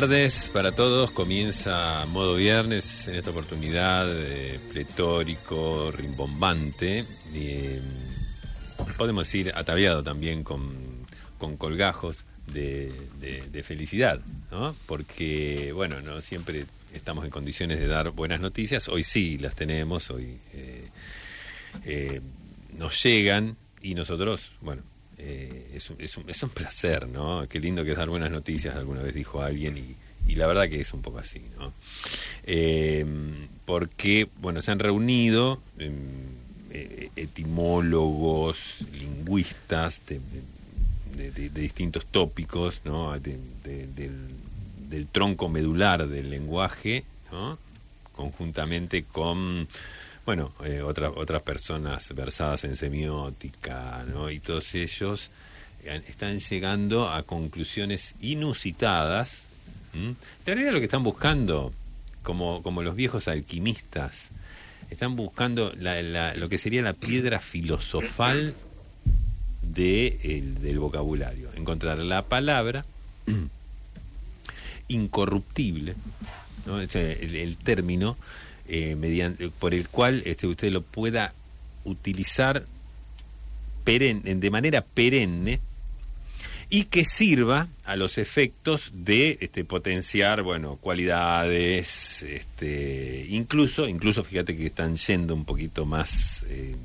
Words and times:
tardes 0.00 0.50
para 0.54 0.72
todos. 0.72 1.10
Comienza 1.10 2.06
modo 2.06 2.34
viernes 2.36 3.06
en 3.08 3.16
esta 3.16 3.32
oportunidad 3.32 4.06
eh, 4.10 4.58
pletórico, 4.72 5.92
rimbombante. 5.92 7.04
eh, 7.34 7.82
podemos 8.96 9.24
decir 9.26 9.52
ataviado 9.54 10.02
también 10.02 10.42
con, 10.42 10.72
colgajos 11.58 12.24
de, 12.46 12.90
de- 13.20 13.42
de 13.50 13.62
felicidad, 13.62 14.20
¿no? 14.50 14.74
Porque, 14.86 15.70
bueno, 15.74 16.00
no 16.00 16.22
siempre 16.22 16.64
estamos 16.94 17.26
en 17.26 17.30
condiciones 17.30 17.78
de 17.78 17.86
dar 17.86 18.10
buenas 18.12 18.40
noticias. 18.40 18.88
Hoy 18.88 19.02
sí 19.04 19.36
las 19.36 19.54
tenemos, 19.54 20.10
hoy 20.10 20.38
eh, 20.54 20.88
eh, 21.84 22.20
nos 22.78 23.02
llegan 23.02 23.54
y 23.82 23.94
nosotros, 23.94 24.52
bueno, 24.62 24.80
eh, 25.22 25.70
es, 25.74 25.92
es, 25.98 26.16
un, 26.16 26.28
es 26.30 26.42
un 26.42 26.48
placer, 26.50 27.06
¿no? 27.08 27.46
Qué 27.48 27.60
lindo 27.60 27.84
que 27.84 27.92
es 27.92 27.96
dar 27.98 28.08
buenas 28.08 28.30
noticias, 28.30 28.74
alguna 28.76 29.02
vez 29.02 29.14
dijo 29.14 29.42
alguien, 29.42 29.76
y, 29.76 29.94
y 30.32 30.36
la 30.36 30.46
verdad 30.46 30.68
que 30.68 30.80
es 30.80 30.92
un 30.94 31.02
poco 31.02 31.18
así, 31.18 31.40
¿no? 31.58 31.72
Eh, 32.44 33.04
porque, 33.66 34.28
bueno, 34.40 34.62
se 34.62 34.70
han 34.72 34.78
reunido 34.78 35.60
em, 35.78 35.92
eh, 36.70 37.10
etimólogos, 37.16 38.78
lingüistas 38.98 40.00
de, 40.06 40.20
de- 41.30 41.50
distintos 41.50 42.06
tópicos, 42.06 42.80
¿no? 42.84 43.18
De- 43.20 43.38
de- 43.64 43.86
del, 43.88 44.12
del 44.88 45.06
tronco 45.06 45.48
medular 45.48 46.08
del 46.08 46.30
lenguaje, 46.30 47.04
¿no? 47.30 47.58
conjuntamente 48.12 49.04
con 49.04 49.66
bueno 50.26 50.52
eh, 50.64 50.82
otras 50.82 51.12
otras 51.16 51.42
personas 51.42 52.14
versadas 52.14 52.64
en 52.64 52.76
semiótica 52.76 54.04
¿no? 54.12 54.30
y 54.30 54.38
todos 54.40 54.74
ellos 54.74 55.30
eh, 55.84 56.02
están 56.08 56.38
llegando 56.40 57.08
a 57.10 57.22
conclusiones 57.22 58.14
inusitadas 58.20 59.44
¿m? 59.94 60.08
en 60.10 60.16
realidad 60.46 60.72
lo 60.72 60.78
que 60.78 60.84
están 60.84 61.02
buscando 61.02 61.72
como 62.22 62.62
como 62.62 62.82
los 62.82 62.94
viejos 62.96 63.28
alquimistas 63.28 64.30
están 64.90 65.16
buscando 65.16 65.72
la- 65.78 66.34
lo 66.34 66.48
que 66.48 66.58
sería 66.58 66.82
la 66.82 66.92
piedra 66.92 67.40
filosofal 67.40 68.54
de 69.62 70.18
el- 70.22 70.60
del 70.60 70.78
vocabulario 70.80 71.48
encontrar 71.56 71.98
la 72.00 72.22
palabra 72.22 72.84
incorruptible 74.88 75.94
el, 76.66 77.36
el 77.36 77.56
término 77.56 78.16
eh, 78.70 78.94
mediante, 78.96 79.48
por 79.50 79.74
el 79.74 79.88
cual 79.88 80.22
este, 80.24 80.46
usted 80.46 80.70
lo 80.72 80.82
pueda 80.82 81.34
utilizar 81.84 82.64
peren- 83.84 84.22
de 84.22 84.50
manera 84.50 84.82
perenne 84.82 85.60
y 86.72 86.84
que 86.84 87.04
sirva 87.04 87.66
a 87.84 87.96
los 87.96 88.16
efectos 88.18 88.90
de 88.94 89.38
este, 89.40 89.64
potenciar 89.64 90.42
bueno 90.42 90.76
cualidades 90.76 92.22
este 92.22 93.26
incluso 93.28 93.88
incluso 93.88 94.22
fíjate 94.22 94.56
que 94.56 94.66
están 94.66 94.96
yendo 94.96 95.34
un 95.34 95.44
poquito 95.44 95.84
más 95.86 96.44
eh, 96.48 96.76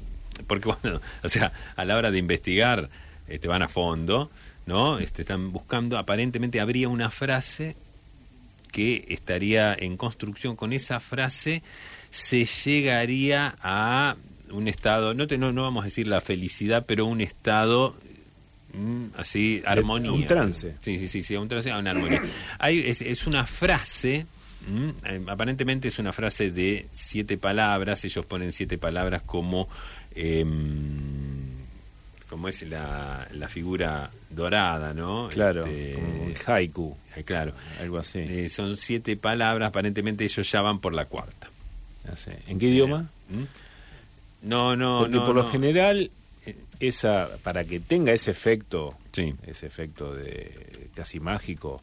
porque 0.48 0.70
bueno 0.82 1.00
o 1.24 1.30
sea 1.30 1.52
a 1.76 1.86
la 1.86 1.98
hora 1.98 2.10
de 2.10 2.18
investigar 2.18 2.90
este, 3.28 3.48
van 3.48 3.62
a 3.62 3.68
fondo 3.68 4.32
no 4.66 4.98
este, 4.98 5.22
están 5.22 5.52
buscando 5.52 5.98
aparentemente 6.00 6.60
habría 6.60 6.90
una 6.90 7.12
frase 7.12 7.76
que 8.76 9.06
estaría 9.08 9.74
en 9.74 9.96
construcción 9.96 10.58
con 10.58 10.74
esa 10.74 11.00
frase 11.00 11.64
se 12.10 12.44
llegaría 12.44 13.56
a 13.62 14.18
un 14.52 14.68
estado 14.68 15.14
no 15.14 15.28
te, 15.28 15.38
no, 15.38 15.54
no 15.54 15.62
vamos 15.64 15.84
a 15.84 15.86
decir 15.86 16.08
la 16.08 16.20
felicidad 16.20 16.84
pero 16.86 17.06
un 17.06 17.22
estado 17.22 17.96
mm, 18.74 19.06
así 19.16 19.64
armonía 19.66 20.12
un 20.12 20.28
trance. 20.28 20.76
sí 20.82 21.00
sí 21.00 21.08
sí 21.08 21.24
sí 21.24 21.38
un 21.38 21.48
trance 21.48 21.72
una 21.74 21.92
armonía 21.92 22.22
Hay, 22.60 22.80
es, 22.80 23.02
es 23.02 23.26
una 23.28 23.46
frase 23.46 24.26
mm, 24.68 24.90
eh, 25.06 25.22
aparentemente 25.30 25.88
es 25.88 25.98
una 25.98 26.12
frase 26.12 26.52
de 26.52 26.88
siete 26.92 27.38
palabras 27.38 28.04
ellos 28.04 28.26
ponen 28.26 28.52
siete 28.52 28.78
palabras 28.78 29.22
como 29.22 29.70
em, 30.14 31.55
como 32.36 32.50
es 32.50 32.64
la, 32.64 33.26
la 33.32 33.48
figura 33.48 34.12
dorada 34.30 34.94
no 34.94 35.30
Claro, 35.32 35.66
Este, 35.66 35.94
como 35.94 36.26
el 36.26 36.36
haiku, 36.46 36.98
eh, 37.16 37.24
claro 37.24 37.54
algo 37.80 37.98
así. 37.98 38.20
eh, 38.20 38.50
son 38.50 38.76
siete 38.76 39.16
palabras, 39.16 39.70
aparentemente 39.70 40.26
ellos 40.26 40.52
ya 40.52 40.60
van 40.60 40.80
por 40.82 40.94
la 40.94 41.06
cuarta. 41.06 41.50
¿En 42.48 42.60
qué 42.60 42.66
idioma? 42.68 43.10
¿Mm? 43.30 44.50
No, 44.50 44.76
no, 44.76 45.00
Porque 45.00 45.16
no. 45.16 45.26
por 45.26 45.34
lo 45.36 45.50
general, 45.50 46.12
esa 46.82 47.30
para 47.42 47.64
que 47.64 47.80
tenga 47.80 48.12
ese 48.12 48.32
efecto, 48.32 48.98
Sí. 49.14 49.34
ese 49.48 49.66
efecto 49.66 50.14
de 50.14 50.90
casi 50.94 51.22
mágico, 51.22 51.82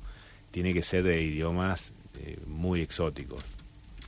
tiene 0.50 0.74
que 0.74 0.82
ser 0.82 1.04
de 1.04 1.22
idiomas 1.22 1.92
eh, 2.18 2.36
muy 2.46 2.82
exóticos. 2.82 3.42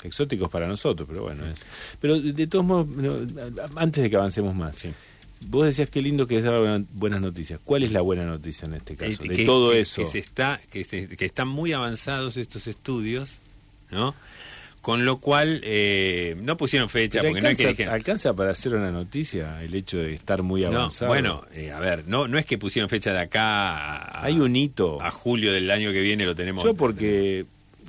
Exóticos 0.02 0.50
para 0.50 0.66
nosotros, 0.66 1.08
pero 1.08 1.22
bueno. 1.22 1.46
Es. 1.46 1.62
Pero 2.00 2.20
de, 2.20 2.46
todos 2.46 2.66
modos, 2.66 2.86
antes 3.76 4.02
de 4.02 4.10
que 4.10 4.16
avancemos 4.16 4.54
más, 4.54 4.76
Sí. 4.76 4.92
Vos 5.42 5.66
decías 5.66 5.90
qué 5.90 6.00
lindo 6.02 6.26
que 6.26 6.38
es 6.38 6.44
dar 6.44 6.58
buena- 6.58 6.84
buenas 6.92 7.20
noticias. 7.20 7.60
¿Cuál 7.64 7.82
es 7.82 7.92
la 7.92 8.00
buena 8.00 8.24
noticia 8.24 8.66
en 8.66 8.74
este 8.74 8.96
caso? 8.96 9.22
Eh, 9.24 9.28
de 9.28 9.34
que- 9.36 9.44
todo 9.44 9.70
que- 9.72 9.80
eso. 9.80 10.02
Que, 10.02 10.06
se 10.08 10.18
está, 10.18 10.60
que, 10.70 10.84
se- 10.84 11.08
que 11.08 11.24
están 11.24 11.48
muy 11.48 11.72
avanzados 11.72 12.36
estos 12.36 12.66
estudios, 12.66 13.38
¿no? 13.90 14.14
Con 14.80 15.06
lo 15.06 15.16
cual 15.16 15.62
no 16.36 16.42
no 16.42 16.56
pusieron 16.58 16.90
fecha, 16.90 17.20
Pero 17.20 17.30
porque 17.32 17.40
no 17.40 17.48
es 17.48 17.56
que 17.56 17.62
alcanza, 17.64 17.70
dijeron. 17.70 17.94
alcanza 17.94 18.34
para 18.34 18.50
hacer 18.50 18.74
una 18.74 18.90
noticia 18.90 19.62
el 19.62 19.74
hecho 19.74 19.96
de 19.96 20.12
estar 20.12 20.42
muy 20.42 20.60
No, 20.62 20.68
avanzado. 20.68 21.08
bueno, 21.08 21.42
eh, 21.54 21.70
a 21.72 21.80
ver, 21.80 22.06
no, 22.06 22.28
no 22.28 22.36
es 22.38 22.44
que 22.44 22.58
pusieron 22.58 22.90
fecha 22.90 23.12
de 23.14 23.20
acá 23.20 23.74
a, 23.78 24.24
hay 24.24 24.38
un 24.38 24.54
hito. 24.54 25.00
a 25.00 25.10
julio 25.10 25.54
del 25.54 25.70
año 25.70 25.90
que 25.90 26.00
viene 26.00 26.26
lo 26.26 26.34
tenemos. 26.34 26.64
Yo 26.64 26.74
porque 26.74 27.46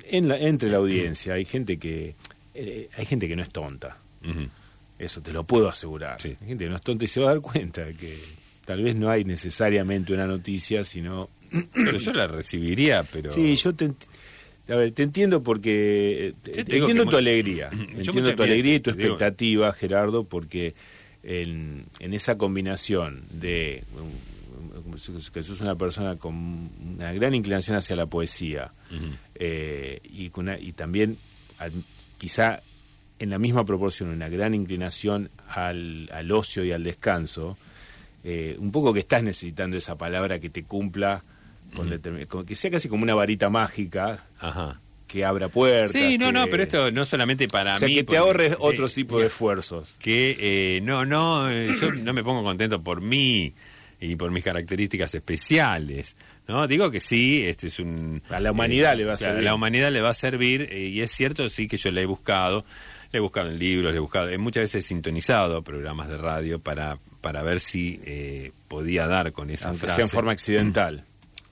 en 0.09 0.29
la, 0.29 0.38
entre 0.39 0.69
la 0.69 0.78
audiencia 0.78 1.34
hay 1.34 1.44
gente 1.44 1.78
que 1.78 2.16
eh, 2.53 2.88
hay 2.97 3.05
gente 3.05 3.28
que 3.28 3.35
no 3.35 3.41
es 3.44 3.50
tonta. 3.50 3.97
Ujú. 4.23 4.47
Eso 5.00 5.22
te 5.22 5.31
lo 5.33 5.44
puedo 5.44 5.67
asegurar. 5.69 6.22
Sí. 6.22 6.35
Hay 6.41 6.47
gente 6.47 6.69
no 6.69 6.75
es 6.75 6.81
tonta 6.81 7.03
y 7.06 7.07
se 7.07 7.19
va 7.19 7.28
a 7.31 7.33
dar 7.33 7.41
cuenta 7.41 7.91
que 7.94 8.17
tal 8.66 8.81
vez 8.83 8.95
no 8.95 9.09
hay 9.09 9.23
necesariamente 9.25 10.13
una 10.13 10.25
noticia, 10.28 10.83
sino 10.83 11.29
Pero 11.73 11.97
yo 11.97 12.13
la 12.13 12.28
recibiría, 12.28 13.03
pero. 13.03 13.31
Sí, 13.31 13.55
yo 13.55 13.73
te 13.73 13.89
ent- 13.89 14.07
a 14.67 14.75
ver, 14.75 14.91
te 14.94 15.03
entiendo 15.03 15.44
porque 15.44 16.29
eh, 16.29 16.34
te- 16.41 16.59
entiendo 16.61 17.05
tu 17.05 17.17
alegría, 17.17 17.69
entiendo 17.95 18.34
tu 18.35 18.44
alegría 18.44 18.75
y 18.75 18.79
tu 18.79 18.91
digo- 18.91 19.02
expectativa, 19.02 19.72
Gerardo, 19.73 20.23
porque 20.23 20.73
en, 21.23 21.85
en 21.99 22.14
esa 22.14 22.37
combinación 22.37 23.23
de 23.31 23.84
que 25.34 25.43
sos 25.43 25.61
una 25.61 25.75
persona 25.75 26.16
con 26.17 26.69
una 26.96 27.11
gran 27.14 27.34
inclinación 27.35 27.75
hacia 27.78 27.96
la 27.96 28.05
poesía 28.05 28.72
eh, 29.35 29.99
y, 30.03 30.29
con 30.29 30.46
una- 30.47 30.59
y 30.59 30.72
también 30.73 31.17
quizá 32.17 32.61
en 33.20 33.29
la 33.29 33.40
misma 33.40 33.64
proporción 33.66 34.09
una 34.09 34.28
gran 34.29 34.53
inclinación 34.53 35.29
al, 35.50 36.09
al 36.14 36.32
ocio 36.32 36.64
y 36.66 36.72
al 36.72 36.84
descanso, 36.84 37.58
eh, 38.23 38.56
un 38.59 38.72
poco 38.72 38.94
que 38.94 39.00
estás 39.00 39.23
necesitando 39.23 39.78
esa 39.78 39.97
palabra 39.97 40.40
que 40.40 40.50
te 40.50 40.64
cumpla, 40.64 41.23
con 41.76 42.46
que 42.46 42.56
sea 42.56 42.72
casi 42.72 42.88
como 42.90 43.03
una 43.03 43.14
varita 43.16 43.50
mágica 43.50 44.26
Ajá. 44.40 44.79
que 45.08 45.26
abra 45.26 45.50
puertas. 45.50 45.91
Sí, 45.91 46.17
no, 46.17 46.28
que- 46.28 46.32
no, 46.34 46.47
pero 46.47 46.64
esto 46.64 46.91
no 46.91 47.06
solamente 47.06 47.47
para 47.47 47.76
o 47.76 47.79
sea, 47.79 47.88
mí. 47.88 47.96
que 47.96 48.02
te 48.02 48.06
porque- 48.06 48.17
ahorres 48.17 48.50
sí, 48.52 48.58
otro 48.59 48.90
tipo 48.90 49.16
sí, 49.16 49.22
de 49.22 49.28
esfuerzos. 49.28 49.96
Que 50.00 50.38
eh, 50.40 50.82
no, 50.82 51.06
no, 51.06 51.50
eh, 51.50 51.70
yo 51.79 51.91
no 51.94 52.14
me 52.14 52.23
pongo 52.23 52.44
contento 52.44 52.82
por 52.82 53.02
mí 53.02 53.53
y 54.00 54.16
por 54.16 54.32
mis 54.32 54.44
características 54.44 55.14
especiales. 55.16 56.16
¿no? 56.47 56.67
Digo 56.67 56.91
que 56.91 57.02
sí, 57.02 57.44
este 57.44 57.67
es 57.67 57.79
un... 57.79 58.22
A 58.29 58.40
la 58.40 58.52
humanidad 58.52 58.96
le 58.96 59.03
va 59.06 59.14
a 59.14 59.17
servir. 59.17 59.44
la 59.44 59.56
humanidad 59.56 59.91
le 59.91 60.02
va 60.02 60.09
a 60.09 60.14
servir 60.14 60.67
eh, 60.72 60.88
y 60.88 61.02
es 61.02 61.12
cierto, 61.12 61.50
sí, 61.50 61.67
que 61.67 61.78
yo 61.78 61.91
le 61.91 62.02
he 62.03 62.06
buscado. 62.06 62.66
Le 63.11 63.17
he 63.17 63.19
buscado 63.22 63.49
en 63.49 63.57
libros, 63.59 63.91
le 63.91 63.97
he 63.97 63.99
buscado, 63.99 64.29
eh, 64.29 64.37
muchas 64.37 64.63
veces 64.63 64.84
he 64.85 64.87
sintonizado 64.87 65.61
programas 65.63 66.07
de 66.09 66.17
radio 66.17 66.59
para, 66.59 66.97
para 67.22 67.41
ver 67.43 67.59
si 67.59 67.99
eh, 68.05 68.52
podía 68.67 69.07
dar 69.07 69.31
con 69.31 69.49
esa 69.49 69.69
Aunque 69.69 69.81
frase. 69.81 69.96
sea 69.96 70.05
en 70.05 70.09
forma 70.11 70.31
accidental. 70.31 71.05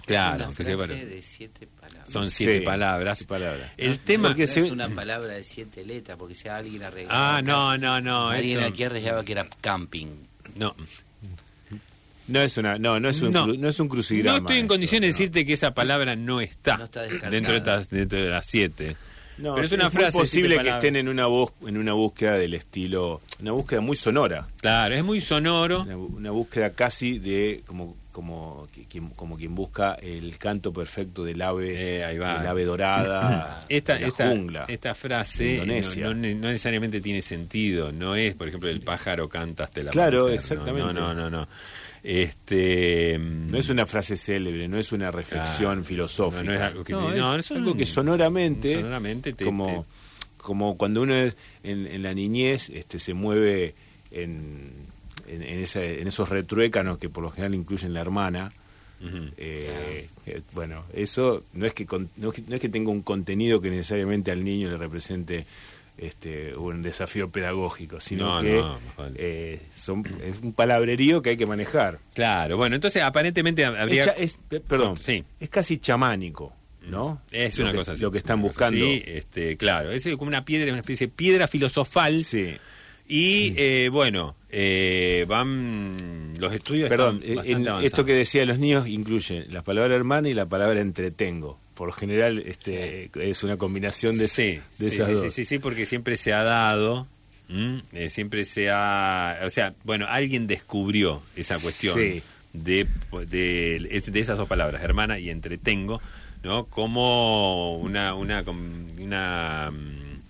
Claro, 0.05 0.35
una 0.35 0.45
aunque 0.47 0.63
sea 0.65 0.75
frase 0.77 0.93
para- 0.93 1.05
de 1.05 1.21
siete 1.21 1.67
palabras. 1.79 2.09
son 2.09 2.29
siete 2.29 2.59
Sí, 2.59 2.65
palabras. 2.65 3.23
palabras. 3.23 3.71
El 3.77 3.99
tema... 3.99 4.29
No 4.29 4.35
se- 4.47 4.59
es 4.59 4.69
una 4.71 4.89
palabra 4.89 5.31
de 5.33 5.43
siete 5.45 5.85
letras, 5.85 6.17
porque 6.17 6.35
si 6.35 6.49
alguien 6.49 6.83
arreglaba. 6.83 7.37
Ah, 7.37 7.41
no, 7.41 7.77
no, 7.77 8.01
no. 8.01 8.29
Alguien 8.29 8.59
eso- 8.59 8.67
aquí 8.67 8.83
arreglaba 8.83 9.23
que 9.23 9.31
era 9.31 9.47
camping. 9.61 10.07
No, 10.57 10.75
No 12.27 12.39
es 12.41 12.57
una, 12.57 12.77
no, 12.79 12.99
no 13.01 13.09
es 13.09 13.21
un, 13.21 13.31
No. 13.33 13.47
no 13.47 13.67
es 13.69 13.79
un 13.79 13.89
crucigrama. 13.89 14.39
No 14.39 14.43
estoy 14.45 14.57
en 14.59 14.65
esto, 14.65 14.73
condiciones 14.73 15.01
de 15.01 15.07
decirte 15.13 15.45
que 15.45 15.53
esa 15.53 15.73
palabra 15.73 16.15
no 16.15 16.39
está, 16.41 16.77
No 16.77 16.85
está 16.85 17.01
descartada. 17.01 17.31
dentro, 17.31 17.51
de 17.53 17.57
estas, 17.59 17.89
dentro 17.89 18.19
de 18.21 18.29
las 18.29 18.45
siete. 18.45 18.95
No, 19.37 19.55
Pero 19.55 19.65
es 19.65 19.71
una 19.71 19.89
frase, 19.89 20.17
posible 20.17 20.59
que 20.59 20.69
estén 20.69 20.95
en 20.95 21.07
una 21.07 21.25
voz, 21.25 21.51
en 21.65 21.77
una 21.77 21.93
búsqueda 21.93 22.33
del 22.37 22.53
estilo, 22.53 23.21
una 23.41 23.51
búsqueda 23.51 23.81
muy 23.81 23.95
sonora, 23.97 24.47
Claro, 24.61 24.93
es 24.93 25.03
muy 25.03 25.21
sonoro. 25.21 25.81
una, 25.81 25.97
una 25.97 26.31
búsqueda 26.31 26.69
casi 26.71 27.17
de 27.19 27.63
como 27.65 27.95
como 28.13 28.67
qui- 28.67 28.85
quien, 28.87 29.09
como 29.09 29.35
quien 29.37 29.55
busca 29.55 29.95
el 29.95 30.37
canto 30.37 30.71
perfecto 30.71 31.23
del 31.23 31.41
ave, 31.41 31.97
Eh, 31.97 32.05
ahí 32.05 32.19
va. 32.19 32.37
del 32.37 32.45
ave 32.47 32.63
dorada, 32.63 33.61
Esta, 33.69 33.95
de 33.95 34.01
la 34.01 34.07
esta, 34.07 34.27
jungla. 34.27 34.65
esta 34.67 34.93
frase 34.93 35.43
no, 35.57 35.63
Indonesia. 35.63 36.03
no- 36.03 36.13
no 36.13 36.47
necesariamente 36.49 37.01
tiene 37.01 37.23
sentido, 37.23 37.91
no 37.91 38.15
es, 38.15 38.35
por 38.35 38.47
ejemplo, 38.47 38.69
el 38.69 38.81
pájaro 38.81 39.27
canta 39.27 39.63
hasta 39.63 39.81
el 39.81 39.87
Claro, 39.87 40.29
exactamente. 40.29 40.93
No, 40.93 40.93
no, 40.93 41.15
no, 41.15 41.29
no. 41.31 41.47
Este, 42.03 43.17
No 43.17 43.57
es 43.57 43.69
una 43.69 43.85
frase 43.85 44.17
célebre, 44.17 44.67
no 44.67 44.77
es 44.77 44.91
una 44.91 45.09
reflexión 45.11 45.83
filosófica. 45.83 46.43
No, 46.43 46.49
no 46.51 46.55
es 46.55 46.61
algo 46.61 46.83
que 46.83 46.93
No, 46.93 47.07
te- 47.07 47.13
es 47.13 47.19
no, 47.19 47.35
es 47.35 47.51
algo 47.51 47.71
un- 47.71 47.77
que 47.77 47.85
sonoramente, 47.85 48.75
sonoramente 48.75 49.33
te- 49.33 49.45
como, 49.45 49.85
como 50.37 50.77
cuando 50.77 51.01
uno 51.01 51.15
es- 51.15 51.35
en, 51.63 51.87
en 51.87 52.03
la 52.03 52.13
niñez 52.13 52.69
este, 52.69 52.99
se 52.99 53.13
mueve 53.13 53.73
en, 54.11 54.71
en, 55.27 55.43
en 55.43 55.59
esa- 55.59 55.83
en 55.83 56.07
esos 56.07 56.27
retruécanos 56.29 56.97
que 56.97 57.09
por 57.09 57.23
lo 57.23 57.31
general 57.31 57.55
incluyen 57.55 57.93
la 57.93 58.01
hermana. 58.01 58.51
Eh, 59.37 60.07
eh, 60.27 60.41
bueno, 60.53 60.85
eso 60.93 61.43
no 61.51 61.65
es 61.65 61.73
que 61.73 61.85
con- 61.85 62.09
no, 62.15 62.29
es 62.29 62.35
que 62.35 62.43
no 62.47 62.55
es 62.55 62.61
que 62.61 62.69
tenga 62.69 62.89
un 62.89 63.01
contenido 63.01 63.59
que 63.59 63.69
necesariamente 63.69 64.31
al 64.31 64.45
niño 64.45 64.69
le 64.69 64.77
represente 64.77 65.45
este, 65.97 66.55
un 66.55 66.81
desafío 66.81 67.29
pedagógico, 67.29 67.99
sino 67.99 68.35
No, 68.35 68.41
que 68.41 68.53
no, 68.55 68.77
eh, 69.15 69.59
son, 69.75 70.03
es 70.23 70.41
un 70.41 70.53
palabrerío 70.53 71.21
que 71.21 71.31
hay 71.31 71.37
que 71.37 71.45
manejar. 71.45 71.99
Claro, 72.13 72.57
bueno, 72.57 72.75
entonces 72.75 73.01
aparentemente 73.03 73.63
habría... 73.65 74.03
Es 74.17 74.39
perdón, 74.67 74.97
Sí. 74.97 75.23
es 75.39 75.49
casi 75.49 75.77
chamánico, 75.77 76.53
¿no? 76.87 77.21
Es 77.31 77.57
Lo 77.57 77.63
una 77.65 77.71
que- 77.71 77.77
cosa 77.77 77.91
así. 77.93 78.01
Lo 78.01 78.11
que 78.11 78.17
están 78.17 78.41
buscando. 78.41 78.83
este, 78.85 79.55
claro, 79.57 79.91
es 79.91 80.03
como 80.17 80.27
una 80.29 80.43
piedra, 80.45 80.69
una 80.71 80.79
especie 80.79 81.07
de 81.07 81.13
piedra 81.13 81.47
filosofal. 81.47 82.23
Sí. 82.23 82.55
Y 83.07 83.53
eh, 83.57 83.89
bueno, 83.89 84.35
eh, 84.49 85.25
van 85.27 86.33
los 86.39 86.53
estudios 86.53 86.87
Perdón, 86.89 87.21
están 87.23 87.45
en- 87.45 87.67
esto 87.83 88.05
que 88.05 88.13
decía 88.13 88.45
los 88.45 88.59
niños 88.59 88.87
incluye 88.87 89.45
la 89.49 89.61
palabra 89.61 89.93
hermana 89.95 90.29
y 90.29 90.33
la 90.33 90.45
palabra 90.47 90.79
entretengo. 90.79 91.59
Por 91.73 91.87
lo 91.87 91.93
general 91.93 92.39
este, 92.45 93.09
es 93.15 93.43
una 93.43 93.57
combinación 93.57 94.17
de, 94.17 94.27
sí, 94.27 94.59
de 94.77 94.89
sí, 94.91 94.95
esas 94.95 95.07
sí, 95.07 95.13
dos. 95.13 95.21
sí, 95.23 95.29
sí, 95.31 95.45
sí, 95.45 95.59
porque 95.59 95.85
siempre 95.85 96.17
se 96.17 96.33
ha 96.33 96.43
dado. 96.43 97.07
Eh, 97.91 98.09
siempre 98.09 98.45
se 98.45 98.71
ha, 98.71 99.37
o 99.45 99.49
sea, 99.51 99.75
bueno, 99.83 100.07
alguien 100.09 100.47
descubrió 100.47 101.21
esa 101.35 101.59
cuestión 101.59 101.95
de, 102.53 102.87
de, 103.27 104.01
de 104.07 104.19
esas 104.19 104.37
dos 104.37 104.47
palabras, 104.47 104.81
hermana 104.81 105.19
y 105.19 105.29
entretengo, 105.29 106.01
¿no? 106.41 106.65
Como 106.65 107.75
una, 107.77 108.15
una, 108.15 108.43
una, 108.97 109.71
mm, 109.71 110.21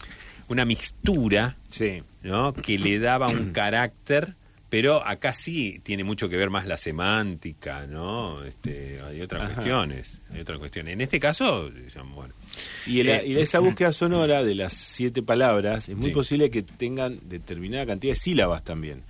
una 0.50 0.66
mixtura 0.66 1.56
Sí. 1.70 2.04
¿no? 2.24 2.54
que 2.54 2.78
le 2.78 3.00
daba 3.00 3.28
un 3.30 3.52
carácter, 3.52 4.36
pero 4.74 5.06
acá 5.06 5.34
sí 5.34 5.80
tiene 5.84 6.04
mucho 6.04 6.28
que 6.30 6.36
ver 6.36 6.50
más 6.50 6.66
la 6.66 6.78
semántica, 6.78 7.86
¿no? 7.86 8.44
Este, 8.44 9.00
hay 9.06 9.22
otras 9.22 9.44
Ajá. 9.44 9.54
cuestiones, 9.54 10.20
hay 10.32 10.40
otras 10.40 10.58
cuestiones. 10.58 10.94
En 10.94 11.02
este 11.02 11.20
caso, 11.20 11.70
bueno. 12.16 12.34
Y, 12.88 13.02
el- 13.02 13.10
Eh, 13.10 13.24
y 13.28 13.38
esa 13.38 13.60
búsqueda 13.60 13.94
sonora 13.94 14.44
de 14.44 14.56
las 14.56 14.74
siete 14.74 15.22
palabras 15.22 15.90
es 15.90 15.96
muy 15.96 16.08
Sí. 16.08 16.12
posible 16.12 16.50
que 16.50 16.64
tengan 16.64 17.20
determinada 17.30 17.86
cantidad 17.86 18.14
de 18.14 18.20
sílabas 18.20 18.64
también 18.64 19.04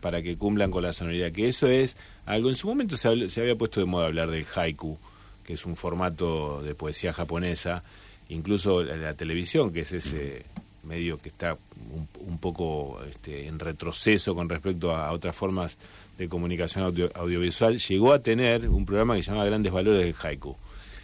para 0.00 0.22
que 0.22 0.38
cumplan 0.38 0.70
con 0.70 0.84
la 0.84 0.94
sonoridad. 0.94 1.30
Que 1.32 1.48
eso 1.50 1.66
es 1.66 1.98
algo. 2.24 2.48
En 2.48 2.56
su 2.56 2.66
momento 2.68 2.96
se, 2.96 3.06
había 3.08 3.56
puesto 3.56 3.80
de 3.80 3.84
moda 3.84 4.06
hablar 4.06 4.30
del 4.30 4.46
haiku, 4.54 4.98
que 5.44 5.52
es 5.52 5.66
un 5.66 5.76
formato 5.76 6.62
de 6.62 6.74
poesía 6.74 7.12
japonesa. 7.12 7.82
Incluso 8.30 8.82
la, 8.82 8.96
la 8.96 9.12
televisión, 9.14 9.70
que 9.70 9.80
es 9.80 9.92
ese 9.92 10.46
medio 10.84 11.18
que 11.18 11.28
está 11.28 11.56
un, 11.92 12.08
un 12.20 12.38
poco 12.38 13.00
este, 13.10 13.46
en 13.46 13.58
retroceso 13.58 14.34
con 14.34 14.48
respecto 14.48 14.94
a, 14.96 15.12
otras 15.12 15.34
formas 15.36 15.78
de 16.18 16.28
comunicación 16.28 16.84
audio- 16.84 17.10
audiovisual, 17.14 17.78
llegó 17.78 18.12
a 18.12 18.18
tener 18.22 18.68
un 18.68 18.84
programa 18.86 19.16
que 19.16 19.22
se 19.22 19.28
llamaba 19.30 19.46
Grandes 19.46 19.72
Valores 19.72 20.04
del 20.04 20.14
Haiku, 20.20 20.56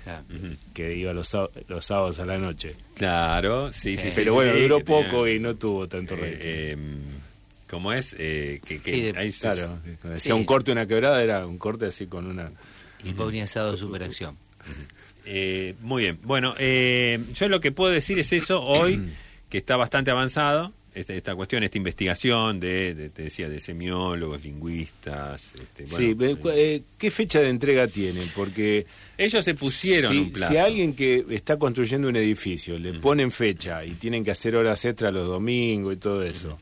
Claro. 0.05 0.25
que 0.73 0.94
iba 0.96 1.12
los, 1.12 1.37
los 1.69 1.84
sábados 1.84 2.19
a 2.20 2.26
la 2.26 2.38
noche. 2.38 2.76
Claro, 2.94 3.73
sí, 3.73 3.96
sí, 3.96 4.08
sí. 4.11 4.12
Pero 4.14 4.32
sí, 4.32 4.34
bueno, 4.37 4.52
sí, 4.55 4.61
duró 4.62 4.81
tenía- 4.81 5.11
poco 5.11 5.26
y 5.28 5.38
no 5.40 5.56
tuvo 5.56 5.88
tanto 5.88 6.14
eh, 6.14 6.19
rating. 6.20 6.38
eh, 6.43 6.76
¿Cómo 7.69 7.93
es? 7.93 8.14
Eh, 8.19 8.61
que, 8.64 8.78
que 8.81 8.90
Sí, 8.90 9.00
de- 9.02 9.19
ahí- 9.19 9.32
claro, 9.32 9.67
cuando 10.00 10.11
decía 10.11 10.32
Sí. 10.34 10.38
un 10.38 10.44
corte, 10.44 10.70
una 10.70 10.87
quebrada, 10.87 11.20
era 11.23 11.44
un 11.46 11.58
corte 11.58 11.87
así 11.87 12.06
con 12.06 12.26
una... 12.26 12.52
Y 13.05 13.12
Pobre 13.14 13.43
Asado 13.43 13.73
de 13.73 13.78
Superacción. 13.78 14.37
Eh, 15.25 15.75
muy 15.81 16.05
bien. 16.05 16.19
Bueno, 16.23 16.55
eh, 16.58 17.19
yo 17.34 17.49
lo 17.49 17.61
que 17.61 17.73
puedo 17.73 17.90
decir 17.93 18.19
es 18.19 18.32
eso 18.32 18.62
hoy, 18.62 19.11
que 19.48 19.58
está 19.58 19.76
bastante 19.76 20.10
avanzado. 20.10 20.72
Esta, 20.94 21.12
esta 21.12 21.34
cuestión, 21.37 21.62
esta 21.62 21.76
investigación 21.76 22.58
de, 22.58 22.94
de- 22.94 23.10
te 23.10 23.25
decía, 23.25 23.50
de 23.50 23.60
semiólogos, 23.60 24.43
lingüistas. 24.43 25.54
Este, 25.54 25.84
bueno, 25.84 25.96
sí, 25.96 26.16
eh, 26.25 26.37
eh, 26.54 26.82
¿qué 26.96 27.10
fecha 27.10 27.40
de 27.40 27.50
entrega 27.50 27.87
tienen? 27.87 28.26
Porque 28.34 28.87
ellos 29.19 29.44
se 29.44 29.52
pusieron 29.54 30.12
si, 30.12 30.19
un 30.19 30.32
plazo. 30.32 30.52
si 30.54 30.58
alguien 30.58 30.94
que 30.94 31.22
está 31.31 31.58
construyendo 31.58 32.08
un 32.08 32.16
edificio 32.16 32.78
le 32.78 32.94
ponen 32.94 33.31
fecha 33.31 33.84
y 33.84 33.90
tienen 33.93 34.25
que 34.25 34.31
hacer 34.31 34.56
horas 34.56 34.82
extras 34.87 35.12
los 35.12 35.26
domingos 35.26 35.92
y 35.92 35.96
todo 35.99 36.22
eso, 36.22 36.58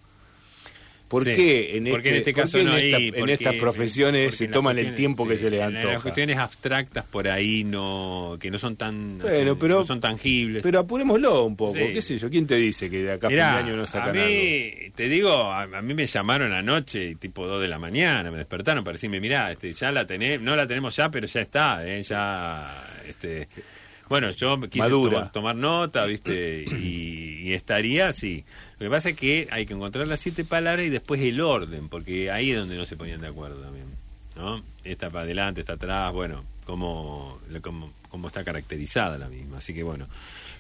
¿por 1.09 1.25
Sí, 1.25 1.33
qué 1.35 1.77
en 1.77 1.85
porque 1.85 2.09
este, 2.09 2.11
en 2.11 2.17
este 2.17 2.33
caso 2.35 2.59
no 2.65 2.77
en, 2.77 2.85
hay, 2.95 3.13
estas 3.33 3.55
profesiones 3.57 4.35
se 4.37 4.49
toman 4.49 4.79
el 4.79 4.95
tiempo 4.95 5.29
que 5.29 5.37
se 5.37 5.51
les 5.51 5.61
en 5.63 5.75
Las 5.75 5.85
antoja? 5.85 6.03
cuestiones 6.03 6.37
abstractas 6.39 7.05
por 7.05 7.29
ahí 7.29 7.63
no 7.65 8.37
que 8.41 8.51
no 8.51 8.59
son 8.59 8.77
tan 8.77 9.19
Bueno, 9.19 9.51
así, 9.53 9.59
pero- 9.61 9.79
no 9.81 9.85
son 9.85 10.01
tangibles. 10.01 10.63
Pero 10.63 10.81
apurémoslo 10.81 11.45
un 11.45 11.57
poco, 11.57 11.75
Sí. 11.75 11.91
qué 11.93 12.03
sé 12.03 12.19
yo, 12.19 12.29
¿quién 12.31 12.47
te 12.47 12.57
dice 12.57 12.89
que 12.91 13.03
de 13.03 13.13
acá 13.13 13.27
a 13.29 13.31
fin 13.31 13.39
de 13.39 13.45
Mirá, 13.45 13.57
año 13.59 13.77
no 13.77 13.83
a 13.83 13.87
sacan 13.87 14.13
mí, 14.17 14.19
algo? 14.83 14.95
te 14.97 15.09
digo, 15.09 15.33
a, 15.53 15.63
a 15.63 15.83
mí 15.83 15.95
me 15.95 16.07
llamaron 16.07 16.53
anoche, 16.53 17.15
tipo 17.17 17.47
2 17.47 17.61
de 17.63 17.69
la 17.69 17.79
mañana, 17.79 18.31
me 18.31 18.39
despertaron 18.39 18.83
para 18.83 18.95
decirme, 18.95 19.21
mirá, 19.21 19.53
este, 19.53 19.73
ya 19.73 19.93
la 19.93 20.07
tenemos, 20.07 20.45
no 20.45 20.57
la 20.57 20.67
tenemos 20.67 20.97
ya, 20.97 21.11
pero 21.11 21.27
ya 21.27 21.41
está, 21.41 21.87
eh, 21.87 22.03
ya, 22.03 22.85
este, 23.09 23.49
bueno, 24.09 24.31
yo 24.33 24.61
quise 24.69 24.89
to- 24.89 25.31
tomar 25.33 25.57
nota, 25.57 26.05
viste, 26.05 26.65
y, 26.79 27.14
y 27.45 27.55
estaría 27.55 28.09
así. 28.09 28.45
Lo 28.79 28.87
que 28.87 28.91
pasa 28.91 29.11
es 29.11 29.17
que 29.17 29.49
hay 29.51 29.67
que 29.67 29.75
encontrar 29.75 30.07
las 30.07 30.21
siete 30.21 30.45
palabras 30.45 30.87
y 30.87 30.91
después 30.91 31.21
el 31.21 31.41
orden, 31.41 31.89
porque 31.89 32.31
ahí 32.31 32.51
es 32.51 32.59
donde 32.59 32.77
no 32.77 32.85
se 32.85 32.97
ponían 32.97 33.21
de 33.21 33.29
acuerdo 33.29 33.61
también, 33.61 33.87
¿no? 34.37 34.63
Esta 34.85 35.11
para 35.11 35.23
adelante, 35.25 35.61
esta 35.61 35.75
atrás, 35.75 36.13
bueno, 36.13 36.45
cómo, 36.67 37.39
cómo, 37.63 37.93
cómo 38.09 38.29
está 38.29 38.45
caracterizada 38.45 39.19
la 39.19 39.29
misma, 39.29 39.59
así 39.59 39.73
que 39.75 39.83
bueno. 39.83 40.07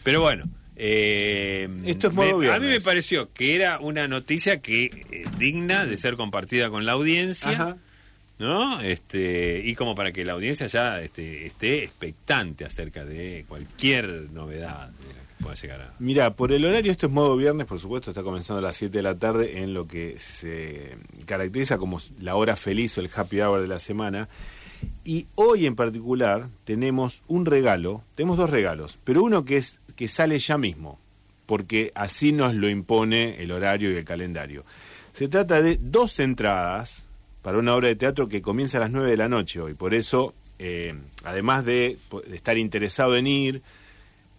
Pero 0.03 0.21
bueno, 0.21 0.45
eh, 0.77 1.69
Esto 1.85 2.09
es 2.09 2.15
me- 2.15 2.33
modo 2.33 2.53
a 2.53 2.59
mí 2.59 2.67
me 2.67 2.81
pareció 2.81 3.33
que 3.33 3.55
era 3.55 3.79
una 3.79 4.07
noticia 4.09 4.61
que 4.61 4.85
eh, 5.11 5.25
digna 5.39 5.87
de 5.87 5.97
ser 5.97 6.17
compartida 6.17 6.69
con 6.71 6.85
la 6.85 6.93
audiencia, 6.93 7.51
Ajá. 7.51 7.77
¿no? 8.39 8.81
Este 8.81 9.63
y 9.65 9.75
como 9.77 9.95
para 9.95 10.11
que 10.13 10.25
la 10.25 10.33
audiencia 10.33 10.67
ya 10.67 11.01
este, 11.01 11.47
esté 11.47 11.85
expectante 11.85 12.65
acerca 12.65 13.05
de 13.05 13.45
cualquier 13.49 14.09
novedad 14.33 14.89
de 14.89 15.15
la 15.15 15.21
que 15.45 15.49
pueda 15.49 15.57
llegar 15.57 15.83
a. 15.83 15.95
Mira, 15.99 16.35
por 16.35 16.53
el 16.53 16.65
horario 16.65 16.91
esto 16.91 17.07
es 17.07 17.13
modo 17.13 17.37
viernes, 17.37 17.67
por 17.67 17.79
supuesto, 17.79 18.11
está 18.11 18.23
comenzando 18.23 18.59
a 18.59 18.63
las 18.63 18.77
7 18.77 18.97
de 18.97 19.03
la 19.03 19.19
tarde 19.19 19.63
en 19.63 19.75
lo 19.75 19.87
que 19.87 20.19
se 20.19 20.97
caracteriza 21.27 21.79
como 21.79 22.01
la 22.21 22.37
hora 22.37 22.57
feliz 22.57 22.97
o 22.99 23.01
el 23.01 23.11
happy 23.15 23.41
hour 23.41 23.61
de 23.61 23.69
la 23.69 23.79
semana. 23.79 24.29
Y 25.05 25.27
hoy 25.35 25.67
en 25.67 25.77
particular 25.77 26.49
tenemos 26.65 27.23
un 27.27 27.47
regalo, 27.47 28.03
tenemos 28.15 28.37
dos 28.37 28.51
regalos, 28.51 28.99
pero 29.05 29.23
uno 29.23 29.45
que 29.45 29.57
es 29.57 29.81
que 29.97 30.09
sale 30.09 30.39
ya 30.39 30.59
mismo, 30.59 30.99
porque 31.47 31.93
así 31.95 32.33
nos 32.33 32.55
lo 32.55 32.69
impone 32.69 33.43
el 33.43 33.53
horario 33.53 33.91
y 33.91 33.97
el 33.97 34.05
calendario. 34.05 34.65
Se 35.13 35.29
trata 35.29 35.63
de 35.63 35.79
dos 35.81 36.19
entradas 36.19 37.05
para 37.43 37.59
una 37.59 37.75
obra 37.75 37.89
de 37.89 37.97
teatro 37.97 38.29
que 38.29 38.43
comienza 38.43 38.79
a 38.79 38.81
las 38.81 38.91
9 38.91 39.11
de 39.11 39.17
la 39.17 39.29
noche 39.29 39.61
hoy, 39.61 39.75
por 39.75 39.95
eso, 39.95 40.35
eh, 40.59 40.95
además 41.23 41.65
de 41.65 41.99
estar 42.33 42.59
interesado 42.59 43.17
en 43.17 43.27
ir, 43.27 43.63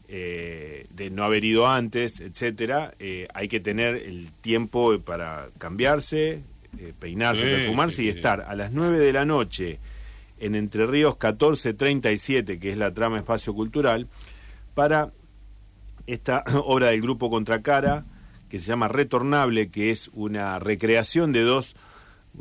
eh, 0.07 0.87
de 0.91 1.09
no 1.09 1.23
haber 1.23 1.43
ido 1.43 1.67
antes, 1.67 2.19
etcétera, 2.19 2.93
eh, 2.99 3.27
hay 3.33 3.47
que 3.47 3.59
tener 3.59 3.95
el 3.95 4.31
tiempo 4.31 4.99
para 4.99 5.49
cambiarse, 5.57 6.41
eh, 6.77 6.93
peinarse, 6.99 7.41
Sí, 7.41 7.47
perfumarse 7.47 7.95
sí, 7.97 8.05
y 8.05 8.09
estar 8.09 8.41
a 8.41 8.55
las 8.55 8.71
9 8.71 8.99
de 8.99 9.13
la 9.13 9.25
noche 9.25 9.79
en 10.39 10.55
Entre 10.55 10.85
Ríos 10.85 11.13
1437, 11.13 12.59
que 12.59 12.69
es 12.69 12.77
la 12.77 12.93
trama 12.93 13.17
espacio 13.17 13.53
cultural, 13.53 14.07
para 14.73 15.11
esta 16.07 16.43
obra 16.65 16.87
del 16.87 17.01
grupo 17.01 17.29
Contracara, 17.29 18.05
que 18.49 18.59
se 18.59 18.67
llama 18.67 18.87
Retornable, 18.87 19.69
que 19.69 19.89
es 19.89 20.11
una 20.13 20.59
recreación 20.59 21.31
de 21.31 21.41
dos 21.41 21.75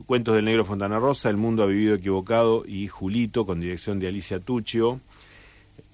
cuentos 0.07 0.35
del 0.35 0.45
negro 0.45 0.65
Fontana 0.65 0.99
Rosa, 0.99 1.31
El 1.31 1.37
mundo 1.37 1.63
ha 1.63 1.67
vivido 1.67 1.95
equivocado 1.95 2.65
y 2.67 2.89
Julito, 2.89 3.47
con 3.47 3.61
dirección 3.61 4.01
de 4.01 4.09
Alicia 4.09 4.41
Tuccio. 4.41 5.01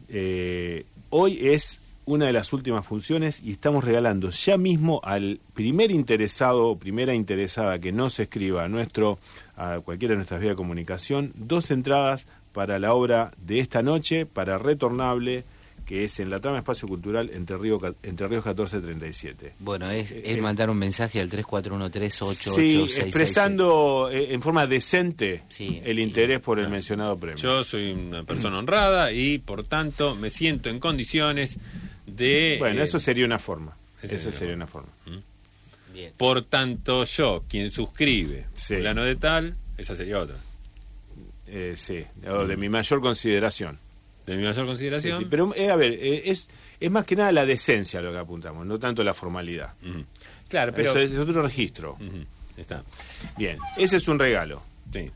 Eh, 0.09 0.85
hoy 1.11 1.39
es 1.49 1.81
una 2.07 2.27
de 2.27 2.33
las 2.33 2.53
últimas 2.53 2.87
funciones 2.87 3.41
y 3.45 3.53
estamos 3.53 3.85
regalando 3.85 4.31
ya 4.31 4.57
mismo 4.57 5.01
al 5.05 5.41
primer 5.55 5.91
interesado 5.91 6.69
o 6.69 6.79
primera 6.79 7.15
interesada 7.15 7.79
que 7.79 7.93
nos 7.93 8.19
escriba 8.19 8.65
a 8.65 8.69
nuestro 8.69 9.19
a 9.57 9.81
cualquiera 9.81 10.13
de 10.13 10.17
nuestras 10.17 10.41
vías 10.41 10.53
de 10.53 10.57
comunicación 10.57 11.33
dos 11.37 11.71
entradas 11.71 12.27
para 12.53 12.79
la 12.79 12.95
obra 12.95 13.33
de 13.45 13.59
esta 13.59 13.83
noche 13.83 14.27
para 14.27 14.59
Retornable 14.59 15.45
que 15.91 16.05
es 16.05 16.21
en 16.21 16.31
la 16.31 16.39
trama 16.39 16.59
Espacio 16.59 16.87
Cultural 16.87 17.31
Entre, 17.35 17.57
Río, 17.57 17.81
Entre 18.05 18.29
Ríos 18.29 18.47
1437. 18.47 19.55
Bueno, 19.59 19.91
es, 19.91 20.13
es 20.13 20.37
eh, 20.37 20.41
mandar 20.41 20.71
un 20.71 20.79
mensaje 20.79 21.21
al 21.21 21.29
34138866. 21.29 22.55
Sí, 22.55 23.01
expresando 23.01 24.09
eh, 24.09 24.33
en 24.33 24.41
forma 24.41 24.69
decente 24.69 25.43
el 25.59 25.99
interés 25.99 26.39
por 26.39 26.61
el 26.61 26.69
mencionado 26.69 27.19
premio. 27.19 27.43
Yo 27.43 27.65
soy 27.65 27.91
una 27.91 28.23
persona 28.23 28.59
honrada 28.59 29.11
y, 29.11 29.39
por 29.39 29.65
tanto, 29.65 30.15
me 30.15 30.31
siento 30.31 30.71
en 30.71 30.79
condiciones 30.79 31.59
de... 32.07 32.55
Bueno, 32.61 32.85
eso 32.85 33.01
sería 33.01 33.27
una 33.27 33.41
forma. 33.41 33.77
Eso 34.01 34.31
sería 34.31 34.55
una 34.55 34.69
forma. 34.69 34.91
¿Mm? 35.07 35.93
Bien. 35.93 36.13
Por 36.17 36.45
tanto, 36.45 37.03
yo, 37.03 37.43
quien 37.49 37.73
suscribe 37.73 38.47
plano 38.69 39.03
de 39.03 39.17
tal, 39.17 39.57
esa 39.77 39.97
sería 39.97 40.21
otra. 40.21 40.37
Eh, 41.49 41.75
sí, 41.77 42.05
de 42.47 42.57
mi 42.57 42.69
mayor 42.69 43.01
consideración 43.01 43.90
de 44.27 44.37
mi 44.37 44.45
mayor 44.45 44.67
consideración. 44.67 45.27
pero 45.29 45.53
eh, 45.55 45.71
a 45.71 45.77
ver, 45.77 45.93
eh, 45.93 46.31
es, 46.31 46.49
es 46.79 46.91
más 46.91 47.05
que 47.05 47.17
nada 47.17 47.33
la 47.33 47.47
decencia 47.47 48.01
lo 48.01 48.13
que 48.13 48.19
apuntamos, 48.19 48.67
no 48.67 48.79
tanto 48.79 49.03
la 49.03 49.15
formalidad. 49.15 49.75
Claro, 50.49 50.73
pero. 50.75 50.91
Eso 50.91 50.99
es 50.99 51.19
otro 51.19 51.43
registro. 51.43 51.97
Está. 52.57 52.85
Bien, 53.37 53.59
ese 53.77 53.97
es 53.97 54.09
un 54.09 54.19
regalo. 54.19 54.63
Sí. 54.93 55.11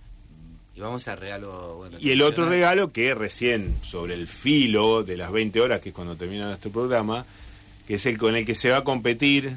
Y 0.76 0.80
vamos 0.80 1.06
al 1.06 1.18
regalo. 1.18 1.88
y 2.00 2.10
el 2.10 2.22
otro 2.22 2.48
regalo 2.48 2.90
que 2.92 3.14
recién, 3.14 3.76
sobre 3.82 4.14
el 4.14 4.26
filo 4.26 5.04
de 5.04 5.16
las 5.16 5.30
20 5.30 5.60
horas, 5.60 5.80
que 5.80 5.90
es 5.90 5.94
cuando 5.94 6.16
termina 6.16 6.46
nuestro 6.48 6.70
programa, 6.70 7.24
que 7.86 7.94
es 7.94 8.06
el 8.06 8.18
con 8.18 8.34
el 8.34 8.44
que 8.44 8.54
se 8.54 8.70
va 8.70 8.78
a 8.78 8.84
competir 8.84 9.56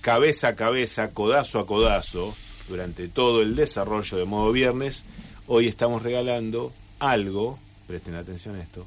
cabeza 0.00 0.48
a 0.48 0.56
cabeza, 0.56 1.10
codazo 1.10 1.58
a 1.58 1.66
codazo, 1.66 2.34
durante 2.68 3.08
todo 3.08 3.42
el 3.42 3.56
desarrollo 3.56 4.16
de 4.16 4.24
modo 4.24 4.52
viernes. 4.52 5.04
Hoy 5.46 5.68
estamos 5.68 6.02
regalando 6.02 6.72
algo 6.98 7.58
presten 7.86 8.14
atención 8.14 8.56
a 8.56 8.62
esto. 8.62 8.86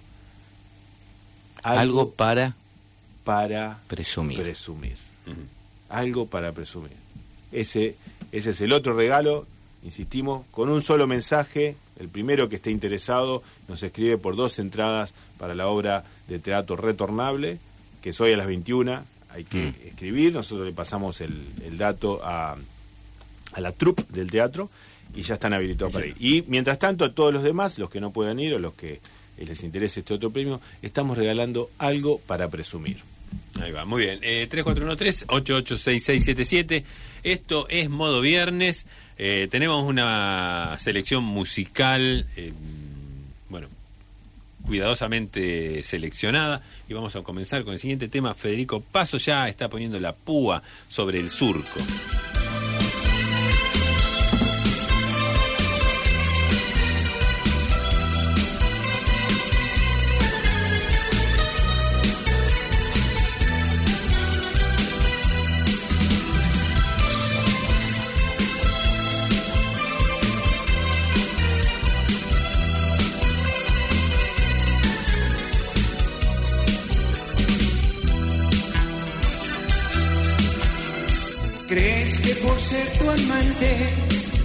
Algo, 1.64 2.12
para 2.12 2.56
para 3.24 3.80
presumir. 3.88 4.40
presumir. 4.42 4.98
Algo 5.90 6.26
para 6.26 6.52
presumir. 6.52 6.94
Ese, 7.52 7.96
ese 8.32 8.50
es 8.52 8.62
el 8.62 8.74
otro 8.74 8.96
regalo, 8.96 9.46
insistimos, 9.84 10.46
con 10.52 10.70
un 10.70 10.82
solo 10.82 11.06
mensaje. 11.06 11.76
El 12.00 12.10
primero 12.10 12.50
que 12.50 12.56
esté 12.56 12.72
interesado 12.72 13.44
nos 13.68 13.84
escribe 13.84 14.18
por 14.18 14.36
dos 14.36 14.58
entradas 14.58 15.14
para 15.38 15.54
la 15.54 15.68
obra 15.68 16.06
de 16.28 16.40
teatro 16.40 16.76
retornable, 16.76 17.60
que 18.02 18.12
es 18.12 18.22
hoy 18.22 18.34
a 18.34 18.38
las 18.38 18.48
21. 18.48 19.04
Hay 19.32 19.44
que 19.44 19.68
mm. 19.68 19.88
escribir, 19.88 20.34
nosotros 20.34 20.66
le 20.66 20.74
pasamos 20.74 21.22
el, 21.22 21.46
el 21.64 21.78
dato 21.78 22.22
a, 22.24 22.56
a 23.54 23.62
la 23.62 23.72
troupe 23.74 24.06
del 24.10 24.32
teatro 24.32 24.70
y 25.16 25.22
ya 25.22 25.36
están 25.36 25.54
habilitados 25.54 25.94
para 25.94 26.08
ir. 26.08 26.16
Y 26.20 26.44
mientras 26.48 26.80
tanto, 26.80 27.06
a 27.06 27.14
todos 27.14 27.34
los 27.34 27.44
demás, 27.44 27.78
los 27.78 27.90
que 27.90 28.00
no 28.00 28.12
puedan 28.12 28.40
ir 28.40 28.54
o 28.54 28.60
los 28.60 28.74
que 28.74 29.00
les 29.38 29.64
interese 29.64 30.02
este 30.02 30.14
otro 30.14 30.32
premio, 30.32 30.60
estamos 30.82 31.18
regalando 31.18 31.70
algo 31.78 32.20
para 32.20 32.50
presumir. 32.50 32.98
Ahí 33.62 33.72
va, 33.72 33.86
muy 33.86 34.04
bien. 34.04 34.20
Eh, 34.22 34.48
3413-886677. 34.50 36.84
Esto 37.24 37.68
es 37.70 37.90
modo 37.90 38.22
viernes. 38.22 38.86
Eh, 39.18 39.48
tenemos 39.52 39.84
una 39.84 40.78
selección 40.80 41.24
musical, 41.24 42.26
eh, 42.38 42.54
bueno, 43.50 43.68
cuidadosamente 44.66 45.84
seleccionada. 45.84 46.64
Y 46.88 46.94
vamos 46.94 47.16
a 47.16 47.22
comenzar 47.22 47.64
con 47.64 47.74
el 47.74 47.80
siguiente 47.80 48.08
tema. 48.08 48.34
Federico 48.34 48.82
Paso 48.82 49.18
ya 49.18 49.48
está 49.50 49.70
poniendo 49.70 50.00
la 50.00 50.14
púa 50.14 50.64
sobre 50.88 51.20
el 51.20 51.30
surco. 51.30 51.80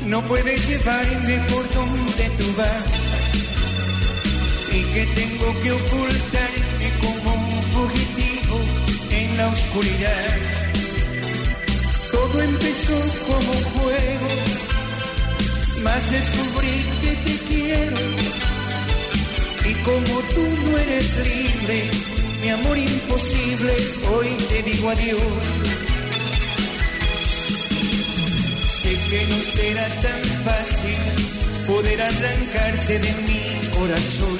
No 0.06 0.22
puedes 0.22 0.68
llevarme 0.68 1.38
por 1.50 1.68
donde 1.74 2.30
tú 2.38 2.44
vas 2.56 2.84
y 4.72 4.82
que 4.84 5.06
tengo 5.06 5.60
que 5.60 5.72
ocultarme 5.72 6.88
como 7.02 7.34
un 7.34 7.62
fugitivo 7.62 8.58
en 9.10 9.36
la 9.36 9.48
oscuridad. 9.48 10.36
Todo 12.10 12.42
empezó 12.42 12.98
como 13.26 13.52
juego, 13.74 14.28
más 15.82 16.10
descubrí 16.10 16.84
que 17.02 17.12
te 17.24 17.38
quiero. 17.48 17.96
Y 19.68 19.74
como 19.82 20.20
tú 20.34 20.42
no 20.64 20.78
eres 20.78 21.12
libre, 21.26 21.90
mi 22.40 22.48
amor 22.48 22.78
imposible, 22.78 23.72
hoy 24.10 24.28
te 24.48 24.62
digo 24.62 24.88
adiós 24.88 25.73
que 29.14 29.26
no 29.26 29.40
será 29.56 29.86
tan 30.06 30.22
fácil 30.44 31.00
poder 31.68 32.02
arrancarte 32.02 32.98
de 32.98 33.12
mi 33.28 33.44
corazón, 33.78 34.38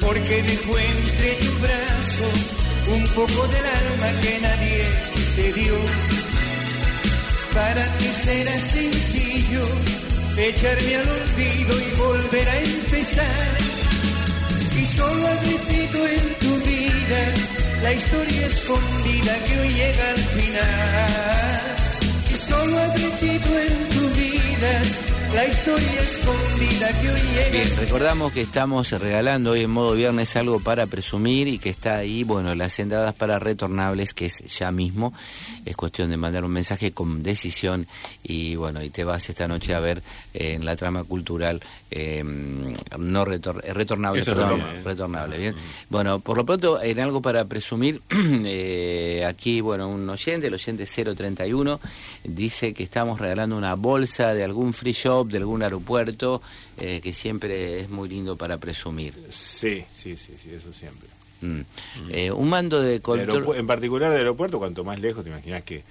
porque 0.00 0.42
dejo 0.50 0.72
entre 0.78 1.30
tu 1.42 1.52
brazo 1.64 2.28
un 2.96 3.04
poco 3.18 3.40
del 3.48 3.66
alma 3.80 4.20
que 4.22 4.38
nadie 4.38 4.84
te 5.34 5.52
dio. 5.58 5.76
Para 7.54 7.84
ti 7.98 8.10
será 8.24 8.56
sencillo 8.76 9.64
echarme 10.36 10.94
al 10.94 11.08
olvido 11.20 11.74
y 11.88 11.90
volver 12.06 12.48
a 12.48 12.56
empezar. 12.60 13.48
Y 14.80 14.84
solo 14.96 15.26
has 15.26 15.42
metido 15.44 16.06
en 16.06 16.24
tu 16.42 16.52
vida 16.70 17.22
la 17.82 17.92
historia 17.94 18.46
escondida 18.46 19.32
que 19.44 19.58
hoy 19.60 19.70
llega 19.74 20.10
al 20.10 20.22
final 20.36 21.75
la 25.36 25.46
historia 25.46 26.00
escondida 26.00 26.88
que 26.98 27.10
hoy 27.10 27.20
llega. 27.20 27.50
Bien, 27.50 27.76
recordamos 27.76 28.32
que 28.32 28.40
estamos 28.40 28.90
regalando 28.92 29.50
hoy 29.50 29.64
en 29.64 29.70
modo 29.70 29.92
viernes 29.92 30.34
algo 30.34 30.60
para 30.60 30.86
presumir 30.86 31.46
y 31.46 31.58
que 31.58 31.68
está 31.68 31.98
ahí, 31.98 32.24
bueno, 32.24 32.54
las 32.54 32.78
entradas 32.78 33.14
para 33.14 33.38
retornables, 33.38 34.14
que 34.14 34.26
es 34.26 34.38
ya 34.58 34.72
mismo. 34.72 35.12
Es 35.66 35.76
cuestión 35.76 36.08
de 36.08 36.16
mandar 36.16 36.42
un 36.42 36.52
mensaje 36.52 36.92
con 36.92 37.22
decisión 37.22 37.86
y 38.22 38.56
bueno, 38.56 38.82
y 38.82 38.88
te 38.88 39.04
vas 39.04 39.28
esta 39.28 39.46
noche 39.46 39.74
a 39.74 39.80
ver 39.80 40.02
eh, 40.32 40.54
en 40.54 40.64
la 40.64 40.74
trama 40.74 41.04
cultural 41.04 41.60
em, 41.90 42.74
no 42.98 43.24
retor 43.24 43.62
eh, 43.64 43.72
retornable, 43.72 44.24
perdón, 44.24 44.62
retornable, 44.84 45.38
bien. 45.38 45.54
Bueno, 45.88 46.20
por 46.20 46.36
lo 46.36 46.44
pronto, 46.44 46.82
en 46.82 47.00
algo 47.00 47.22
para 47.22 47.44
presumir, 47.44 48.00
eh, 48.10 49.24
aquí, 49.26 49.60
bueno, 49.60 49.88
un 49.88 50.08
oyente, 50.08 50.48
el 50.48 50.54
oyente 50.54 50.86
031, 50.86 51.80
dice 52.24 52.74
que 52.74 52.82
estamos 52.82 53.20
regalando 53.20 53.56
una 53.56 53.74
bolsa 53.74 54.34
de 54.34 54.44
algún 54.44 54.72
free 54.72 54.92
shop 54.92 55.28
de 55.28 55.38
algún 55.38 55.62
aeropuerto, 55.62 56.42
eh, 56.78 57.00
que 57.00 57.12
siempre 57.12 57.80
es 57.80 57.88
muy 57.88 58.08
lindo 58.08 58.36
para 58.36 58.58
presumir. 58.58 59.14
Sí, 59.30 59.84
sí, 59.94 60.16
sí, 60.16 60.34
sí, 60.36 60.50
eso 60.52 60.72
siempre. 60.72 61.08
Mm. 61.40 61.60
Eh, 62.10 62.32
un 62.32 62.48
mando 62.48 62.80
de 62.80 63.00
control... 63.00 63.56
En 63.56 63.66
particular 63.66 64.10
de 64.10 64.18
aeropuerto, 64.18 64.58
cuanto 64.58 64.84
más 64.84 65.00
lejos, 65.00 65.24
te 65.24 65.30
imaginas 65.30 65.62
que... 65.62 65.82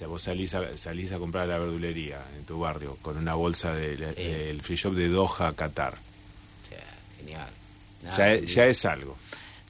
Sea, 0.00 0.08
vos 0.08 0.22
salís 0.22 0.54
a, 0.54 0.78
salís 0.78 1.12
a 1.12 1.18
comprar 1.18 1.46
la 1.46 1.58
verdulería 1.58 2.22
en 2.34 2.46
tu 2.46 2.58
barrio 2.58 2.96
con 3.02 3.18
una 3.18 3.34
bolsa 3.34 3.74
del 3.74 4.62
free 4.62 4.76
shop 4.76 4.94
de 4.94 5.08
Doha, 5.08 5.52
Qatar. 5.52 5.94
genial. 7.18 7.50
ya, 8.16 8.34
ya 8.36 8.66
es 8.66 8.86
algo 8.86 9.18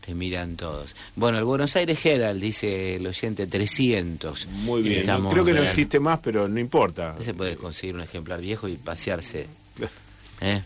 te 0.00 0.14
miran 0.14 0.54
todos. 0.54 0.94
Bueno, 1.16 1.38
el 1.38 1.44
Buenos 1.44 1.74
Aires 1.74 2.06
Herald, 2.06 2.40
dice 2.40 2.94
el 2.94 3.06
oyente, 3.08 3.48
300. 3.48 4.46
Muy 4.46 4.82
bien, 4.82 5.04
creo 5.04 5.44
que 5.44 5.52
no 5.52 5.62
existe 5.62 5.98
más, 5.98 6.20
pero 6.20 6.46
no 6.46 6.60
importa. 6.60 7.16
Se 7.20 7.34
puede 7.34 7.56
conseguir 7.56 7.96
un 7.96 8.02
ejemplar 8.02 8.40
viejo 8.40 8.68
y 8.68 8.76
pasearse. 8.76 9.48
¿Eh? 10.40 10.62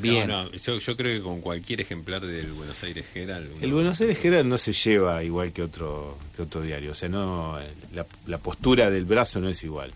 Bien. 0.00 0.30
yo, 0.52 0.96
creo 0.96 1.18
que 1.18 1.22
con 1.22 1.40
cualquier 1.40 1.80
ejemplar 1.80 2.24
del 2.24 2.52
Buenos 2.52 2.82
Aires 2.82 3.06
Herald. 3.14 3.62
El 3.62 3.72
Buenos 3.72 4.00
Aires 4.00 4.24
Herald 4.24 4.48
no 4.48 4.58
se 4.58 4.72
lleva 4.72 5.22
igual 5.22 5.52
que 5.52 5.62
otro, 5.62 6.18
que 6.34 6.42
otro 6.42 6.60
diario. 6.62 6.92
O 6.92 6.94
sea, 6.94 7.08
no 7.08 7.58
la, 8.26 8.38
postura 8.38 8.90
del 8.90 9.04
brazo 9.04 9.40
no 9.40 9.48
es 9.48 9.62
igual. 9.64 9.92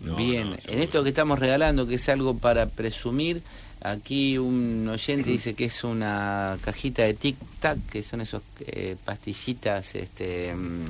Bien, 0.00 0.56
en 0.66 0.82
esto 0.82 1.02
que 1.04 1.10
estamos 1.10 1.38
regalando, 1.38 1.86
que 1.86 1.94
es 1.94 2.08
algo 2.08 2.36
para 2.36 2.66
presumir, 2.66 3.42
Aquí 3.84 4.38
un 4.38 4.88
oyente 4.88 5.30
dice 5.30 5.54
que 5.54 5.64
es 5.64 5.82
una 5.82 6.56
cajita 6.62 7.02
de 7.02 7.14
tic 7.14 7.36
tac, 7.58 7.78
que 7.90 8.02
son 8.04 8.20
esos 8.20 8.40
eh, 8.60 8.94
pastillitas, 9.04 9.96
este, 9.96 10.54
mm, 10.54 10.84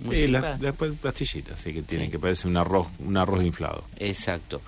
muy 0.00 0.28
las, 0.28 0.58
pastillitas, 1.02 1.60
sí, 1.60 1.74
que 1.74 1.82
tienen 1.82 2.10
que 2.10 2.18
parece 2.18 2.48
un 2.48 2.56
arroz, 2.56 2.86
un 3.00 3.18
arroz 3.18 3.44
inflado. 3.44 3.84
Exacto. 3.98 4.62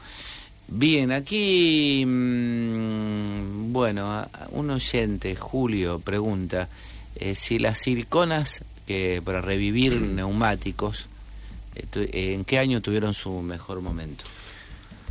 Bien, 0.72 1.10
aquí, 1.10 2.04
mm, 2.06 3.72
bueno, 3.72 4.26
un 4.52 4.70
oyente, 4.70 5.34
Julio, 5.34 5.98
pregunta 5.98 6.68
eh, 7.16 7.34
si 7.34 7.58
las 7.58 7.78
siliconas 7.78 8.62
que 8.86 9.20
para 9.24 9.40
revivir 9.40 10.00
neumáticos, 10.00 11.06
eh, 11.74 11.84
tu- 11.90 12.00
eh, 12.00 12.34
¿en 12.34 12.44
qué 12.44 12.58
año 12.58 12.80
tuvieron 12.80 13.14
su 13.14 13.42
mejor 13.42 13.80
momento? 13.80 14.24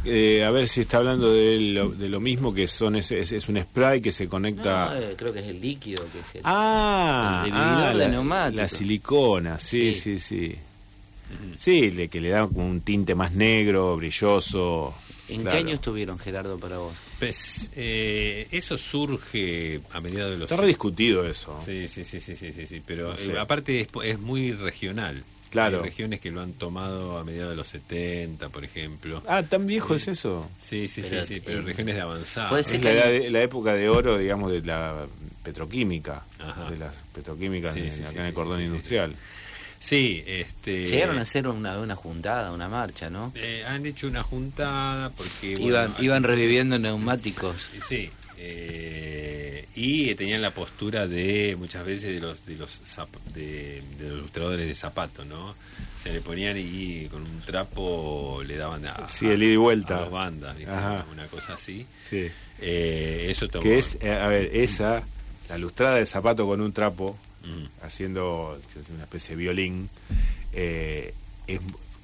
Eh, 0.05 0.45
a 0.45 0.49
ver 0.51 0.69
si 0.69 0.81
está 0.81 0.99
hablando 0.99 1.33
de 1.33 1.59
lo, 1.59 1.89
de 1.89 2.07
lo 2.07 2.21
mismo 2.21 2.53
que 2.53 2.69
son 2.69 2.95
es, 2.95 3.11
es 3.11 3.49
un 3.49 3.59
spray 3.61 3.99
que 3.99 4.13
se 4.13 4.29
conecta. 4.29 4.95
No, 4.95 5.17
creo 5.17 5.33
que 5.33 5.39
es 5.39 5.47
el 5.47 5.59
líquido 5.59 6.05
que 6.13 6.19
es 6.21 6.35
el... 6.35 6.41
Ah, 6.45 7.43
El 7.45 7.51
revividor 7.51 7.83
ah, 7.83 7.89
de 7.89 7.95
la, 8.05 8.07
neumático. 8.07 8.61
la 8.61 8.67
silicona, 8.69 9.59
sí, 9.59 9.93
Sí. 9.93 10.17
sí, 10.17 10.19
sí. 10.19 10.55
Sí, 11.57 11.91
le, 11.91 12.07
que 12.07 12.21
le 12.21 12.29
da 12.29 12.47
como 12.47 12.65
un 12.65 12.79
tinte 12.81 13.13
más 13.13 13.33
negro, 13.33 13.97
brilloso. 13.97 14.95
¿En 15.29 15.41
claro. 15.41 15.51
qué 15.51 15.57
año 15.57 15.75
estuvieron, 15.75 16.17
Gerardo, 16.19 16.59
para 16.59 16.77
vos? 16.77 16.93
Pues 17.19 17.69
eh, 17.75 18.47
eso 18.51 18.77
surge 18.77 19.81
a 19.91 20.01
mediados 20.01 20.31
de 20.31 20.37
los... 20.39 20.49
Está 20.51 20.61
rediscutido 20.61 21.25
eso. 21.27 21.59
Sí, 21.65 21.87
sí, 21.87 22.03
sí, 22.03 22.19
sí, 22.19 22.35
sí, 22.35 22.51
sí, 22.53 22.65
sí, 22.67 22.81
pero 22.85 23.09
No 23.11 23.17
sé. 23.17 23.33
eh, 23.33 23.39
aparte 23.39 23.81
es, 23.81 23.87
es 24.03 24.19
muy 24.19 24.51
regional. 24.53 25.23
Claro. 25.49 25.77
Hay 25.79 25.89
regiones 25.89 26.19
que 26.19 26.29
lo 26.29 26.41
han 26.41 26.53
tomado 26.53 27.17
a 27.17 27.23
mediados 27.23 27.51
de 27.51 27.55
los 27.57 27.67
70, 27.67 28.49
por 28.49 28.63
ejemplo. 28.63 29.23
Ah, 29.27 29.41
¿tan 29.41 29.65
viejo 29.65 29.95
es 29.95 30.07
eso? 30.07 30.47
Sí, 30.61 30.87
sí, 30.87 31.01
Pero, 31.01 31.23
sí, 31.25 31.35
sí, 31.35 31.41
pero 31.43 31.59
eh, 31.59 31.61
regiones 31.63 31.95
de 31.95 32.01
avanzada. 32.01 32.49
puede 32.49 32.61
Es 32.61 32.67
ser 32.67 32.83
la, 32.83 32.89
que 32.91 32.95
edad 32.95 33.07
hay- 33.07 33.19
de- 33.19 33.29
la 33.31 33.41
época 33.41 33.73
de 33.73 33.89
oro, 33.89 34.17
digamos, 34.19 34.51
de 34.51 34.61
la 34.61 35.07
petroquímica. 35.43 36.23
Ajá. 36.39 36.69
De 36.69 36.77
las 36.77 36.93
petroquímicas 37.13 37.73
Sí, 37.73 37.89
sí, 37.89 38.01
acá 38.01 38.09
sí, 38.11 38.15
en 38.17 38.21
el 38.23 38.27
sí, 38.29 38.33
cordón 38.33 38.57
sí, 38.59 38.63
sí, 38.65 38.69
industrial. 38.69 39.15
Sí, 39.79 40.23
este... 40.27 40.85
Llegaron 40.85 41.17
a 41.19 41.21
hacer 41.21 41.47
una, 41.47 41.77
una 41.79 41.95
juntada, 41.95 42.51
una 42.51 42.67
marcha, 42.67 43.09
¿no? 43.09 43.31
eh, 43.35 43.63
han 43.65 43.85
hecho 43.85 44.07
una 44.07 44.23
juntada 44.23 45.09
porque... 45.11 45.51
iban 45.59 45.95
iban 45.99 46.23
reviviendo 46.23 46.77
neumáticos. 46.77 47.69
Sí, 47.87 48.11
eh, 48.37 49.65
y 49.75 50.13
tenían 50.15 50.41
la 50.41 50.51
postura 50.51 51.07
de 51.07 51.55
muchas 51.57 51.85
veces 51.85 52.13
de 52.15 52.19
los 52.19 52.45
de 52.45 52.55
los 52.55 52.81
zap- 52.83 53.07
de, 53.33 53.81
de 53.97 54.09
los 54.09 54.17
ilustradores 54.19 54.67
de 54.67 54.75
zapatos, 54.75 55.25
¿no? 55.25 55.55
Se 56.03 56.11
le 56.11 56.21
ponían 56.21 56.57
y 56.57 57.05
con 57.09 57.21
un 57.21 57.41
trapo 57.41 58.41
le 58.45 58.57
daban 58.57 58.85
a, 58.85 59.07
Sí, 59.07 59.27
el 59.27 59.41
ida 59.43 59.53
y 59.53 59.55
vuelta. 59.57 59.97
a 59.97 60.01
dos 60.01 60.11
bandas, 60.11 60.55
una 61.11 61.27
cosa 61.31 61.53
así. 61.53 61.85
Sí. 62.09 62.27
Eh, 62.61 63.27
eso 63.29 63.47
tomó. 63.47 63.63
Que 63.63 63.79
es, 63.79 63.97
eh, 64.01 64.11
a 64.11 64.27
ver, 64.27 64.49
esa, 64.53 65.03
la 65.49 65.57
lustrada 65.57 65.95
de 65.95 66.05
zapato 66.05 66.45
con 66.47 66.59
un 66.61 66.73
trapo, 66.73 67.17
Mm. 67.43 67.85
haciendo 67.85 68.59
una 68.93 69.03
especie 69.03 69.29
de 69.35 69.41
violín, 69.41 69.89
eh, 70.53 71.13
es 71.47 71.59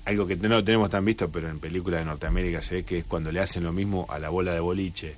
algo 0.05 0.25
que 0.27 0.35
no 0.35 0.63
tenemos 0.63 0.89
tan 0.89 1.03
visto, 1.03 1.29
pero 1.29 1.49
en 1.49 1.59
películas 1.59 1.99
de 2.01 2.05
Norteamérica 2.05 2.61
se 2.61 2.75
ve 2.75 2.83
que 2.83 2.99
es 2.99 3.03
cuando 3.05 3.31
le 3.31 3.39
hacen 3.39 3.63
lo 3.63 3.73
mismo 3.73 4.05
a 4.09 4.19
la 4.19 4.29
bola 4.29 4.53
de 4.53 4.59
boliche 4.59 5.15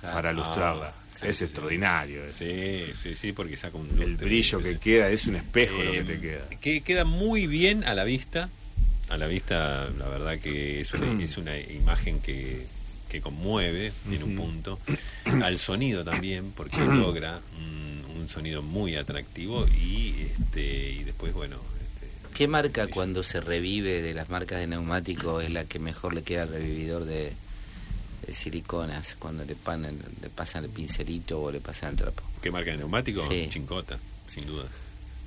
Claro. 0.00 0.14
para 0.14 0.32
lustrarla. 0.32 0.94
Ah, 0.96 1.02
sí, 1.20 1.26
es 1.26 1.36
sí. 1.38 1.44
extraordinario. 1.44 2.24
es- 2.24 2.36
Sí, 2.36 2.84
sí, 3.02 3.14
sí, 3.16 3.32
porque 3.32 3.56
saca 3.56 3.76
un 3.76 4.00
El 4.00 4.16
brillo 4.16 4.60
que 4.60 4.78
queda 4.78 5.10
es 5.10 5.26
un 5.26 5.34
espejo 5.36 5.76
lo 5.82 5.90
que 5.90 5.98
Eh, 5.98 6.04
te 6.04 6.20
queda. 6.20 6.48
Que 6.60 6.80
queda 6.82 7.04
muy 7.04 7.46
bien 7.48 7.82
a 7.84 7.94
la 7.94 8.04
vista. 8.04 8.48
A 9.08 9.16
la 9.16 9.26
vista, 9.26 9.88
la 9.98 10.08
verdad 10.08 10.38
que 10.38 10.80
es 10.80 10.92
una, 10.94 11.22
es 11.22 11.36
una 11.36 11.58
imagen 11.58 12.20
que, 12.20 12.64
que 13.08 13.20
conmueve 13.20 13.92
en 14.10 14.22
un 14.22 14.36
punto. 14.36 14.78
Al 15.42 15.58
sonido 15.58 16.04
también, 16.04 16.52
porque 16.54 16.76
logra 16.78 17.40
un, 17.58 17.87
un 18.18 18.28
sonido 18.28 18.62
muy 18.62 18.96
atractivo 18.96 19.66
y 19.68 20.28
este 20.40 20.90
y 20.92 21.04
después, 21.04 21.32
bueno. 21.34 21.56
este, 21.56 22.08
¿Qué 22.36 22.48
marca 22.48 22.86
cuando 22.88 23.22
se 23.22 23.40
revive 23.40 24.02
de 24.02 24.14
las 24.14 24.28
marcas 24.30 24.60
de 24.60 24.66
neumáticos 24.66 25.42
es 25.44 25.50
la 25.50 25.64
que 25.64 25.78
mejor 25.78 26.14
le 26.14 26.22
queda 26.22 26.42
al 26.42 26.50
revividor 26.50 27.04
de, 27.04 27.32
de 28.26 28.32
siliconas 28.32 29.16
cuando 29.18 29.44
le, 29.44 29.54
panan- 29.56 29.98
le 30.22 30.28
pasan 30.30 30.64
el 30.64 30.70
pincelito 30.70 31.40
o 31.42 31.50
le 31.52 31.60
pasan 31.60 31.90
el 31.90 31.96
trapo? 31.96 32.22
¿Qué 32.42 32.50
marca 32.50 32.70
de 32.70 32.76
neumático? 32.78 33.26
Sí. 33.28 33.48
Chincota, 33.50 33.98
sin 34.26 34.46
duda. 34.46 34.64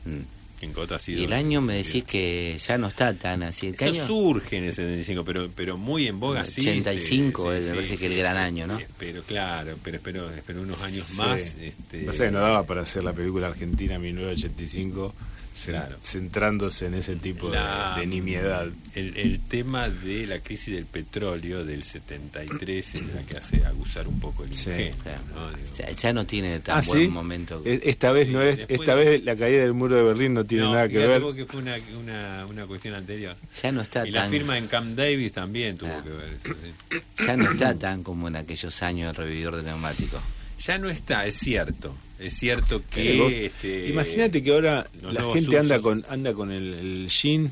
Mm. 0.05 0.19
Chincota 0.61 0.95
ha 0.95 0.99
sido. 0.99 1.19
Y 1.21 1.25
el 1.25 1.33
año 1.33 1.59
me 1.61 1.83
sí. 1.83 1.99
decís 2.01 2.03
que 2.11 2.57
ya 2.57 2.77
no 2.77 2.87
está 2.87 3.13
tan 3.13 3.43
así. 3.43 3.71
¿Qué 3.73 3.85
Eso 3.89 3.93
año? 3.95 4.07
surge 4.07 4.57
en 4.57 4.63
el 4.65 4.73
75, 4.73 5.25
pero, 5.25 5.49
pero 5.55 5.77
muy 5.77 6.07
en 6.07 6.19
boga, 6.19 6.45
sí. 6.45 6.61
85 6.61 7.51
este, 7.51 7.57
es, 7.65 7.69
me 7.71 7.75
parece 7.75 7.97
que 7.97 8.05
el 8.05 8.17
gran 8.17 8.37
año, 8.37 8.67
¿no? 8.67 8.79
Eh, 8.79 8.87
Pero 8.97 9.23
claro, 9.23 9.77
pero 9.83 9.97
espero, 9.97 10.29
espero 10.31 10.61
unos 10.61 10.81
años 10.83 11.05
Sí. 11.07 11.17
más. 11.17 11.41
Este, 11.59 12.03
No 12.03 12.13
sé, 12.13 12.29
no 12.31 12.39
daba 12.39 12.63
para 12.65 12.81
hacer 12.83 13.03
la 13.03 13.11
película 13.13 13.47
argentina 13.47 13.97
1985 13.99 15.13
cen- 15.13 15.40
Claro. 15.65 15.97
centrándose 16.01 16.85
en 16.87 16.93
ese 16.95 17.15
tipo 17.17 17.49
de- 17.49 17.57
La- 17.57 17.95
de, 17.99 18.05
nimiedad. 18.07 18.67
El, 18.95 19.15
el 19.17 19.39
tema 19.41 19.89
de 19.89 20.25
la 20.27 20.39
crisis 20.39 20.73
del 20.73 20.85
petróleo 20.85 21.65
del 21.65 21.83
73 21.83 22.95
es 22.95 23.13
la 23.13 23.21
que 23.23 23.37
hace 23.37 23.65
aguzar 23.65 24.07
un 24.07 24.19
poco 24.19 24.43
el 24.43 24.55
Sí, 24.55 24.69
ingenio. 24.69 24.95
Claro. 25.03 25.19
¿no? 25.35 25.49
Digo, 25.57 25.67
Ya, 25.77 25.91
ya 25.91 26.13
no 26.13 26.25
tiene 26.25 26.59
tan 26.61 26.79
Ah, 26.79 26.81
buen 26.87 27.01
¿sí? 27.01 27.07
momento. 27.07 27.61
E- 27.65 27.81
Esta 27.85 28.11
vez 28.11 28.27
Sí, 28.27 28.33
no 28.33 28.41
es, 28.41 28.57
después 28.59 28.79
esta 28.79 28.95
vez 28.95 29.23
la 29.23 29.35
caída 29.35 29.61
del 29.61 29.73
muro 29.73 29.95
de 29.97 30.03
Berlín 30.03 30.33
no 30.33 30.45
tiene 30.45 30.63
no, 30.65 30.73
nada 30.73 30.87
que 30.87 30.97
ver. 30.99 31.21
que 31.35 31.45
fue 31.45 31.61
una, 31.61 31.75
una, 31.99 32.45
una 32.49 32.65
cuestión 32.65 32.93
anterior. 32.95 33.35
Ya 33.61 33.71
no 33.71 33.81
está 33.81 34.07
Y 34.07 34.11
la 34.11 34.21
tan 34.23 34.31
firma 34.31 34.57
en 34.57 34.67
Camp 34.67 34.95
Davis 34.97 35.31
también 35.33 35.77
tuvo 35.77 35.91
Ah. 35.91 36.03
que 36.03 36.09
ver. 36.09 36.33
eso, 36.33 36.49
sí. 36.49 36.97
ya 37.25 37.35
no 37.37 37.51
está 37.51 37.75
tan 37.77 38.03
como 38.03 38.27
en 38.29 38.35
aquellos 38.37 38.81
años 38.83 39.09
el 39.09 39.15
revividor 39.15 39.57
de 39.57 39.63
neumáticos. 39.63 40.21
Ya 40.59 40.77
no 40.77 40.89
está, 40.89 41.25
es 41.25 41.37
cierto. 41.37 41.95
Es 42.21 42.33
cierto 42.37 42.75
vos- 42.79 42.85
que. 42.91 43.45
este, 43.47 43.89
Imagínate 43.89 44.43
que 44.43 44.53
ahora 44.53 44.87
la 45.01 45.23
gente 45.33 45.57
anda 45.57 45.79
con 45.81 46.05
anda 46.09 46.33
con 46.33 46.51
el, 46.51 46.73
el 46.75 47.09
jean, 47.09 47.51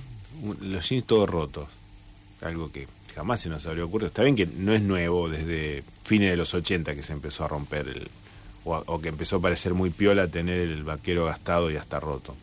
los 0.62 0.88
jeans 0.88 1.06
todos 1.06 1.30
rotos. 1.30 1.68
Algo 2.42 2.72
que 2.72 2.88
jamás 3.16 3.42
se 3.42 3.50
nos 3.50 3.66
habría 3.66 3.84
ocurrido. 3.86 4.08
Está 4.08 4.24
bien 4.24 4.36
que 4.36 4.46
no 4.46 4.74
es 4.74 4.82
nuevo 4.82 5.28
desde 5.30 5.84
fines 6.06 6.30
de 6.32 6.38
los 6.38 6.54
80 6.54 6.96
que 6.96 7.04
se 7.04 7.14
empezó 7.14 7.44
a 7.46 7.48
romper 7.48 7.88
el 7.88 8.08
o, 8.64 8.76
a- 8.76 8.84
o 8.86 9.02
que 9.02 9.10
empezó 9.10 9.38
a 9.38 9.42
parecer 9.42 9.74
muy 9.74 9.90
piola 9.90 10.28
tener 10.28 10.60
el 10.60 10.84
vaquero 10.84 11.26
gastado 11.26 11.72
y 11.72 11.76
hasta 11.78 12.00
roto. 12.00 12.36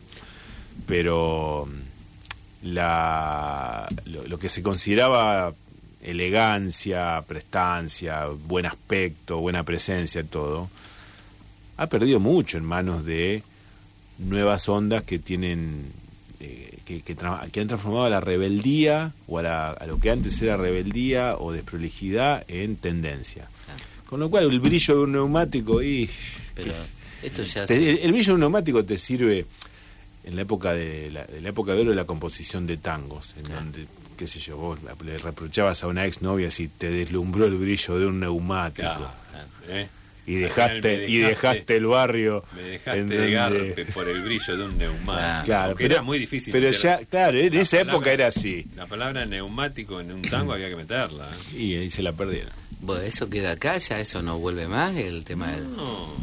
Pero 0.85 1.67
mm, 1.67 2.67
la 2.73 3.87
lo, 4.05 4.27
lo 4.27 4.37
que 4.39 4.49
se 4.49 4.61
consideraba 4.61 5.53
elegancia, 6.01 7.23
prestancia, 7.27 8.25
buen 8.27 8.65
aspecto, 8.65 9.37
buena 9.39 9.63
presencia, 9.63 10.23
todo, 10.23 10.69
ha 11.77 11.87
perdido 11.87 12.19
mucho 12.19 12.57
en 12.57 12.65
manos 12.65 13.05
de 13.05 13.43
nuevas 14.17 14.67
ondas 14.67 15.03
que 15.03 15.19
tienen 15.19 15.91
eh, 16.39 16.79
que, 16.85 17.01
que, 17.01 17.13
han 17.21 17.67
transformado 17.67 18.05
a 18.05 18.09
la 18.09 18.19
rebeldía 18.21 19.13
o 19.27 19.37
a, 19.39 19.43
la- 19.43 19.69
a 19.71 19.85
lo 19.87 19.99
que 19.99 20.09
antes 20.11 20.41
era 20.41 20.57
rebeldía 20.57 21.35
o 21.37 21.51
desprolijidad 21.51 22.43
en 22.47 22.75
tendencia. 22.77 23.47
Con 24.09 24.19
lo 24.21 24.29
cual 24.29 24.45
el 24.49 24.59
brillo 24.59 24.95
de 24.95 25.01
un 25.01 25.11
neumático 25.11 25.81
y 25.83 26.09
Pero 26.55 26.71
es- 26.71 26.91
esto 27.21 27.43
ya 27.43 27.65
te- 27.65 27.75
el, 27.75 27.97
el 27.99 28.11
brillo 28.11 28.27
de 28.27 28.33
un 28.35 28.39
neumático 28.41 28.83
te 28.85 28.97
sirve 28.97 29.45
en 30.23 30.35
la 30.35 30.41
época 30.43 30.73
de 30.73 31.09
la, 31.11 31.25
de 31.25 31.41
la 31.41 31.49
época 31.49 31.73
de 31.73 31.81
oro 31.81 31.89
de 31.91 31.95
la 31.95 32.05
composición 32.05 32.65
de 32.67 32.77
tangos, 32.77 33.29
en 33.37 33.43
donde 33.51 33.85
qué 34.17 34.25
sé 34.27 34.39
yo, 34.39 34.57
vos 34.57 34.79
le 35.05 35.17
reprochabas 35.19 35.83
a 35.83 35.87
una 35.87 36.05
ex 36.07 36.21
novia 36.23 36.49
si 36.49 36.67
te 36.69 36.89
deslumbró 36.89 37.45
el 37.45 37.55
brillo 37.55 37.99
de 37.99 38.07
un 38.07 38.19
neumático. 38.19 38.87
Claro, 38.87 39.11
¿eh? 39.69 39.87
Y 40.27 40.35
dejaste, 40.35 40.97
me 40.97 41.05
y 41.07 41.17
dejaste 41.19 41.77
el 41.77 41.85
barrio. 41.87 42.43
Me 42.55 42.61
dejaste 42.63 42.99
en 42.99 43.07
de 43.07 43.31
garpe 43.31 43.85
por 43.85 44.07
el 44.09 44.21
brillo 44.21 44.57
de 44.57 44.63
un 44.65 44.77
neumático. 44.77 45.45
Claro, 45.45 45.69
porque 45.71 45.83
pero, 45.85 45.93
era 45.95 46.03
muy 46.03 46.19
difícil. 46.19 46.51
pero 46.51 46.67
meter 46.67 46.81
ya, 46.81 46.97
claro, 47.05 47.39
en 47.39 47.55
la 47.55 47.61
esa 47.61 47.77
palabra- 47.77 47.93
época 47.93 48.11
era 48.11 48.27
así. 48.27 48.65
La 48.75 48.85
palabra 48.87 49.25
neumático 49.25 50.01
en 50.01 50.11
un 50.11 50.21
tango 50.23 50.51
había 50.53 50.67
que 50.69 50.75
meterla. 50.75 51.29
Y 51.55 51.75
ahí 51.77 51.89
se 51.89 52.03
la 52.03 52.11
perdieron. 52.11 52.51
Bueno, 52.81 53.01
eso 53.03 53.29
queda 53.29 53.51
acá, 53.53 53.77
ya 53.77 53.99
eso 54.01 54.21
no 54.21 54.37
vuelve 54.37 54.67
más, 54.67 54.95
el 54.97 55.23
tema 55.23 55.47
del... 55.51 55.63
No, 55.75 56.13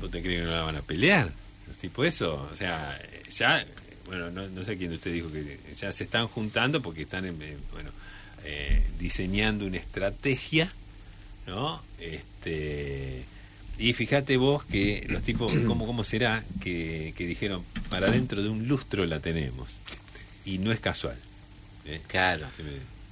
¿vos 0.00 0.10
te 0.10 0.20
crees 0.22 0.40
que 0.40 0.44
no 0.46 0.52
la 0.54 0.62
van 0.62 0.76
a 0.76 0.82
pelear? 0.82 1.32
Los 1.66 1.78
tipos 1.78 2.06
eso, 2.06 2.48
o 2.52 2.54
sea, 2.54 2.96
ya, 3.30 3.64
bueno, 4.06 4.30
no, 4.30 4.46
no 4.48 4.64
sé 4.64 4.76
quién 4.76 4.90
de 4.90 4.96
ustedes 4.96 5.14
dijo 5.16 5.32
que 5.32 5.58
ya 5.76 5.90
se 5.92 6.04
están 6.04 6.26
juntando 6.28 6.80
porque 6.82 7.02
están, 7.02 7.24
en, 7.24 7.38
bueno, 7.72 7.90
eh, 8.44 8.82
diseñando 8.98 9.64
una 9.66 9.78
estrategia, 9.78 10.70
¿no? 11.50 11.82
Este, 11.98 13.24
y 13.78 13.92
fíjate 13.92 14.36
vos 14.36 14.64
que 14.64 15.04
los 15.08 15.22
tipos, 15.22 15.52
¿cómo, 15.66 15.86
cómo 15.86 16.04
será 16.04 16.44
que, 16.62 17.12
que 17.16 17.26
dijeron, 17.26 17.64
para 17.88 18.10
dentro 18.10 18.42
de 18.42 18.48
un 18.48 18.68
lustro 18.68 19.04
la 19.06 19.20
tenemos? 19.20 19.80
Y 20.44 20.58
no 20.58 20.72
es 20.72 20.80
casual. 20.80 21.16
¿eh? 21.86 22.00
Claro, 22.06 22.46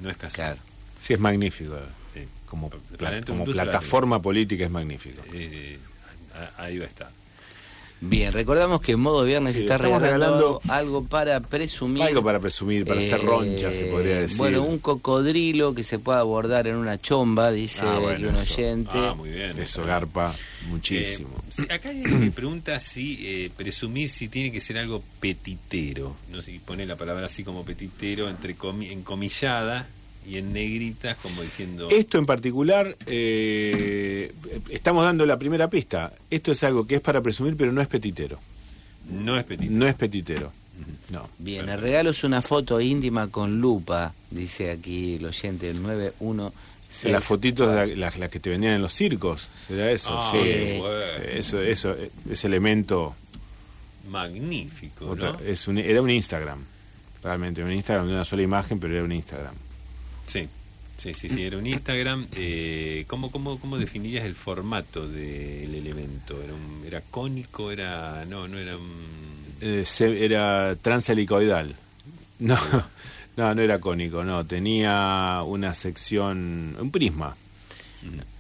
No 0.01 0.11
es 0.11 0.17
casual. 0.17 0.55
claro. 0.55 0.61
Sí, 1.01 1.13
es 1.15 1.21
magnífico. 1.21 1.77
Sí. 2.15 2.21
Como, 2.47 2.71
pla- 2.71 3.21
como 3.23 3.45
plataforma 3.45 4.21
política 4.23 4.65
es 4.65 4.71
magnífico. 4.71 5.23
Eh, 5.33 5.79
a- 6.35 6.63
ahí 6.65 6.79
va 6.79 6.85
a 6.85 6.89
estar. 6.89 7.11
Bien, 8.01 8.33
recordamos 8.33 8.81
que 8.81 8.93
en 8.93 9.01
modo 9.01 9.25
viernes 9.25 9.55
Sí, 9.55 9.61
está 9.63 9.75
estamos 9.75 10.01
regalando, 10.01 10.61
regalando 10.61 10.73
algo 10.73 11.05
para 11.05 11.41
presumir. 11.41 12.03
Algo 12.03 12.23
para 12.23 12.39
presumir, 12.39 12.87
para 12.87 13.01
hacer 13.01 13.21
Eh, 13.21 13.25
roncha, 13.25 13.73
se 13.73 13.87
podría 13.87 14.21
decir. 14.21 14.39
Bueno, 14.39 14.63
un 14.63 14.79
cocodrilo 14.79 15.75
que 15.75 15.83
se 15.83 15.99
pueda 15.99 16.21
abordar 16.21 16.69
en 16.69 16.77
una 16.77 17.01
chomba, 17.01 17.51
dice 17.51 17.81
Ah, 17.85 17.99
bueno, 17.99 18.15
aquí 18.15 18.25
un 18.27 18.35
eso. 18.37 18.55
oyente. 18.55 18.91
Ah, 18.95 19.15
muy 19.15 19.31
bien. 19.31 19.59
Eso 19.59 19.85
garpa 19.85 20.33
muchísimo. 20.69 21.31
Eh, 21.59 21.73
acá 21.75 21.89
hay 21.89 22.03
alguien 22.03 22.21
que 22.23 22.31
pregunta 22.31 22.79
si 22.79 23.19
eh, 23.27 23.51
presumir 23.57 24.09
si 24.09 24.29
tiene 24.29 24.53
que 24.53 24.61
ser 24.61 24.79
algo 24.79 25.03
petitero. 25.21 26.15
No 26.31 26.41
sé, 26.41 26.53
y 26.53 26.59
pone 26.61 26.87
la 26.87 26.97
palabra 26.97 27.27
así 27.27 27.43
como 27.43 27.65
petitero 27.65 28.29
entre 28.29 28.57
comi- 28.57 28.93
encomillada 28.93 29.89
Y 30.27 30.37
en 30.39 30.53
negritas 30.53 31.17
como 31.19 31.43
diciendo... 31.43 31.89
Esto 31.91 32.19
en 32.19 32.27
particular, 32.27 32.97
eh, 33.07 34.33
estamos 34.71 35.05
dando 35.05 35.25
la 35.27 35.39
primera 35.39 35.71
pista. 35.71 36.13
Esto 36.31 36.53
es 36.53 36.63
algo 36.65 36.87
que 36.87 36.97
es 36.97 37.01
para 37.01 37.21
presumir, 37.23 37.57
pero 37.57 37.73
no 37.73 37.81
es 37.81 37.89
petitero. 37.89 38.39
No 39.11 39.39
es 39.39 39.45
petitero. 39.45 39.79
No 39.79 39.87
es 39.87 39.95
petitero. 39.95 40.53
No. 41.11 41.29
Bien, 41.39 41.69
el 41.69 41.81
regalo 41.81 42.11
es 42.11 42.23
una 42.25 42.43
foto 42.43 42.81
íntima 42.81 43.29
con 43.29 43.61
lupa, 43.61 44.13
dice 44.31 44.71
aquí 44.71 45.15
el 45.17 45.25
oyente, 45.25 45.71
el 45.71 45.83
916. 45.83 47.13
Las 47.13 47.25
fotitos, 47.25 47.75
de 47.75 47.97
las, 47.97 48.19
las 48.19 48.29
que 48.31 48.39
te 48.39 48.51
vendían 48.51 48.75
en 48.75 48.83
los 48.83 48.93
circos, 48.93 49.49
¿será 49.67 49.91
eso? 49.91 50.11
Ah, 50.13 50.31
sí. 50.33 50.77
bueno. 50.79 50.97
Eso, 51.33 51.61
eso, 51.63 51.97
ese 52.31 52.47
elemento 52.47 53.15
Magnífico, 54.11 55.07
otra- 55.11 55.33
¿no? 55.33 55.39
es 55.41 55.67
un- 55.69 55.79
era 55.79 56.01
un 56.01 56.11
Instagram. 56.11 56.65
Realmente, 57.23 57.63
un 57.65 57.73
Instagram 57.73 58.07
de 58.07 58.13
una 58.15 58.25
sola 58.25 58.43
imagen, 58.43 58.79
pero 58.79 58.95
era 58.95 59.05
un 59.05 59.13
Instagram. 59.13 59.55
Sí, 60.29 60.47
sí, 60.97 61.15
sí, 61.15 61.29
sí, 61.29 61.43
era 61.43 61.59
un 61.59 61.67
Instagram. 61.67 62.27
Eh, 62.37 63.05
¿cómo, 63.09 63.31
cómo, 63.33 63.59
¿Cómo 63.59 63.77
definirías 63.79 64.25
el 64.25 64.35
formato 64.37 65.09
del 65.09 65.75
elemento? 65.75 66.41
¿Era, 66.43 66.53
un- 66.55 66.87
¿Era 66.87 67.01
cónico? 67.11 67.71
era 67.73 68.25
No, 68.29 68.47
no 68.47 68.59
era 68.59 68.77
un... 68.77 68.93
Eh, 69.61 69.83
se- 69.85 70.25
era 70.25 70.77
transhelicoidal. 70.81 71.75
No, 72.41 72.57
no, 73.37 73.55
no 73.55 73.63
era 73.63 73.81
cónico, 73.81 74.23
no. 74.23 74.47
Tenía 74.47 75.43
una 75.45 75.75
sección, 75.75 76.77
un 76.79 76.91
prisma. 76.93 77.35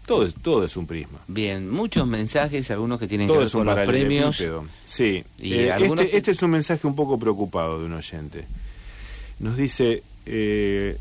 Todo, 0.06 0.24
es- 0.26 0.34
todo 0.34 0.64
es 0.64 0.76
un 0.76 0.86
prisma. 0.86 1.18
Bien, 1.26 1.68
muchos 1.68 2.06
mensajes, 2.06 2.70
algunos 2.70 2.98
que 2.98 3.06
tienen 3.08 3.26
que 3.26 3.32
Todo 3.32 3.38
ver 3.40 3.46
es 3.48 3.54
un 3.54 3.64
con 3.66 3.74
los 3.76 3.84
premios. 3.86 4.46
Sí. 4.86 5.22
Y 5.40 5.54
Eh, 5.54 5.72
algunos 5.72 6.00
este, 6.04 6.10
que- 6.12 6.16
este 6.18 6.30
es 6.30 6.42
un 6.42 6.50
mensaje 6.50 6.86
un 6.86 6.94
poco 6.94 7.18
preocupado 7.18 7.78
de 7.80 7.86
un 7.86 7.92
oyente. 7.94 8.44
Nos 9.40 9.56
dice, 9.56 10.02
eh, 10.26 10.96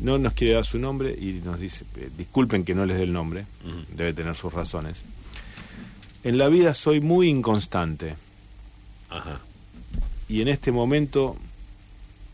no 0.00 0.18
nos 0.18 0.32
quiere 0.34 0.54
dar 0.54 0.64
su 0.64 0.78
nombre 0.78 1.10
y 1.18 1.40
nos 1.44 1.58
dice, 1.58 1.84
eh, 1.96 2.10
disculpen 2.16 2.64
que 2.64 2.74
no 2.74 2.86
les 2.86 2.96
dé 2.96 3.04
el 3.04 3.12
nombre, 3.12 3.46
debe 3.94 4.12
tener 4.12 4.34
sus 4.34 4.52
razones. 4.52 5.02
En 6.22 6.38
la 6.38 6.48
vida 6.48 6.74
soy 6.74 7.00
muy 7.00 7.28
inconstante. 7.28 8.16
Ajá. 9.12 9.40
y 10.28 10.40
en 10.40 10.46
este 10.46 10.70
momento 10.70 11.36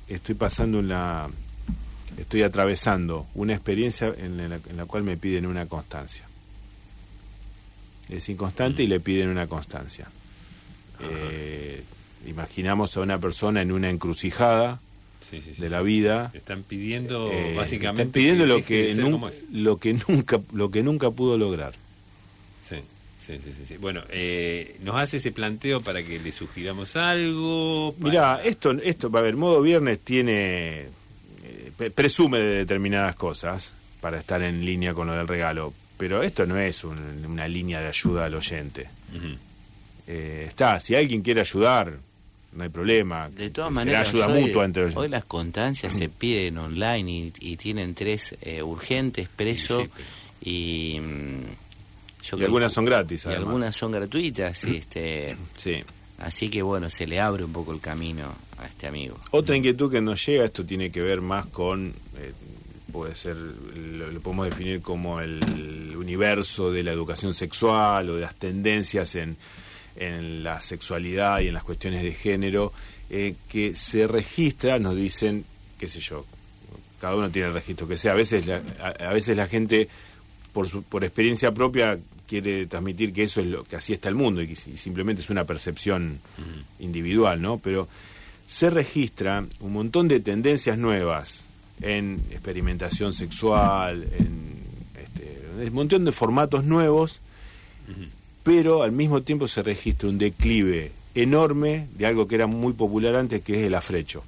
estoy 0.09 0.35
pasando 0.35 0.79
una 0.79 1.27
estoy 2.19 2.43
atravesando 2.43 3.27
una 3.35 3.55
experiencia 3.55 4.13
en 4.19 4.37
la, 4.37 4.57
en 4.57 4.77
la 4.77 4.85
cual 4.85 5.03
me 5.03 5.17
piden 5.17 5.47
una 5.47 5.67
constancia. 5.67 6.25
Es 8.09 8.29
inconstante 8.29 8.83
y 8.83 8.87
le 8.87 9.01
piden 9.01 9.29
una 9.29 9.47
constancia. 9.47 10.07
Eh, 11.01 11.83
imaginamos 12.27 12.97
a 12.97 13.01
una 13.01 13.19
persona 13.19 13.63
en 13.63 13.73
una 13.73 13.91
encrucijada 13.91 14.81
Sí, 15.29 15.41
sí, 15.43 15.53
sí. 15.55 15.61
de 15.61 15.69
la 15.71 15.83
vida 15.83 16.31
Están 16.35 16.63
pidiendo 16.63 17.31
eh, 17.33 17.55
básicamente... 17.57 18.03
están 18.03 18.13
pidiendo 18.13 18.47
lo 18.47 18.65
que, 18.65 18.95
nun- 18.95 19.33
lo 19.53 19.77
que 19.79 19.93
nunca 20.09 20.41
lo 20.53 20.71
que 20.71 20.83
nunca 20.83 21.11
pudo 21.11 21.37
lograr 21.37 21.75
Sí, 22.69 23.41
sí, 23.43 23.53
sí. 23.67 23.77
Bueno, 23.79 24.03
eh, 24.11 24.77
nos 24.85 24.95
hace 24.95 25.17
ese 25.17 25.33
planteo 25.33 25.81
para 25.83 26.01
que 26.05 26.21
le 26.21 26.31
sugiramos 26.31 26.95
algo. 26.95 27.93
para- 27.99 28.09
Mira, 28.09 28.41
esto, 28.45 28.71
esto, 28.71 29.11
a 29.13 29.21
ver, 29.21 29.35
modo 29.37 29.61
viernes 29.63 29.99
tiene, 29.99 30.83
eh, 30.83 30.89
pre- 31.77 31.91
presume 31.91 32.39
de 32.39 32.59
determinadas 32.59 33.17
cosas 33.17 33.73
para 34.01 34.21
estar 34.21 34.41
en 34.43 34.65
línea 34.65 34.95
con 34.95 35.09
lo 35.09 35.15
del 35.17 35.27
regalo, 35.27 35.75
pero 35.99 36.23
esto 36.23 36.47
no 36.47 36.57
es 36.57 36.85
un- 36.85 37.25
una 37.27 37.49
línea 37.49 37.81
de 37.81 37.89
ayuda 37.89 38.27
al 38.27 38.35
oyente. 38.37 38.87
Eh, 40.07 40.45
está, 40.49 40.79
si 40.79 40.95
alguien 40.95 41.23
quiere 41.23 41.41
ayudar, 41.41 41.99
no 42.57 42.65
hay 42.65 42.71
problema. 42.71 43.29
De 43.31 43.51
todas 43.51 43.71
maneras, 43.71 44.09
ayuda 44.09 44.29
hoy, 44.29 44.41
mutua 44.43 44.65
entre 44.65 44.85
hoy 44.95 45.09
las 45.09 45.25
constancias 45.25 45.93
se 45.93 46.09
piden 46.09 46.59
online 46.59 47.11
y, 47.11 47.33
y 47.41 47.57
tienen 47.57 47.95
tres 47.95 48.35
eh, 48.43 48.63
urgentes, 48.63 49.29
preso 49.29 49.83
Sí, 49.83 49.91
sí, 50.43 50.51
y... 50.51 51.01
mm, 51.01 51.43
yo 52.25 52.37
Y 52.37 52.39
creo 52.39 52.47
algunas 52.47 52.73
son 52.73 52.85
gratis, 52.85 53.25
Y 53.25 53.29
además. 53.29 53.47
algunas 53.47 53.77
son 53.77 53.93
gratuitas, 53.93 54.65
y 54.65 54.77
este, 54.79 55.37
Sí. 55.57 55.85
así 56.19 56.49
que 56.49 56.63
bueno, 56.63 56.91
se 56.91 57.07
le 57.07 57.21
abre 57.21 57.45
un 57.45 57.53
poco 57.53 57.73
el 57.73 57.81
camino 57.81 58.35
a 58.59 58.67
este 58.67 58.87
amigo. 58.89 59.17
Otra 59.31 59.55
inquietud 59.57 59.91
que 59.93 60.01
nos 60.01 60.25
llega, 60.27 60.45
esto 60.45 60.65
tiene 60.65 60.91
que 60.91 61.03
ver 61.03 61.21
más 61.21 61.47
con, 61.47 61.89
eh, 62.19 62.33
puede 62.91 63.15
ser, 63.15 63.37
lo, 63.37 64.11
lo 64.11 64.21
podemos 64.21 64.47
definir 64.47 64.81
como 64.83 65.21
el 65.21 65.95
universo 65.97 66.73
de 66.73 66.83
la 66.83 66.93
educación 66.93 67.33
sexual 67.35 68.09
o 68.11 68.15
de 68.17 68.23
las 68.23 68.35
tendencias 68.35 69.15
en, 69.15 69.37
en 69.97 70.43
la 70.43 70.61
sexualidad 70.61 71.41
y 71.41 71.49
en 71.49 71.55
las 71.55 71.65
cuestiones 71.65 72.03
de 72.03 72.13
género, 72.13 72.73
eh, 73.11 73.35
que 73.49 73.75
se 73.75 74.07
registra, 74.07 74.79
nos 74.79 74.97
dicen, 74.97 75.45
qué 75.79 75.89
sé 75.89 76.01
yo, 76.01 76.25
cada 77.01 77.17
uno 77.17 77.31
tiene 77.31 77.49
el 77.49 77.55
registro 77.55 77.87
que 77.87 77.99
sea, 77.99 78.13
a 78.13 78.17
veces 78.17 78.47
la, 78.47 78.63
a, 78.81 79.09
a 79.09 79.13
veces 79.13 79.37
la 79.37 79.47
gente, 79.47 79.89
por, 80.53 80.69
su, 80.69 80.83
por 80.83 81.05
experiencia 81.05 81.53
propia, 81.53 81.99
quiere 82.27 82.67
transmitir 82.67 83.13
que 83.13 83.25
eso 83.25 83.41
es 83.41 83.47
lo 83.47 83.65
que 83.65 83.77
así 83.77 83.93
está 83.93 84.09
el 84.09 84.15
mundo 84.15 84.43
y 84.43 84.49
que 84.49 84.57
simplemente 84.57 85.23
es 85.23 85.31
una 85.31 85.45
percepción 85.45 86.19
individual, 86.79 87.41
¿no? 87.41 87.59
Pero 87.59 87.89
se 88.47 88.71
registra 88.71 89.45
un 89.61 89.73
montón 89.73 90.09
de 90.09 90.21
tendencias 90.21 90.79
nuevas 90.79 91.45
en 91.81 92.21
experimentación 92.31 93.13
sexual, 93.13 94.03
en 94.19 94.57
este, 95.03 95.69
un 95.69 95.75
montón 95.75 96.05
de 96.05 96.13
formatos 96.13 96.65
nuevos, 96.65 97.21
pero 98.47 98.83
al 98.83 98.93
mismo 98.93 99.23
tiempo 99.23 99.47
se 99.49 99.63
registra 99.63 100.09
un 100.09 100.17
declive 100.19 100.93
enorme 101.15 101.89
de 101.99 102.07
algo 102.07 102.27
que 102.29 102.37
era 102.37 102.47
muy 102.47 102.73
popular 102.75 103.17
antes, 103.17 103.43
que 103.43 103.55
es 103.61 103.67
el 103.67 103.75
afrecho, 103.75 104.23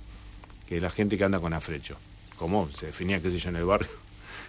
que 0.68 0.76
es 0.76 0.82
la 0.82 0.90
gente 0.90 1.16
que 1.16 1.24
anda 1.24 1.38
con 1.40 1.52
afrecho. 1.54 1.96
¿Cómo 2.36 2.68
se 2.76 2.86
definía, 2.86 3.20
qué 3.22 3.30
sé 3.30 3.38
yo, 3.38 3.48
en 3.50 3.56
el 3.56 3.64
barrio? 3.64 3.88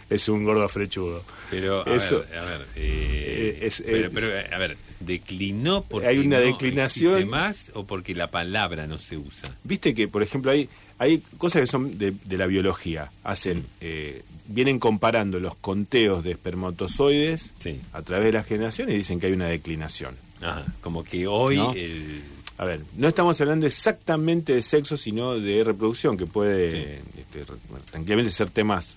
Es 0.09 0.27
un 0.27 0.43
gordo 0.43 0.63
afrechudo. 0.63 1.23
Pero, 1.51 1.87
a 1.87 1.95
Eso- 1.95 2.21
ver, 2.31 2.39
a 2.39 2.43
ver, 2.43 2.61
eh, 2.77 3.59
Eh, 3.61 3.67
es- 3.67 3.83
pero, 3.85 4.09
pero, 4.11 4.27
a 4.51 4.57
ver, 4.57 4.75
¿declinó 4.99 5.83
porque 5.83 6.07
Hay 6.07 6.17
una 6.17 6.39
no 6.39 6.45
declinación. 6.47 7.29
más 7.29 7.69
o 7.75 7.85
porque 7.85 8.15
la 8.15 8.31
palabra 8.31 8.87
no 8.87 8.97
se 8.97 9.17
usa? 9.17 9.55
Viste 9.63 9.93
que, 9.93 10.07
por 10.07 10.23
ejemplo, 10.23 10.49
hay, 10.49 10.67
hay 10.97 11.19
cosas 11.37 11.61
que 11.61 11.67
son 11.67 11.99
de, 11.99 12.15
de 12.25 12.37
la 12.37 12.47
biología. 12.47 13.11
Hacen, 13.23 13.67
eh, 13.81 14.23
vienen 14.51 14.79
comparando 14.79 15.39
los 15.39 15.55
conteos 15.55 16.23
de 16.23 16.31
espermatozoides 16.31 17.51
Sí. 17.59 17.79
a 17.93 18.01
través 18.01 18.25
de 18.25 18.31
las 18.33 18.45
generaciones 18.45 18.95
y 18.95 18.97
dicen 18.97 19.19
que 19.19 19.27
hay 19.27 19.33
una 19.33 19.47
declinación. 19.47 20.15
Ajá, 20.41 20.65
como 20.81 21.03
que 21.03 21.27
hoy 21.27 21.57
¿No? 21.57 21.73
el... 21.73 22.21
A 22.57 22.65
ver, 22.65 22.81
no 22.97 23.07
estamos 23.07 23.39
hablando 23.39 23.65
exactamente 23.67 24.53
de 24.53 24.61
sexo, 24.61 24.97
sino 24.97 25.39
de 25.39 25.63
reproducción, 25.63 26.17
que 26.17 26.25
puede 26.25 26.71
Sí. 26.71 26.99
este, 27.19 27.53
tranquilamente 27.91 28.31
ser 28.31 28.49
temas 28.49 28.95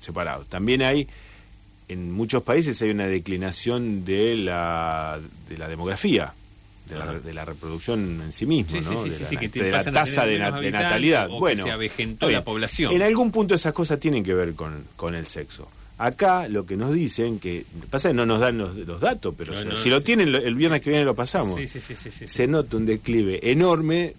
separados. 0.00 0.48
También 0.48 0.82
hay, 0.82 1.06
en 1.88 2.10
muchos 2.10 2.42
países 2.42 2.80
hay 2.82 2.90
una 2.90 3.06
declinación 3.06 4.04
de 4.04 4.36
la, 4.36 5.20
de 5.48 5.58
la 5.58 5.68
demografía, 5.68 6.34
de 6.88 6.96
la, 6.98 7.04
Ajá. 7.04 7.14
de 7.20 7.32
la 7.34 7.44
reproducción 7.46 8.20
en 8.24 8.32
sí 8.32 8.44
mismo, 8.46 8.72
Sí, 8.72 8.82
sí, 8.84 8.90
¿no? 8.90 9.02
sí, 9.02 9.08
de 9.10 9.20
la, 9.20 9.40
que 9.40 9.48
de 9.48 9.92
tasa 9.92 10.26
de, 10.26 10.38
na- 10.38 10.60
de 10.60 10.70
natalidad. 10.70 11.28
o 11.30 11.34
que 11.34 11.38
bueno, 11.40 11.64
se 11.64 11.70
avejentó 11.70 12.26
bien. 12.26 12.40
la 12.40 12.44
población. 12.44 12.92
En 12.92 13.02
algún 13.02 13.30
punto 13.30 13.54
esas 13.54 13.72
cosas 13.72 13.98
tienen 13.98 14.22
que 14.22 14.34
ver 14.34 14.54
con, 14.54 14.84
con 14.96 15.14
el 15.14 15.26
sexo. 15.26 15.68
Acá 15.96 16.48
lo 16.48 16.66
que 16.66 16.76
nos 16.76 16.92
dicen, 16.92 17.38
que 17.38 17.64
pasa 17.88 18.08
que 18.08 18.14
no 18.14 18.26
nos 18.26 18.40
dan 18.40 18.58
los, 18.58 18.76
los 18.76 19.00
datos, 19.00 19.34
pero 19.38 19.52
No, 19.54 19.60
si, 19.60 19.64
no, 19.66 19.76
si 19.76 19.90
lo 19.90 20.00
tienen, 20.02 20.32
lo- 20.32 20.38
el 20.38 20.54
viernes 20.56 20.82
que 20.82 20.90
viene 20.90 21.04
lo 21.04 21.14
pasamos 21.14 21.58
se 22.26 22.46
nota 22.48 22.76
un 22.76 22.84
declive 22.84 23.38
enorme 23.50 24.14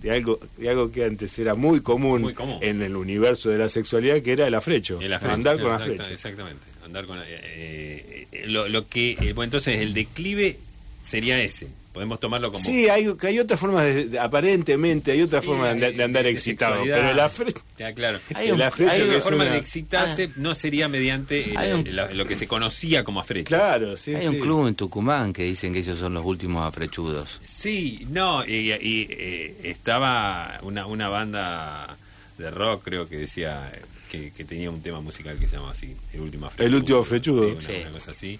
de 0.00 0.10
algo, 0.10 0.38
de 0.58 0.68
algo 0.68 0.92
que 0.92 1.04
antes 1.04 1.36
era 1.38 1.54
muy 1.54 1.80
común, 1.80 2.20
Muy 2.20 2.34
común. 2.34 2.58
en 2.60 2.82
el 2.82 2.94
universo 2.94 3.48
de 3.48 3.56
la 3.58 3.70
sexualidad, 3.70 4.20
que 4.20 4.32
era 4.32 4.46
el 4.46 4.54
afrecho. 4.54 5.00
El 5.00 5.12
afrecho, 5.14 5.34
andar 5.34 5.58
con 5.58 5.72
exacta- 5.72 5.84
afrecho. 5.92 6.10
Exactamente, 6.12 6.66
andar 6.84 7.06
con... 7.06 7.18
eh, 7.20 8.26
eh, 8.30 8.44
lo, 8.48 8.68
lo 8.68 8.86
que... 8.86 9.12
eh, 9.12 9.32
bueno, 9.32 9.44
entonces 9.44 9.80
el 9.80 9.94
declive 9.94 10.58
sería 11.04 11.40
ese. 11.40 11.68
Podemos 11.92 12.18
tomarlo 12.18 12.50
como... 12.50 12.64
Sí, 12.64 12.88
hay, 12.88 13.14
que 13.14 13.28
hay 13.28 13.38
otras 13.38 13.60
formas, 13.60 13.84
de, 13.84 14.06
de- 14.06 14.18
aparentemente 14.18 15.12
hay 15.12 15.22
otras 15.22 15.42
Sí, 15.42 15.46
formas 15.46 15.68
de, 15.68 15.74
andar- 15.86 15.96
de 15.96 16.02
andar 16.02 16.24
de 16.24 16.30
excitado, 16.30 16.82
pero 16.82 17.10
el 17.10 17.20
afrecho... 17.20 17.62
Ya, 17.78 17.92
claro. 17.94 18.18
Hay 18.34 18.50
un- 18.50 18.60
afrecho 18.60 18.90
hay 18.90 18.98
que 18.98 19.04
un- 19.04 19.10
La 19.12 19.18
es 19.18 19.22
forma 19.24 19.44
una- 19.44 19.52
de 19.52 19.58
excitarse 19.58 20.30
no 20.34 20.56
sería 20.56 20.88
mediante 20.88 21.50
eh, 21.52 21.84
la- 21.92 22.10
lo 22.12 22.26
que 22.26 22.34
se 22.34 22.48
conocía 22.48 23.04
como 23.04 23.20
afrecho. 23.20 23.46
Claro, 23.54 23.96
sí, 23.96 24.12
Hay 24.12 24.22
sí. 24.22 24.26
un 24.26 24.40
club 24.40 24.66
en 24.66 24.74
Tucumán 24.74 25.32
que 25.32 25.44
dicen 25.44 25.72
que 25.72 25.78
ellos 25.78 25.96
son 26.00 26.14
los 26.14 26.24
últimos 26.24 26.66
afrechudos. 26.66 27.40
Sí, 27.44 28.04
no, 28.10 28.44
y, 28.44 28.72
y, 28.72 29.06
eh, 29.10 29.54
estaba 29.62 30.58
una, 30.62 30.86
una 30.86 31.08
banda 31.08 31.96
de 32.38 32.50
rock, 32.50 32.82
creo 32.86 33.08
que 33.08 33.18
decía 33.18 33.70
que, 34.10 34.32
que 34.32 34.44
tenía 34.44 34.68
un 34.68 34.82
tema 34.82 35.00
musical 35.00 35.38
que 35.38 35.46
se 35.46 35.54
llama 35.56 35.70
así, 35.70 35.94
El 36.12 36.22
último 36.22 36.46
afrechudo. 36.46 36.66
El 36.66 36.74
último 36.74 36.98
afrechudo. 36.98 37.44
Sí, 37.46 37.52
una, 37.52 37.62
Sí. 37.62 37.74
una 37.82 37.90
cosa 37.92 38.10
así. 38.10 38.38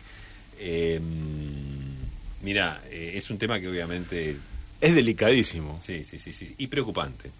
Eh, 0.58 1.00
mira, 2.44 2.80
eh, 2.90 3.12
es 3.16 3.30
un 3.30 3.38
tema 3.38 3.58
que 3.58 3.68
obviamente, 3.68 4.36
Es 4.80 4.94
delicadísimo. 4.94 5.80
sí, 5.82 6.04
sí, 6.04 6.18
sí, 6.18 6.32
sí, 6.32 6.54
y 6.58 6.66
preocupante. 6.68 7.30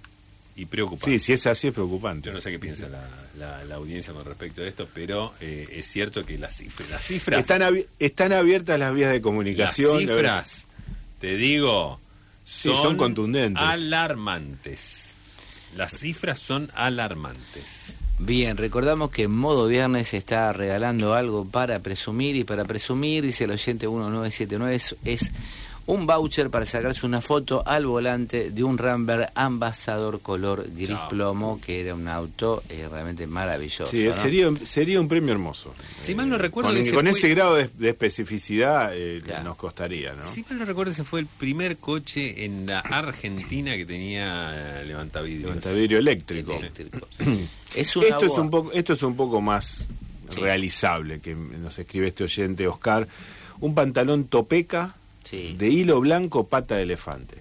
Y 0.56 0.66
preocupante. 0.66 1.18
Sí, 1.18 1.18
si 1.18 1.32
es 1.32 1.46
así 1.48 1.66
es 1.68 1.72
preocupante. 1.74 2.28
Yo 2.28 2.32
no 2.32 2.40
sé 2.40 2.50
qué 2.52 2.58
piensa 2.60 2.88
la, 2.88 3.04
la- 3.38 3.64
la 3.64 3.74
audiencia 3.74 4.12
con 4.12 4.24
respecto 4.24 4.62
a 4.62 4.66
esto, 4.66 4.88
pero 4.94 5.34
eh, 5.40 5.66
es 5.72 5.86
cierto 5.88 6.24
que 6.24 6.38
las 6.38 6.56
cifras, 6.56 6.88
las 6.90 7.02
cifras, 7.04 7.40
Están, 7.40 7.62
abi- 7.62 7.86
están 7.98 8.32
abiertas 8.32 8.78
las 8.78 8.94
vías 8.94 9.10
de 9.10 9.16
las 9.16 9.22
comunicación. 9.22 9.98
cifras, 9.98 10.66
te 11.20 11.36
digo, 11.36 11.98
Sí, 12.44 12.68
son, 12.68 12.76
son 12.76 12.96
contundentes. 12.96 13.62
Alarmantes. 13.64 15.08
Las 15.76 15.98
cifras 15.98 16.38
son 16.38 16.70
alarmantes. 16.74 17.94
Bien, 18.18 18.56
recordamos 18.56 19.10
que 19.10 19.24
en 19.24 19.32
modo 19.32 19.66
viernes 19.66 20.14
está 20.14 20.52
regalando 20.52 21.14
algo 21.14 21.44
para 21.44 21.80
presumir 21.80 22.36
y 22.36 22.44
para 22.44 22.64
presumir, 22.64 23.24
dice 23.24 23.44
el 23.44 23.50
oyente 23.50 23.88
1979, 23.88 24.74
es, 24.74 24.96
es 25.04 25.32
un 25.86 26.06
voucher 26.06 26.48
para 26.50 26.64
sacarse 26.64 27.04
una 27.04 27.20
foto 27.20 27.62
al 27.66 27.84
volante 27.86 28.50
de 28.50 28.64
un 28.64 28.78
Rambler 28.78 29.28
ambasador 29.34 30.20
color 30.20 30.66
gris 30.74 30.88
Chao. 30.88 31.08
plomo, 31.08 31.60
que 31.60 31.80
era 31.80 31.94
un 31.94 32.08
auto 32.08 32.62
eh, 32.70 32.88
realmente 32.90 33.26
maravilloso. 33.26 33.86
Sí, 33.86 34.04
¿no? 34.04 34.14
sería, 34.14 34.50
sería 34.64 34.98
un 35.00 35.08
premio 35.08 35.32
hermoso. 35.32 35.74
Si 36.02 36.14
mal 36.14 36.28
no 36.28 36.38
recuerdo, 36.38 36.70
Con, 36.70 36.78
ese 36.78 36.92
con 36.94 37.02
fue- 37.04 37.10
ese 37.10 37.28
grado 37.28 37.54
de, 37.56 37.68
de 37.78 37.88
especificidad 37.90 38.92
eh, 38.94 39.20
Claro. 39.24 39.44
nos 39.44 39.56
costaría, 39.58 40.14
¿no? 40.14 40.24
Si 40.26 40.42
mal 40.48 40.58
no 40.58 40.64
recuerdo, 40.64 40.92
ese 40.92 41.04
fue 41.04 41.20
el 41.20 41.26
primer 41.26 41.76
coche 41.76 42.44
en 42.44 42.66
la 42.66 42.80
Argentina 42.80 43.76
que 43.76 43.84
tenía 43.86 44.80
eh, 44.80 44.84
levantavidrios. 44.86 45.48
Levantavidrio 45.50 45.98
eléctrico. 45.98 46.52
Eléctrico. 46.54 47.06
Es 47.74 47.96
una 47.96 48.06
Esto 48.06 48.26
es, 48.26 48.32
un 48.38 48.50
poco, 48.50 48.70
esto 48.72 48.92
es 48.92 49.02
un 49.02 49.16
poco 49.16 49.40
más 49.40 49.86
Sí. 50.30 50.40
realizable 50.40 51.20
que 51.20 51.34
nos 51.34 51.78
escribe 51.78 52.06
este 52.08 52.24
oyente, 52.24 52.66
Oscar. 52.66 53.06
Un 53.60 53.74
pantalón 53.74 54.24
topeca 54.24 54.94
Sí. 55.24 55.54
de 55.58 55.68
hilo 55.68 56.00
blanco, 56.00 56.46
pata 56.46 56.76
de 56.76 56.82
elefante. 56.82 57.36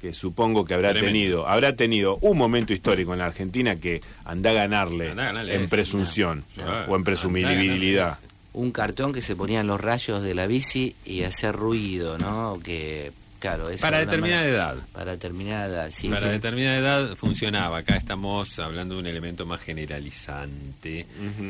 Que 0.00 0.14
supongo 0.14 0.64
que 0.64 0.72
habrá 0.74 0.90
Tremendo. 0.92 1.12
tenido, 1.12 1.46
habrá 1.46 1.76
tenido 1.76 2.16
un 2.22 2.38
momento 2.38 2.72
histórico 2.72 3.12
en 3.12 3.18
la 3.18 3.26
Argentina 3.26 3.76
que 3.76 4.00
anda 4.24 4.50
a 4.50 4.54
ganarle, 4.54 5.10
Andá 5.10 5.24
a 5.24 5.26
ganarle 5.26 5.52
a 5.52 5.56
en 5.56 5.68
presunción 5.68 6.44
o 6.88 6.96
en 6.96 7.04
presumibilidad. 7.04 8.18
un 8.54 8.72
cartón 8.72 9.12
que 9.12 9.20
se 9.20 9.36
ponía 9.36 9.60
en 9.60 9.66
los 9.66 9.78
rayos 9.80 10.22
de 10.22 10.34
la 10.34 10.46
bici 10.46 10.94
y 11.04 11.22
hacer 11.24 11.54
ruido, 11.54 12.16
¿no? 12.16 12.58
Que, 12.64 13.12
claro, 13.40 13.68
eso 13.68 13.82
Para 13.82 13.98
determinada 13.98 14.40
manera- 14.42 14.56
edad. 14.56 14.76
Para 14.92 15.10
determinada 15.12 15.66
edad, 15.66 15.90
sí. 15.92 16.08
Para 16.08 16.26
que- 16.26 16.32
determinada 16.32 16.78
edad 16.78 17.16
funcionaba. 17.16 17.76
Acá 17.78 17.94
estamos 17.96 18.58
hablando 18.58 18.94
de 18.94 19.00
un 19.02 19.06
elemento 19.06 19.44
más 19.44 19.60
generalizante. 19.60 21.04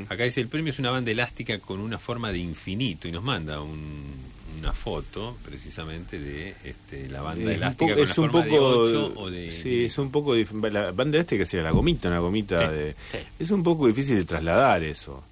Acá 0.09 0.25
dice, 0.25 0.41
el 0.41 0.49
premio 0.49 0.71
es 0.73 0.79
una 0.81 0.91
banda 0.91 1.11
elástica 1.13 1.59
con 1.61 1.79
una 1.81 1.99
forma 1.99 2.33
de 2.33 2.39
infinito 2.39 3.07
y 3.07 3.13
nos 3.13 3.23
manda 3.23 3.61
un- 3.61 4.29
una 4.59 4.73
foto 4.73 5.37
precisamente 5.45 6.19
de 6.19 6.55
este, 6.65 7.09
la 7.09 7.23
banda 7.23 7.51
Es 7.51 7.57
elástica 7.57 7.95
con 7.95 8.03
es 8.03 8.17
la 8.17 8.23
un 8.25 8.31
forma 8.31 8.45
poco, 8.47 8.89
de 8.89 8.97
8 8.97 9.13
o 9.17 9.31
de... 9.31 9.51
sí, 9.51 9.85
es 9.85 9.99
un 9.99 10.11
poco 10.11 10.35
la 10.71 10.93
banda 10.93 11.25
que 11.25 11.47
sea 11.47 11.63
la 11.63 11.71
gomita, 11.71 12.09
una 12.09 12.19
gomita 12.19 12.59
Sí, 12.59 12.75
de, 12.75 12.97
sí. 13.13 13.19
es 13.39 13.51
un 13.51 13.63
poco 13.63 13.87
difícil 13.87 14.17
de 14.17 14.25
trasladar 14.25 14.83
eso. 14.83 15.23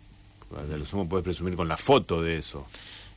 A 0.57 0.63
lo 0.77 0.87
sumo 0.87 1.09
puedes 1.09 1.25
presumir 1.25 1.55
con 1.57 1.69
la 1.69 1.77
foto 1.77 2.23
de 2.23 2.39
eso. 2.39 2.67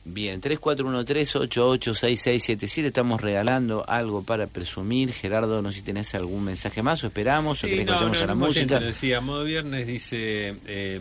Bien, 0.04 0.40
3413-886677. 0.40 2.86
Estamos 2.86 3.20
regalando 3.20 3.84
algo 3.88 4.22
para 4.22 4.48
presumir. 4.48 5.12
Gerardo, 5.12 5.62
no 5.62 5.70
sé 5.70 5.78
si 5.78 5.84
tenés 5.84 6.12
algún 6.16 6.42
mensaje 6.44 6.82
más 6.82 7.04
o 7.04 7.06
esperamos 7.06 7.60
Sí, 7.60 7.66
o 7.66 7.68
querés 7.70 7.84
que 7.86 7.86
no, 7.86 7.92
vayamos 7.94 8.18
no, 8.18 8.24
a 8.24 8.26
la 8.26 8.34
música. 8.34 8.80
decía, 8.80 9.20
modo 9.20 9.44
viernes 9.44 9.86
dice, 9.86 10.56
eh, 10.66 11.00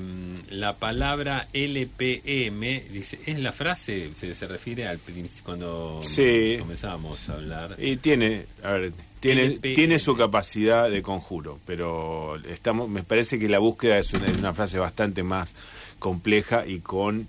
la 0.52 0.76
palabra 0.78 1.48
LPM, 1.54 2.84
dice, 2.92 3.20
es 3.26 3.40
la 3.40 3.52
frase, 3.52 4.12
se, 4.16 4.34
se 4.36 4.48
refiere 4.48 4.88
al 4.88 5.00
principio 5.00 5.44
cuando 5.46 6.02
Sí. 6.04 6.58
comenzábamos 6.60 7.28
a 7.30 7.34
hablar. 7.34 7.76
Y 7.80 7.98
tiene, 7.98 8.46
a 8.64 8.72
ver, 8.74 8.94
tiene, 9.20 9.46
LPM. 9.46 9.76
tiene 9.76 9.98
su 10.00 10.16
capacidad 10.16 10.90
de 10.92 11.02
conjuro, 11.02 11.60
pero 11.66 12.36
estamos, 12.50 12.88
me 12.90 13.02
parece 13.04 13.40
que 13.40 13.50
la 13.50 13.58
búsqueda 13.60 13.98
es 13.98 14.14
una, 14.14 14.28
es 14.28 14.38
una 14.38 14.54
frase 14.54 14.78
bastante 14.78 15.24
más 15.24 15.54
compleja 16.00 16.66
y 16.68 16.80
con, 16.80 17.28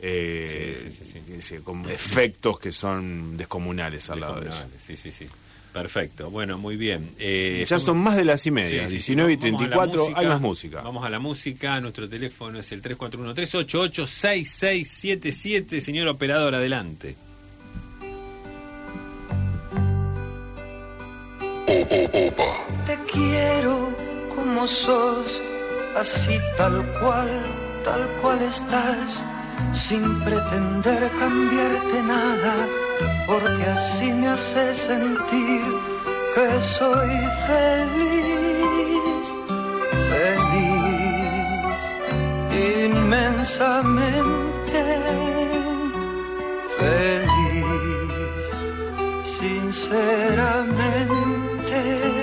eh, 0.00 0.76
Sí, 0.82 0.90
sí, 0.92 1.04
sí, 1.26 1.42
sé, 1.42 1.60
con 1.62 1.88
efectos 1.90 2.58
que 2.58 2.72
son 2.72 3.36
descomunales 3.36 4.08
al 4.10 4.20
lado 4.20 4.40
de 4.40 4.48
eso. 4.50 4.66
Sí, 4.78 4.96
sí, 4.96 5.12
sí. 5.12 5.26
Perfecto. 5.72 6.30
Bueno, 6.30 6.56
muy 6.56 6.76
bien. 6.78 7.10
Eh, 7.18 7.66
Ya 7.68 7.78
son 7.78 7.98
más 7.98 8.16
de 8.16 8.24
las 8.24 8.46
y 8.46 8.50
media, 8.50 8.88
sí, 8.88 8.98
sí. 9.00 9.14
19 9.14 9.32
y 9.34 9.36
Vamos 9.36 9.60
a 9.60 9.64
la 9.64 9.68
34, 9.68 10.00
música. 10.02 10.20
hay 10.20 10.26
más 10.26 10.40
música. 10.40 10.80
Vamos 10.80 11.04
a 11.04 11.10
la 11.10 11.18
música. 11.18 11.78
Nuestro 11.80 12.08
teléfono 12.08 12.58
es 12.58 12.72
el 12.72 12.80
341-388-6677. 12.82 15.80
Señor 15.80 16.08
operador, 16.08 16.54
adelante. 16.54 17.16
Te 21.66 22.98
quiero 23.12 23.90
como 24.34 24.66
sos, 24.66 25.42
así 25.96 26.38
tal 26.56 26.84
cual, 27.00 27.28
tal 27.84 28.06
cual 28.22 28.40
estás, 28.42 29.24
sin 29.72 30.20
pretender 30.20 31.10
cambiarte 31.18 32.02
nada, 32.02 32.66
porque 33.26 33.64
así 33.64 34.12
me 34.12 34.28
hace 34.28 34.74
sentir 34.74 35.64
que 36.34 36.60
soy 36.60 37.16
feliz, 37.46 39.34
feliz, 40.12 41.80
inmensamente 42.86 44.84
feliz, 46.78 48.48
sinceramente 49.38 52.15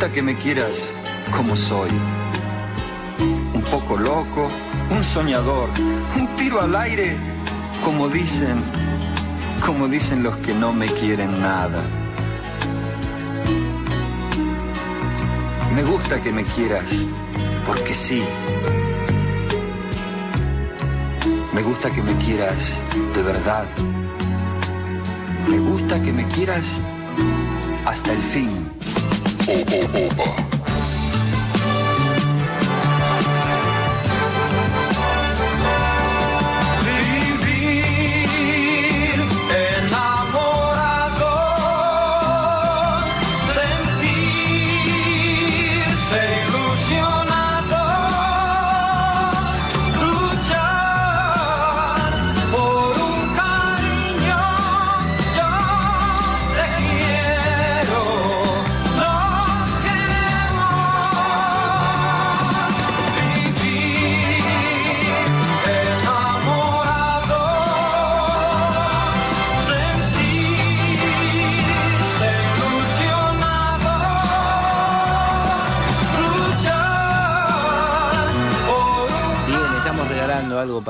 gusta 0.00 0.14
que 0.14 0.22
me 0.22 0.34
quieras 0.34 0.94
como 1.36 1.54
soy. 1.54 1.90
Un 3.52 3.62
poco 3.70 3.98
loco, 3.98 4.50
un 4.90 5.04
soñador, 5.04 5.68
un 6.16 6.26
tiro 6.36 6.62
al 6.62 6.74
aire, 6.74 7.18
como 7.84 8.08
dicen, 8.08 8.62
como 9.66 9.88
dicen 9.88 10.22
los 10.22 10.34
que 10.38 10.54
no 10.54 10.72
me 10.72 10.86
quieren 10.86 11.42
nada. 11.42 11.82
Me 15.74 15.82
gusta 15.82 16.22
que 16.22 16.32
me 16.32 16.44
quieras, 16.44 16.90
porque 17.66 17.94
sí. 17.94 18.22
Me 21.52 21.60
gusta 21.60 21.90
que 21.90 22.02
me 22.02 22.16
quieras 22.24 22.80
de 23.14 23.22
verdad. 23.22 23.66
Me 25.46 25.58
gusta 25.58 26.00
que 26.00 26.10
me 26.10 26.26
quieras 26.28 26.80
hasta 27.84 28.12
el 28.12 28.22
fin. 28.22 28.69
oh 29.52 29.64
oh 29.72 30.08
oh 30.18 30.49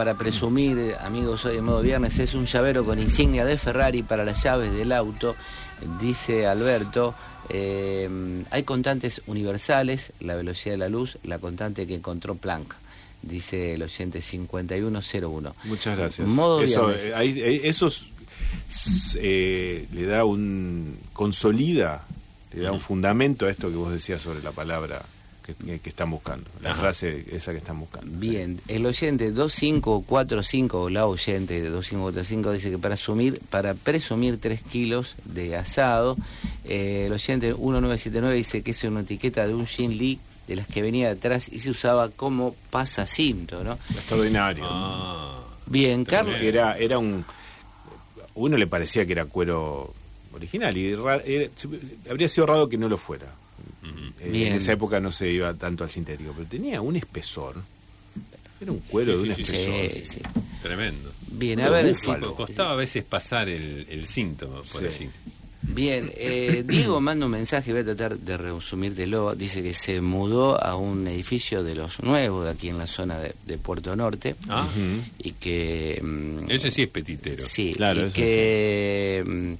para 0.01 0.15
presumir, 0.17 0.79
eh, 0.79 0.97
amigos, 0.99 1.45
hoy 1.45 1.59
en 1.59 1.65
modo 1.65 1.83
viernes. 1.83 2.19
Es 2.19 2.33
un 2.33 2.47
llavero 2.47 2.87
con 2.87 2.99
insignia 2.99 3.45
de 3.45 3.59
Ferrari 3.59 4.03
para 4.03 4.25
las 4.25 4.43
llaves 4.43 4.73
del 4.73 4.93
auto, 4.93 5.37
dice 6.01 6.47
Alberto. 6.47 7.15
eh, 7.51 8.09
hay 8.51 8.63
constantes 8.63 9.21
universales, 9.27 10.15
la 10.21 10.37
velocidad 10.37 10.73
de 10.77 10.79
la 10.79 10.89
luz, 10.89 11.19
la 11.25 11.39
constante 11.39 11.87
que 11.87 11.97
encontró 11.97 12.35
Planck, 12.35 12.75
dice 13.21 13.75
el 13.75 13.83
oyente 13.83 14.23
5101. 14.23 15.55
Muchas 15.65 15.99
gracias. 15.99 16.27
Modo 16.27 16.63
eso 16.63 16.87
viernes. 16.87 17.07
eh, 17.09 17.15
ahí- 17.15 17.39
eh, 17.39 17.61
eso 17.65 17.89
eh, 19.17 19.87
le 19.93 20.07
da 20.07 20.25
un 20.25 20.97
consolida, 21.13 22.07
le 22.55 22.63
da 22.63 22.73
un 22.73 22.81
fundamento 22.81 23.45
a 23.45 23.51
esto 23.51 23.69
que 23.69 23.77
vos 23.77 23.93
decías 23.93 24.23
sobre 24.23 24.43
la 24.43 24.53
palabra 24.53 25.03
que, 25.42 25.81
están 25.88 26.11
buscando, 26.11 26.48
la 26.62 26.70
Ajá. 26.70 26.81
frase 26.81 27.24
esa 27.33 27.53
que 27.53 27.59
están 27.59 27.81
buscando. 27.81 28.07
Bien, 28.18 28.61
el 28.68 28.87
oyente 28.87 29.31
2545, 29.33 30.81
o 30.83 30.90
la 30.90 31.07
oyente 31.07 31.61
de 31.62 31.68
2545 31.70 32.53
dice 32.53 32.70
que 32.70 32.79
para 32.79 32.94
asumir, 32.94 33.40
para 33.50 33.74
presumir 33.74 34.38
3 34.40 34.62
kilos 34.62 35.16
de 35.24 35.57
asado, 35.57 36.16
eh, 36.64 37.05
el 37.07 37.12
oyente 37.12 37.48
1979 37.48 38.37
dice 38.37 38.62
que 38.62 38.70
es 38.72 38.85
una 38.85 39.00
etiqueta 39.00 39.46
de 39.46 39.55
un 39.55 39.66
Jin 39.66 39.96
Lee 39.98 40.18
de 40.46 40.57
las 40.57 40.66
que 40.66 40.83
venía 40.83 41.11
atrás 41.11 41.48
y 41.50 41.61
se 41.61 41.70
usaba 41.70 42.09
como 42.11 42.55
pasacinto, 42.70 43.62
¿no? 43.64 43.79
Extraordinario. 43.94 44.64
Ah, 44.68 45.37
Bien, 45.66 46.05
Carlos. 46.05 46.40
Era, 46.40 46.76
era 46.76 46.98
un, 46.98 47.24
uno 48.35 48.57
le 48.57 48.66
parecía 48.66 49.07
que 49.07 49.12
era 49.12 49.26
cuero 49.26 49.94
original 50.33 50.76
y 50.76 50.94
ra- 50.96 51.22
era- 51.24 51.48
se- 51.55 51.68
habría 52.11 52.29
sido 52.29 52.46
raro 52.46 52.68
que 52.68 52.76
no 52.79 52.88
lo 52.88 52.96
fuera. 52.96 53.26
Eh. 53.83 54.47
En 54.49 54.55
esa 54.55 54.73
época 54.73 55.01
no 55.01 55.11
se 55.12 55.29
iba 55.31 55.55
tanto 55.55 55.85
al 55.85 55.90
sintético, 55.90 56.33
pero 56.37 56.47
tenía 56.49 56.81
un 56.81 56.97
espesor. 56.97 57.57
Era 58.61 58.73
un 58.73 58.81
cuero 58.81 59.12
Sí, 59.16 59.23
de 59.25 59.29
un 59.31 59.35
sí, 59.37 59.43
espesor. 59.43 59.75
Sí, 59.90 60.03
sí. 60.07 60.21
Tremendo. 60.62 61.12
Bien, 61.33 61.61
a 61.61 61.64
Pero 61.64 61.75
ver. 61.75 61.87
búfalo. 61.95 62.29
sí, 62.29 62.35
Costaba 62.37 62.73
a 62.73 62.77
veces 62.77 63.05
pasar 63.05 63.49
el, 63.49 63.87
el 63.88 64.07
síntoma, 64.07 64.57
por 64.71 64.83
Sí. 64.83 64.87
así. 64.87 65.09
Bien, 65.62 66.11
eh, 66.16 66.64
Diego 66.69 67.01
manda 67.01 67.25
un 67.27 67.33
mensaje, 67.33 67.71
voy 67.73 67.83
a 67.83 67.85
tratar 67.85 68.19
de 68.19 68.37
resumírtelo. 68.37 69.35
Dice 69.35 69.62
que 69.62 69.73
se 69.73 70.01
mudó 70.03 70.62
a 70.62 70.75
un 70.77 71.07
edificio 71.07 71.62
de 71.62 71.75
los 71.75 72.03
nuevos, 72.03 72.45
de 72.45 72.51
aquí 72.51 72.69
en 72.69 72.79
la 72.79 72.87
zona 72.87 73.19
de, 73.19 73.35
de 73.47 73.57
Puerto 73.59 73.95
Norte, 73.97 74.37
Ah, 74.49 74.69
y 75.19 75.33
que. 75.33 75.99
mm, 76.03 76.51
ese 76.51 76.71
sí 76.71 76.83
es 76.83 76.88
petitero. 76.88 77.43
Sí, 77.47 77.73
Claro, 77.75 78.03
y 78.03 78.07
eso 78.07 78.14
que 78.14 79.25
mm, 79.27 79.53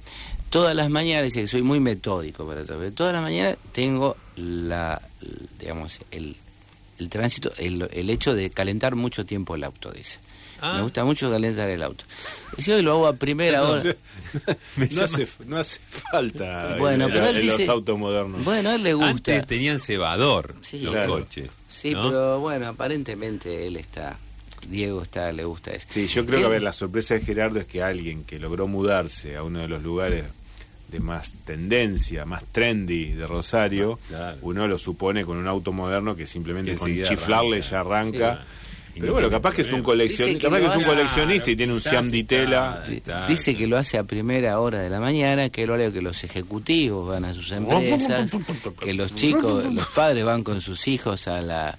todas 0.51 0.75
las 0.75 0.89
mañanas, 0.91 1.23
dice 1.23 1.41
que 1.41 1.47
soy 1.47 1.63
muy 1.63 1.79
metódico 1.79 2.45
para 2.45 2.63
todo, 2.63 2.77
pero 2.77 2.91
todas 2.91 3.13
las 3.13 3.23
mañanas 3.23 3.57
tengo 3.71 4.15
la, 4.35 5.01
digamos, 5.59 5.99
el, 6.11 6.35
el 6.99 7.09
tránsito, 7.09 7.51
el, 7.57 7.89
el 7.91 8.09
hecho 8.11 8.35
de 8.35 8.51
calentar 8.51 8.93
mucho 8.95 9.25
tiempo 9.25 9.55
el 9.55 9.63
auto, 9.63 9.91
dice. 9.91 10.19
Ah. 10.63 10.75
Me 10.75 10.83
gusta 10.83 11.03
mucho 11.03 11.31
calentar 11.31 11.67
el 11.71 11.81
auto. 11.81 12.05
Y 12.55 12.61
si 12.61 12.71
hoy 12.71 12.83
lo 12.83 12.91
hago 12.91 13.07
a 13.07 13.13
primera 13.13 13.63
hora... 13.63 13.81
no, 14.77 15.03
hace, 15.03 15.27
no 15.47 15.57
hace 15.57 15.79
falta 16.11 16.75
Bueno, 16.79 17.05
en, 17.05 17.11
pero 17.11 17.25
él 17.29 17.37
en 17.37 17.47
los 17.47 17.57
dice- 17.57 17.71
autos 17.71 17.97
modernos. 17.97 18.43
Bueno, 18.43 18.69
a 18.69 18.75
él 18.75 18.83
le 18.83 18.93
gusta. 18.93 19.09
Antes 19.09 19.47
tenían 19.47 19.79
cebador 19.79 20.53
Sí. 20.61 20.79
los 20.81 20.93
Claro. 20.93 21.13
coches. 21.13 21.49
Sí, 21.67 21.91
¿no? 21.95 22.03
pero 22.03 22.39
bueno, 22.41 22.67
aparentemente 22.67 23.65
él 23.65 23.77
está... 23.77 24.19
Diego 24.69 25.01
está, 25.01 25.31
le 25.31 25.43
gusta 25.45 25.71
eso. 25.71 25.87
Sí, 25.89 26.05
yo 26.05 26.23
creo 26.27 26.39
que 26.41 26.45
a 26.45 26.49
ver, 26.49 26.61
la 26.61 26.71
sorpresa 26.73 27.15
de 27.15 27.21
Gerardo 27.21 27.59
es 27.59 27.65
que 27.65 27.81
alguien 27.81 28.23
que 28.23 28.37
logró 28.37 28.67
mudarse 28.67 29.35
a 29.35 29.41
uno 29.41 29.57
de 29.61 29.67
los 29.67 29.81
lugares 29.81 30.25
de 30.91 30.99
más 30.99 31.31
tendencia, 31.45 32.25
más 32.25 32.43
trendy 32.51 33.13
de 33.13 33.25
Rosario, 33.25 33.97
Ah, 34.05 34.07
claro. 34.09 34.37
uno 34.41 34.67
lo 34.67 34.77
supone 34.77 35.23
con 35.25 35.37
un 35.37 35.47
auto 35.47 35.71
moderno 35.71 36.15
que 36.15 36.27
simplemente 36.27 36.71
Que 36.73 36.77
con 36.77 36.89
chiflarle 37.03 37.57
arranca. 37.57 37.69
ya 37.69 37.79
arranca. 37.79 38.41
Sí. 38.41 38.47
Y 38.93 38.99
Pero 38.99 39.05
no 39.07 39.13
bueno, 39.13 39.29
capaz 39.29 39.53
que 39.55 39.61
es 39.61 39.71
un 39.71 39.83
coleccionista, 39.83 40.49
capaz 40.49 40.59
que 40.59 40.65
es 40.67 40.75
un 40.75 40.83
coleccionista 40.83 41.49
y 41.49 41.55
tiene 41.55 41.71
un 41.71 41.79
Siam 41.79 42.11
Ditela. 42.11 42.83
Dice 43.25 43.55
que 43.55 43.65
lo 43.65 43.77
hace 43.77 43.97
a 43.97 44.03
primera 44.03 44.59
hora 44.59 44.79
de 44.79 44.89
la 44.89 44.99
mañana, 44.99 45.49
que 45.49 45.65
lo 45.65 45.75
hace 45.75 45.93
que 45.93 46.01
los 46.01 46.21
ejecutivos 46.25 47.07
van 47.07 47.23
a 47.23 47.33
sus 47.33 47.53
empresas, 47.53 48.29
que 48.81 48.93
los 48.93 49.15
chicos, 49.15 49.65
los 49.73 49.87
padres 49.87 50.25
van 50.25 50.43
con 50.43 50.61
sus 50.61 50.89
hijos 50.89 51.29
a 51.29 51.39
la 51.41 51.77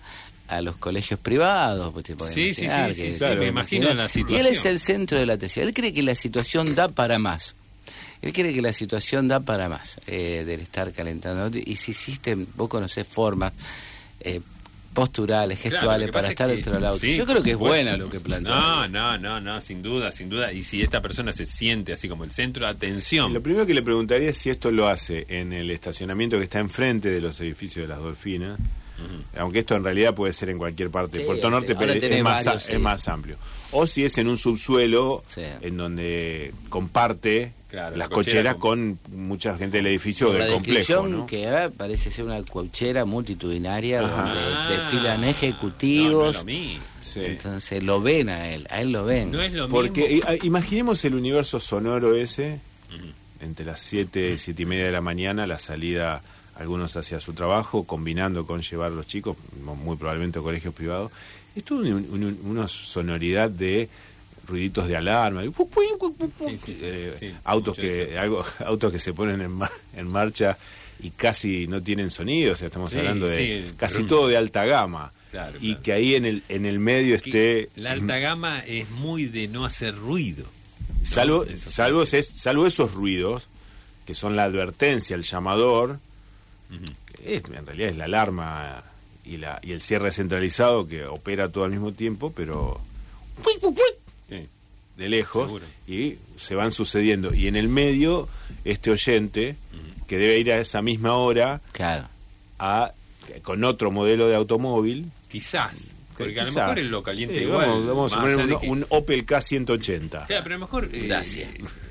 a 0.49 0.61
los 0.61 0.77
colegios 0.77 1.19
privados, 1.21 1.93
pues 1.95 2.05
te 2.05 2.13
Sí, 2.27 2.53
sí, 2.53 2.63
sí, 2.69 2.95
que- 2.95 3.13
sí, 3.13 3.19
claro, 3.19 3.41
me 3.41 3.47
imagino 3.47 3.93
la 3.95 4.05
Y 4.05 4.09
situación. 4.11 4.41
él 4.47 4.47
es 4.53 4.65
el 4.67 4.81
centro 4.81 5.19
de 5.19 5.25
la 5.25 5.39
tesis. 5.39 5.59
Él 5.63 5.73
cree 5.73 5.95
que 5.95 6.03
la 6.03 6.15
situación 6.15 6.75
da 6.75 6.89
para 6.89 7.19
más. 7.19 7.55
Él 8.23 8.33
cree 8.33 8.55
que 8.55 8.63
la 8.63 8.73
situación 8.73 9.29
da 9.29 9.41
para 9.41 9.69
más 9.69 9.99
eh, 10.07 10.45
del 10.47 10.61
estar 10.61 10.93
calentando. 10.93 11.51
Y 11.59 11.77
si 11.77 11.91
existen, 11.91 12.47
vos 12.55 12.69
conocés 12.69 13.07
formas 13.07 13.53
eh, 14.21 14.41
posturales, 14.95 15.59
gestuales 15.59 16.11
para 16.11 16.29
estar 16.29 16.47
es 16.47 16.51
que- 16.51 16.57
dentro 16.57 16.73
del 16.75 16.85
auto. 16.85 16.99
sí, 17.01 17.17
Yo 17.17 17.25
creo 17.27 17.43
que 17.43 17.53
es 17.53 17.57
buena 17.57 17.97
lo 17.97 18.09
que 18.11 18.21
plantea. 18.21 18.55
No, 18.55 18.89
no, 18.89 19.19
no, 19.19 19.41
no, 19.41 19.61
sin 19.61 19.83
duda, 19.83 20.13
sin 20.13 20.29
duda. 20.29 20.53
Y 20.53 20.63
si 20.63 20.83
esta 20.83 21.01
persona 21.01 21.33
se 21.33 21.47
siente 21.47 21.93
así 21.95 22.09
como 22.09 22.25
el 22.25 22.31
centro 22.31 22.65
de 22.67 22.73
atención. 22.73 23.33
Lo 23.33 23.43
primero 23.43 23.67
que 23.67 23.75
le 23.75 23.83
preguntaría 23.83 24.29
es 24.31 24.39
si 24.39 24.51
esto 24.51 24.71
lo 24.71 24.87
hace 24.89 25.25
en 25.29 25.53
el 25.53 25.71
estacionamiento 25.71 26.37
que 26.39 26.45
está 26.45 26.59
enfrente 26.61 27.09
de 27.11 27.21
los 27.21 27.41
edificios 27.41 27.85
de 27.85 27.89
las 27.89 27.99
Dolfinas. 27.99 28.59
Aunque 29.37 29.59
esto 29.61 29.75
en 29.75 29.83
realidad 29.83 30.15
puede 30.15 30.33
ser 30.33 30.49
en 30.51 30.59
cualquier 30.59 30.89
parte 30.91 31.17
de 31.17 31.25
Sí, 31.25 31.27
Puerto 31.27 31.51
Norte, 31.51 31.75
pero 31.75 31.93
es 31.93 32.23
más, 32.23 32.45
varios, 32.45 32.63
a- 32.63 32.67
sí. 32.69 32.73
es 32.75 32.79
más 32.81 33.09
amplio. 33.09 33.37
O 33.73 33.85
si 33.85 34.05
es 34.05 34.17
en 34.19 34.29
un 34.29 34.39
subsuelo 34.39 35.25
Sí. 35.27 35.41
en 35.61 35.77
donde 35.77 36.53
comparte 36.69 37.53
Claro, 37.73 37.97
las 37.97 38.09
la 38.11 38.15
cochera 38.15 38.55
cocheras 38.55 38.57
con 38.57 38.99
mucha 39.17 39.57
gente 39.57 39.79
del 39.79 39.87
edificio 39.89 40.27
Por 40.29 40.37
o 40.37 40.39
la 40.39 40.45
del 40.45 40.55
complejo. 40.55 40.77
¿no? 41.09 41.27
que 41.27 41.71
parece 41.77 42.11
ser 42.13 42.27
una 42.27 42.43
cochera 42.45 43.05
multitudinaria 43.07 44.01
Ajá. 44.01 44.25
donde 44.27 44.41
Ah, 44.55 44.69
desfilan 44.71 45.21
no, 45.23 45.27
no 45.27 45.31
ejecutivos. 45.31 46.37
es 46.37 46.45
lo. 46.45 46.79
Sí. 47.03 47.21
Entonces 47.25 47.83
lo 47.83 48.01
ven 48.01 48.29
a 48.29 48.51
él, 48.51 48.67
a 48.71 48.81
él 48.83 48.93
lo 48.93 49.05
ven. 49.07 49.31
No 49.33 49.41
es 49.43 49.53
lo 49.55 49.69
Porque 49.71 50.07
mismo. 50.09 50.31
i- 50.31 50.39
a- 50.41 50.45
imaginemos 50.47 51.05
el 51.07 51.15
universo 51.15 51.59
sonoro 51.61 52.15
ese, 52.15 52.61
entre 53.41 53.65
las 53.65 53.81
7 53.81 54.33
y 54.35 54.39
7 54.39 54.63
y 54.63 54.67
media 54.67 54.85
de 54.87 54.93
la 54.93 55.01
mañana, 55.01 55.47
la 55.47 55.59
salida, 55.59 56.23
algunos 56.55 56.95
hacia 56.97 57.21
su 57.21 57.33
trabajo, 57.33 57.85
combinando 57.85 58.47
con 58.47 58.61
llevar 58.63 58.93
a 58.93 58.95
los 58.95 59.07
chicos, 59.07 59.37
muy 59.85 59.97
probablemente 59.97 60.39
a 60.39 60.43
colegios 60.43 60.75
privados. 60.75 61.11
Es 61.57 61.65
toda 61.65 61.81
un- 61.81 61.89
un- 62.11 62.39
una 62.45 62.69
sonoridad 62.69 63.51
de 63.51 63.89
ruiditos 64.47 64.89
de 64.89 64.97
alarma, 64.97 65.43
sí, 65.43 65.51
sí, 66.59 66.79
eh, 66.83 67.35
autos 67.45 67.77
que 67.77 68.19
algo, 68.19 68.45
autos 68.67 68.93
que 68.93 68.99
se 68.99 69.13
ponen 69.15 69.41
en, 69.41 69.59
en 69.97 70.07
marcha 70.09 70.59
y 71.01 71.11
casi 71.11 71.67
no 71.67 71.83
tienen 71.83 72.11
sonido, 72.11 72.53
o 72.53 72.57
sea, 72.57 72.67
estamos 72.67 72.95
hablando 72.95 73.27
de 73.27 73.73
casi 73.77 74.05
todo 74.05 74.29
de 74.29 74.37
alta 74.37 74.65
gama. 74.65 75.13
Claro, 75.31 75.57
y 75.63 75.69
claro. 75.71 75.83
que 75.83 75.93
ahí 75.95 76.15
en 76.15 76.27
el 76.27 76.43
en 76.51 76.67
el 76.67 76.79
medio 76.79 77.19
Que 77.23 77.31
esté 77.69 77.81
la 77.81 77.93
alta 77.93 78.19
gama 78.19 78.61
es 78.61 78.91
muy 78.91 79.25
de 79.25 79.49
no 79.49 79.65
hacer 79.65 79.97
ruido. 79.97 80.45
¿no? 81.01 81.07
Salvo, 81.07 81.47
salvo, 81.57 82.03
es- 82.03 82.29
salvo 82.29 82.67
esos 82.67 82.93
ruidos, 82.93 83.49
que 84.07 84.15
son 84.15 84.37
la 84.37 84.45
advertencia, 84.45 85.17
el 85.17 85.23
llamador, 85.23 85.99
Ujú. 86.71 86.85
que 87.07 87.37
es- 87.37 87.43
en 87.45 87.65
realidad 87.67 87.89
es 87.89 87.97
la 87.97 88.05
alarma 88.05 88.83
y, 89.25 89.39
la, 89.39 89.59
y 89.63 89.73
el 89.73 89.81
cierre 89.81 90.13
centralizado 90.13 90.87
que 90.87 91.07
opera 91.07 91.49
todo 91.49 91.65
al 91.65 91.71
mismo 91.71 91.93
tiempo, 91.93 92.33
pero. 92.37 92.81
De 94.97 95.09
lejos, 95.09 95.47
Seguro. 95.47 95.65
y 95.89 96.17
se 96.37 96.55
van 96.55 96.71
sucediendo. 96.73 97.33
Y 97.35 97.49
en 97.49 97.57
el 97.57 97.69
medio, 97.69 98.29
este 98.65 98.91
oyente, 98.91 99.57
que 100.07 100.19
debe 100.19 100.39
ir 100.39 100.53
a 100.53 100.59
esa 100.61 100.83
misma 100.83 101.15
hora 101.15 101.61
Claro. 101.73 102.09
a, 102.59 102.93
con 103.43 103.65
otro 103.65 103.91
modelo 103.91 104.29
de 104.29 104.35
automóvil, 104.37 105.11
Quizás. 105.31 105.73
Porque 106.19 106.39
a 106.41 106.45
lo 106.45 106.53
mejor 106.53 106.79
él 106.79 106.89
lo 106.89 107.03
calienta 107.03 107.35
Sí, 107.35 107.41
igual. 107.45 107.67
Vamos, 107.69 107.87
vamos 107.87 108.13
a 108.13 108.21
poner 108.21 108.37
un, 108.37 108.47
de 108.51 108.59
que- 108.59 108.69
un 108.69 108.87
Opel 108.91 109.25
K180. 109.27 110.27
Claro, 110.27 110.43
pero 110.43 110.55
a 110.55 110.59
lo 110.59 110.65
mejor. 110.67 110.91
eh, 110.93 111.07
Gracias. 111.09 111.49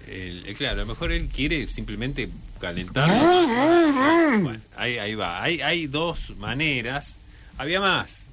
el- 0.07 0.45
eh, 0.45 0.53
claro, 0.53 0.73
a 0.81 0.83
lo 0.83 0.85
mejor 0.85 1.11
él 1.11 1.27
quiere 1.27 1.65
simplemente 1.67 2.29
calentar. 2.59 3.09
bueno, 4.41 4.59
ahí, 4.77 4.97
ahí 4.99 5.15
va. 5.15 5.41
Hay, 5.41 5.61
hay 5.61 5.87
dos 5.87 6.35
maneras. 6.37 7.15
Había 7.57 7.79
más. 7.81 8.23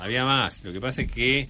Había 0.00 0.24
más. 0.24 0.62
Lo 0.64 0.72
que 0.72 0.80
pasa 0.80 1.02
es 1.02 1.10
que. 1.12 1.48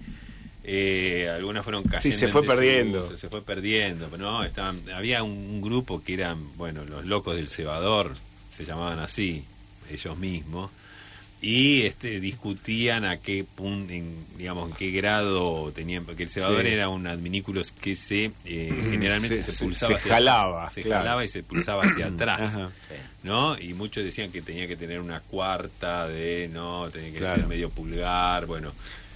Eh, 0.65 1.29
algunas 1.35 1.65
fueron 1.65 1.83
casi 1.85 2.13
se 2.13 2.29
fue 2.29 2.45
perdiendo. 2.45 3.17
se 3.17 3.29
fue 3.29 3.43
perdiendo 3.43 4.09
no 4.17 4.45
estaban 4.45 4.81
había 4.95 5.23
un, 5.23 5.33
un 5.33 5.61
grupo 5.63 6.03
que 6.03 6.15
eran 6.15 6.57
bueno 6.57 6.85
los 6.85 7.05
locos 7.05 7.35
del 7.35 7.49
cebador 7.49 8.15
se 8.51 8.65
llamaban 8.65 8.99
así 9.01 9.45
ellos 9.91 10.17
mismos 10.19 10.71
y 11.41 11.83
este 11.83 12.21
discutían 12.21 13.05
a 13.05 13.17
qué 13.17 13.45
punto 13.45 13.93
digamos 14.39 14.71
en 14.71 14.77
qué 14.77 14.93
grado 14.93 15.73
tenían 15.75 16.05
porque 16.05 16.23
el 16.23 16.31
cebador 16.31 16.63
Sí. 16.63 16.69
era 16.69 16.89
un 16.89 17.09
adminículo 17.09 17.61
que 17.81 17.97
se 17.97 18.31
eh, 18.45 18.73
generalmente 18.89 19.43
Se- 19.43 19.51
se, 19.51 19.53
se- 19.59 19.65
pulsaba 19.65 19.89
se 19.89 19.97
hacia 19.97 20.13
jalaba, 20.13 20.59
atrás. 20.61 20.75
se 20.75 20.83
claro. 20.83 21.03
jalaba 21.03 21.25
y 21.25 21.29
se 21.29 21.43
pulsaba 21.43 21.83
hacia 21.83 22.07
atrás 22.15 22.55
Ajá. 22.55 22.71
¿no? 23.25 23.59
Y 23.59 23.75
muchos 23.75 24.05
decían 24.05 24.31
que 24.31 24.41
tenía 24.43 24.69
que 24.69 24.77
tener 24.77 25.01
una 25.01 25.19
cuarta 25.19 26.07
de, 26.07 26.49
no, 26.53 26.89
tenía 26.91 27.11
que 27.11 27.19
Claro. 27.19 27.41
ser 27.41 27.49
medio 27.49 27.71
pulgar, 27.71 28.47
bueno. 28.47 28.73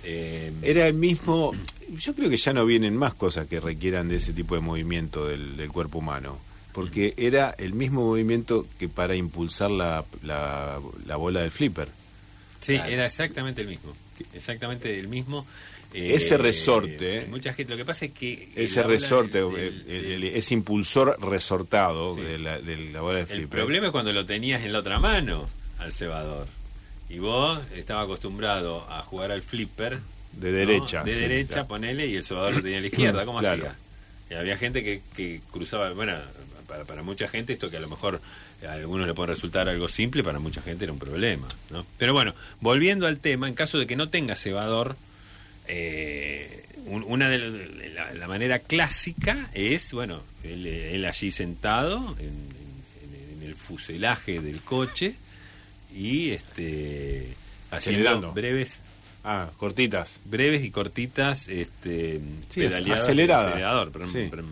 Eh, 0.07 0.53
Era 0.63 0.87
el 0.87 0.95
mismo. 0.95 1.53
Yo 1.97 2.15
creo 2.15 2.31
que 2.31 2.37
ya 2.37 2.53
no 2.53 2.65
vienen 2.65 2.97
más 2.97 3.15
cosas 3.15 3.47
que 3.47 3.61
requieran 3.61 4.09
de 4.09 4.17
ese 4.17 4.33
tipo 4.33 4.55
de 4.55 4.61
movimiento 4.61 5.27
del, 5.27 5.57
del 5.57 5.71
cuerpo 5.71 5.99
humano. 5.99 6.39
Porque 6.73 7.15
era 7.17 7.55
el 7.59 7.73
mismo 7.73 8.05
movimiento 8.07 8.67
que 8.79 8.89
para 8.89 9.17
impulsar 9.17 9.71
la, 9.71 10.05
la, 10.23 10.79
la 11.07 11.17
bola 11.17 11.41
del 11.43 11.51
flipper. 11.51 11.89
sí, 12.61 12.75
Claro. 12.75 12.91
era 12.91 13.07
exactamente 13.07 13.63
el 13.63 13.69
mismo. 13.69 13.97
Exactamente 14.35 14.99
el 14.99 15.09
mismo. 15.09 15.47
eh, 15.95 16.13
Ese 16.15 16.37
resorte, 16.37 17.23
eh. 17.23 17.27
Mucha 17.31 17.53
gente, 17.55 17.73
lo 17.73 17.77
que 17.79 17.85
pasa 17.87 18.05
es 18.07 18.13
que. 18.13 18.51
Ese 18.57 18.83
resorte, 18.83 19.39
del- 19.39 19.85
el- 19.89 20.13
el- 20.13 20.25
ese 20.25 20.53
impulsor 20.55 21.17
resortado 21.23 22.15
Sí. 22.15 22.21
de, 22.23 22.39
la, 22.39 22.61
de 22.61 22.77
la 22.91 23.01
bola 23.01 23.21
del 23.21 23.29
El 23.31 23.37
flipper. 23.39 23.61
problema 23.61 23.87
es 23.87 23.93
cuando 23.93 24.13
lo 24.13 24.27
tenías 24.27 24.63
en 24.63 24.73
la 24.73 24.81
otra 24.81 24.99
mano 25.01 25.49
al 25.79 25.93
cebador. 25.93 26.47
Y 27.09 27.19
vos 27.19 27.61
estabas 27.75 28.05
acostumbrado 28.05 28.87
a 28.91 29.01
jugar 29.03 29.31
al 29.33 29.43
flipper. 29.43 29.99
De 30.33 30.51
¿no? 30.51 30.57
derecha, 30.59 31.03
De 31.05 31.15
sí, 31.15 31.21
derecha, 31.21 31.53
claro. 31.53 31.69
ponele, 31.69 32.07
y 32.07 32.17
el 32.17 32.25
cebador 32.25 32.55
lo 32.57 32.63
tenía 32.63 32.79
a 32.79 32.81
la 32.81 32.87
izquierda. 32.89 33.25
¿Cómo 33.27 33.39
Claro. 33.39 33.63
hacía? 33.69 33.77
Y 34.31 34.35
había 34.35 34.57
gente 34.59 34.83
que, 34.83 35.01
que 35.15 35.41
cruzaba. 35.53 35.91
Bueno, 35.93 36.15
para, 36.67 36.85
para 36.85 37.03
mucha 37.03 37.29
gente, 37.29 37.53
esto 37.53 37.71
que 37.71 37.77
a 37.77 37.81
lo 37.81 37.89
mejor 37.89 38.21
a 38.69 38.73
algunos 38.73 39.07
le 39.07 39.15
puede 39.15 39.29
resultar 39.29 39.69
algo 39.69 39.87
simple, 39.89 40.25
para 40.25 40.39
mucha 40.41 40.61
gente 40.63 40.85
era 40.85 40.93
un 40.93 40.99
problema. 40.99 41.47
¿no? 41.71 41.87
Pero 41.97 42.13
bueno, 42.13 42.35
volviendo 42.61 43.07
al 43.07 43.19
tema, 43.19 43.47
en 43.49 43.55
caso 43.55 43.79
de 43.79 43.87
que 43.87 43.97
no 43.97 44.09
tenga 44.09 44.35
cebador. 44.37 44.97
Eh, 45.69 46.63
un- 46.87 47.03
una 47.09 47.29
de 47.29 47.39
la, 47.95 48.15
la 48.15 48.29
manera 48.29 48.61
clásica 48.61 49.51
es, 49.55 49.93
bueno, 49.93 50.23
él, 50.45 50.67
él 50.67 51.05
allí 51.05 51.31
sentado 51.33 52.15
en, 52.21 52.27
en- 52.27 53.43
en 53.43 53.49
el 53.49 53.55
fuselaje 53.57 54.41
del 54.41 54.61
coche 54.61 55.15
y 55.97 56.33
este 56.33 57.35
haciendo 57.71 58.09
Acelerando. 58.11 58.33
breves 58.33 58.81
Ah, 59.29 59.51
cortitas. 59.57 60.21
breves 60.25 60.63
y 60.63 60.71
cortitas, 60.71 61.49
este, 61.49 62.21
Sí, 62.49 62.65
aceleradas. 62.65 63.47
acelerador. 63.47 63.91
Brum, 63.91 64.13
Sí. 64.13 64.31
brum. 64.31 64.47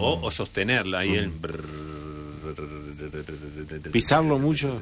O, 0.00 0.20
o 0.22 0.30
sostenerla 0.30 1.00
ahí 1.00 1.16
el... 1.16 1.32
Pisarlo 3.92 4.38
mucho. 4.38 4.80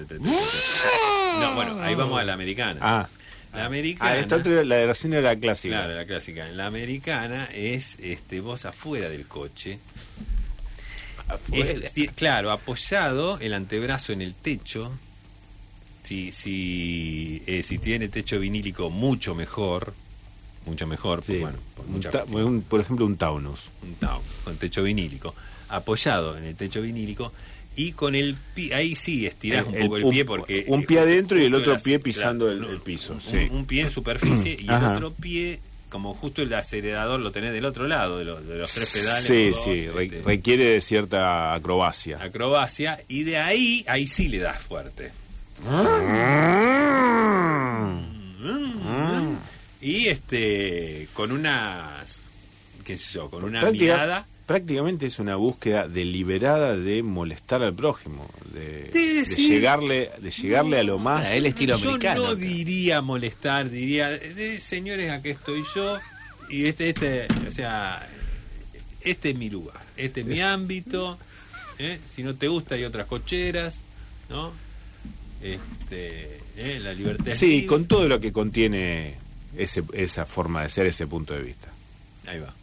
No, 1.40 1.54
bueno, 1.54 1.80
ahí 1.80 1.94
vamos 1.94 2.20
a 2.20 2.24
la 2.24 2.34
americana. 2.34 2.78
Ah, 2.82 3.08
La 3.54 3.66
americana. 3.66 4.10
ah 4.10 4.18
esta 4.18 4.36
otra, 4.36 4.64
la 4.64 4.74
de 4.76 4.86
recién 4.86 5.12
era 5.14 5.22
la 5.22 5.36
clásica. 5.36 5.76
Claro, 5.76 5.94
la 5.94 6.04
clásica. 6.06 6.48
La 6.50 6.66
americana 6.66 7.48
es 7.54 7.98
este 8.00 8.40
vos 8.40 8.64
afuera 8.66 9.08
del 9.08 9.26
coche. 9.26 9.78
Es- 11.52 12.10
claro, 12.14 12.50
apoyado 12.50 13.38
el 13.40 13.52
antebrazo 13.54 14.12
en 14.12 14.22
el 14.22 14.34
techo. 14.34 14.92
Si, 16.02 16.30
si, 16.32 17.42
eh, 17.46 17.62
si 17.64 17.78
tiene 17.78 18.08
techo 18.08 18.38
vinílico, 18.38 18.90
mucho 18.90 19.34
mejor. 19.34 19.92
Mucho 20.66 20.86
mejor, 20.86 21.22
Sí. 21.24 21.38
pues, 21.40 21.40
bueno, 21.42 21.58
por, 21.76 21.86
Un 21.86 22.00
ta- 22.00 22.24
por 22.68 22.80
ejemplo, 22.80 23.06
un 23.06 23.16
Taunus. 23.16 23.70
un 23.82 23.94
Taunus 23.94 24.24
con 24.44 24.56
techo 24.56 24.82
vinílico. 24.82 25.34
Apoyado 25.68 26.36
en 26.38 26.44
el 26.44 26.54
techo 26.56 26.80
vinílico. 26.82 27.32
Y 27.78 27.92
con 27.92 28.14
el 28.14 28.36
pie, 28.54 28.74
ahí 28.74 28.94
sí 28.96 29.26
estirás 29.26 29.66
El- 29.66 29.74
un 29.74 29.80
poco 29.82 29.96
el- 29.98 30.08
pie 30.08 30.24
porque... 30.24 30.64
un 30.68 30.84
pie 30.84 31.00
adentro 31.00 31.38
y 31.40 31.44
el 31.44 31.54
otro 31.54 31.76
pie 31.78 31.98
pisando 31.98 32.50
el- 32.50 32.80
piso, 32.80 33.12
un- 33.14 33.20
sí. 33.20 33.48
Un, 33.50 33.66
pie 33.66 33.82
en 33.82 33.90
superficie 33.90 34.56
y 34.58 34.66
el 34.68 34.74
otro 34.84 35.12
pie, 35.12 35.60
como 35.96 36.12
justo 36.12 36.42
el 36.42 36.52
acelerador 36.52 37.20
lo 37.20 37.32
tenés 37.32 37.54
del 37.54 37.64
otro 37.64 37.86
lado, 37.86 38.18
de 38.18 38.26
los, 38.26 38.46
de 38.46 38.58
los 38.58 38.70
tres 38.70 38.92
pedales. 38.92 39.24
Sí, 39.24 39.48
dos, 39.48 39.64
sí, 39.64 39.88
este, 39.98 40.22
requiere 40.26 40.66
de 40.66 40.80
cierta 40.82 41.54
acrobacia. 41.54 42.22
acrobacia. 42.22 43.00
Y 43.08 43.24
de 43.24 43.38
ahí, 43.38 43.82
ahí 43.88 44.06
sí 44.06 44.28
le 44.28 44.40
das 44.40 44.58
fuerte. 44.58 45.12
Y 49.80 50.08
este, 50.08 51.08
con 51.14 51.32
una, 51.32 52.04
qué 52.84 52.98
sé 52.98 53.14
yo, 53.14 53.30
con 53.30 53.42
una 53.42 53.64
mirada... 53.70 54.26
prácticamente 54.46 55.06
es 55.06 55.18
una 55.18 55.36
búsqueda 55.36 55.88
deliberada 55.88 56.76
de 56.76 57.02
molestar 57.02 57.62
al 57.62 57.74
prójimo, 57.74 58.28
de, 58.54 58.90
De 58.92 59.24
llegarle, 59.24 60.10
de 60.20 60.30
llegarle 60.30 60.78
a 60.78 60.84
lo 60.84 60.98
más. 60.98 61.26
Ah, 61.26 61.34
el 61.34 61.46
estilo 61.46 61.76
yo 61.76 61.88
americano. 61.90 62.22
no 62.22 62.34
diría 62.36 63.00
molestar, 63.02 63.68
diría, 63.70 64.08
de, 64.08 64.60
señores, 64.60 65.10
aquí 65.10 65.30
estoy 65.30 65.62
yo 65.74 65.98
y 66.48 66.66
este, 66.66 66.90
este, 66.90 67.26
o 67.46 67.50
sea, 67.50 68.08
este 69.00 69.30
es 69.30 69.36
mi 69.36 69.50
lugar, 69.50 69.80
este 69.96 70.20
es 70.20 70.26
mi 70.26 70.40
ámbito. 70.40 71.18
¿eh? 71.78 71.98
Si 72.10 72.22
no 72.22 72.34
te 72.36 72.48
gusta 72.48 72.76
hay 72.76 72.84
otras 72.84 73.06
cocheras, 73.06 73.80
¿no? 74.30 74.52
Este, 75.42 76.38
¿eh? 76.56 76.78
la 76.80 76.94
libertad. 76.94 77.32
Sí, 77.34 77.48
libre. 77.48 77.66
con 77.66 77.86
todo 77.86 78.08
lo 78.08 78.20
que 78.20 78.32
contiene 78.32 79.14
ese, 79.56 79.82
esa 79.92 80.24
forma 80.26 80.62
de 80.62 80.68
ser, 80.68 80.86
ese 80.86 81.06
punto 81.06 81.34
de 81.34 81.42
vista. 81.42 81.68
Ahí 82.26 82.38
va. 82.38 82.54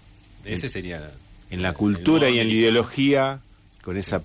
Ese 0.46 0.70
sería 0.70 1.00
la- 1.00 1.12
En 1.54 1.62
la 1.62 1.74
cultura 1.74 2.30
y 2.30 2.40
en 2.40 2.48
la 2.48 2.54
ideología, 2.54 3.40
con 3.84 3.96
esa 3.98 4.24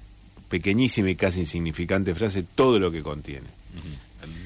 pequeñísima 0.49 1.11
y 1.11 1.17
casi 1.17 1.41
insignificante 1.41 2.15
frase, 2.15 2.43
todo 2.55 2.79
lo 2.79 2.91
que 2.91 3.03
contiene. 3.03 3.47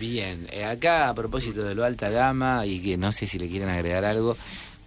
Bien, 0.00 0.48
eh, 0.50 0.64
acá 0.64 1.08
a 1.08 1.14
propósito 1.14 1.62
de 1.62 1.76
lo 1.76 1.84
alta 1.84 2.10
gama 2.10 2.66
y 2.66 2.80
que 2.82 2.96
no 2.96 3.12
sé 3.12 3.26
si 3.28 3.38
le 3.38 3.48
quieren 3.48 3.68
agregar 3.68 4.04
algo, 4.04 4.36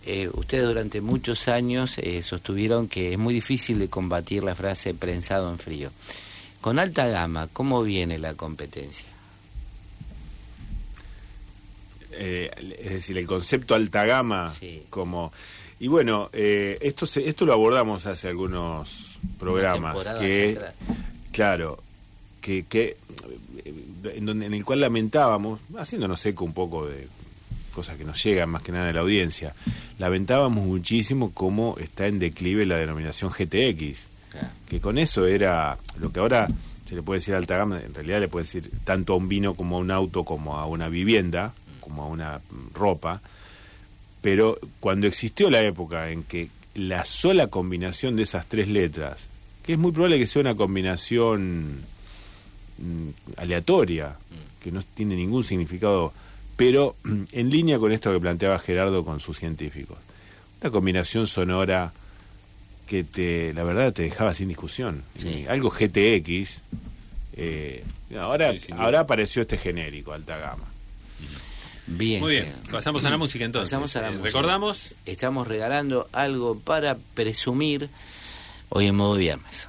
eh, 0.06 0.30
ustedes 0.34 0.66
durante 0.66 1.00
muchos 1.00 1.48
años 1.48 1.98
eh, 1.98 2.22
sostuvieron 2.22 2.88
que 2.90 3.14
es 3.14 3.18
muy 3.18 3.34
difícil 3.34 3.80
de 3.80 3.88
combatir 3.88 4.44
la 4.44 4.56
frase 4.56 4.94
prensado 4.94 5.50
en 5.50 5.58
frío. 5.58 5.90
Con 6.60 6.80
alta 6.80 7.08
gama, 7.08 7.48
¿cómo 7.54 7.82
viene 7.82 8.20
la 8.20 8.34
competencia? 8.34 9.08
Eh, 12.12 12.52
es 12.80 12.90
decir, 12.92 13.18
el 13.18 13.26
concepto 13.26 13.74
alta 13.74 14.06
gama 14.06 14.54
Sí. 14.60 14.84
como... 14.90 15.32
Y 15.80 15.88
bueno, 15.88 16.30
eh, 16.34 16.78
esto, 16.82 17.06
se, 17.06 17.28
esto 17.28 17.46
lo 17.46 17.54
abordamos 17.54 18.06
hace 18.06 18.30
algunos 18.30 19.20
programas. 19.38 19.98
Que, 20.20 20.60
claro, 21.32 21.80
que, 22.42 22.66
que 22.66 22.98
eh, 23.66 24.14
en, 24.16 24.26
donde, 24.26 24.46
en 24.46 24.54
el 24.54 24.64
cual 24.64 24.82
lamentábamos, 24.82 25.60
haciéndonos 25.78 26.26
eco 26.26 26.46
un 26.46 26.54
poco 26.54 26.88
de 26.88 27.08
cosas 27.74 27.98
que 27.98 28.06
nos 28.06 28.24
llegan 28.24 28.50
más 28.50 28.62
que 28.62 28.72
nada 28.72 28.88
de 28.88 28.94
la 28.94 29.02
audiencia, 29.02 29.54
lamentábamos 30.00 30.64
muchísimo 30.64 31.32
cómo 31.34 31.76
está 31.78 32.08
en 32.08 32.20
declive 32.20 32.66
la 32.66 32.78
denominación 32.78 33.32
GTX, 33.32 34.08
que 34.70 34.80
con 34.80 34.98
eso 34.98 35.26
era 35.28 35.78
lo 36.00 36.12
que 36.12 36.20
ahora 36.20 36.48
se 36.88 36.96
le 36.96 37.02
puede 37.02 37.20
decir 37.20 37.36
alta 37.36 37.58
gama, 37.58 37.82
en 37.82 37.94
realidad 37.94 38.20
le 38.20 38.28
puede 38.28 38.46
decir 38.46 38.70
tanto 38.84 39.14
a 39.14 39.16
un 39.18 39.28
vino 39.28 39.56
como 39.56 39.78
a 39.78 39.80
un 39.80 39.92
auto, 39.92 40.24
como 40.24 40.58
a 40.58 40.66
una 40.68 40.88
vivienda, 40.88 41.54
como 41.82 42.04
a 42.04 42.08
una 42.08 42.38
mm, 42.38 42.74
ropa, 42.74 43.22
pero 44.26 44.58
cuando 44.80 45.06
existió 45.06 45.52
la 45.52 45.62
época 45.62 46.10
en 46.10 46.24
que 46.24 46.50
la 46.74 47.06
sola 47.06 47.46
combinación 47.46 48.16
de 48.16 48.24
esas 48.24 48.48
tres 48.48 48.68
letras, 48.68 49.28
que 49.64 49.74
es 49.74 49.78
muy 49.78 49.92
probable 49.92 50.18
que 50.18 50.26
sea 50.26 50.40
una 50.40 50.56
combinación 50.56 51.82
mm, 52.80 53.10
aleatoria, 53.38 54.18
que 54.64 54.72
no 54.72 54.82
tiene 54.82 55.16
ningún 55.16 55.44
significado, 55.44 56.12
pero 56.56 56.96
mm, 57.04 57.22
en 57.34 57.52
línea 57.52 57.78
con 57.78 57.92
esto 57.92 58.12
que 58.12 58.20
planteaba 58.20 58.58
Gerardo 58.58 59.06
con 59.06 59.20
sus 59.20 59.38
científicos, 59.38 60.00
una 60.60 60.72
combinación 60.72 61.28
sonora 61.28 61.94
que 62.88 63.04
te, 63.04 63.54
la 63.54 63.64
verdad 63.64 63.94
te 63.94 64.02
dejaba 64.02 64.34
sin 64.34 64.48
discusión. 64.48 65.04
Sí. 65.20 65.46
Algo 65.48 65.70
GTX, 65.70 66.62
eh, 67.38 67.84
ahora, 68.20 68.58
Sí, 68.58 68.74
ahora 68.76 69.02
apareció 69.02 69.44
este 69.44 69.60
genérico, 69.60 70.14
alta 70.14 70.36
gama. 70.38 70.66
Bien. 71.88 72.20
Muy 72.22 72.32
bien, 72.34 72.54
pasamos 72.72 73.06
a 73.06 73.10
la 73.12 73.18
música 73.18 73.46
entonces. 73.46 73.70
Pasamos 73.70 73.96
a 73.96 74.02
la 74.02 74.08
Eh, 74.08 74.12
música. 74.12 74.28
Recordamos, 74.30 74.96
Estamos 75.06 75.48
regalando 75.48 76.08
algo 76.12 76.58
para 76.60 76.98
presumir 77.14 77.90
hoy 78.70 78.88
en 78.88 78.96
modo 78.96 79.16
viernes. 79.16 79.68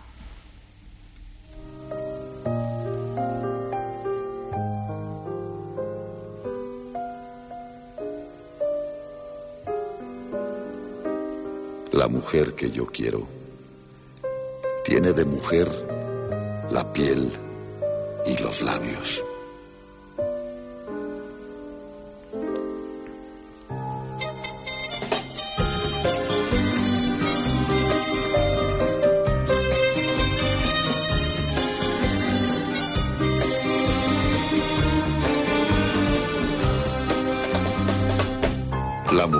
La 11.92 12.08
mujer 12.08 12.54
que 12.54 12.70
yo 12.70 12.86
quiero 12.86 13.26
tiene 14.84 15.12
de 15.12 15.24
mujer 15.24 15.68
la 16.70 16.92
piel 16.92 17.30
y 18.26 18.36
los 18.42 18.60
labios. 18.62 19.24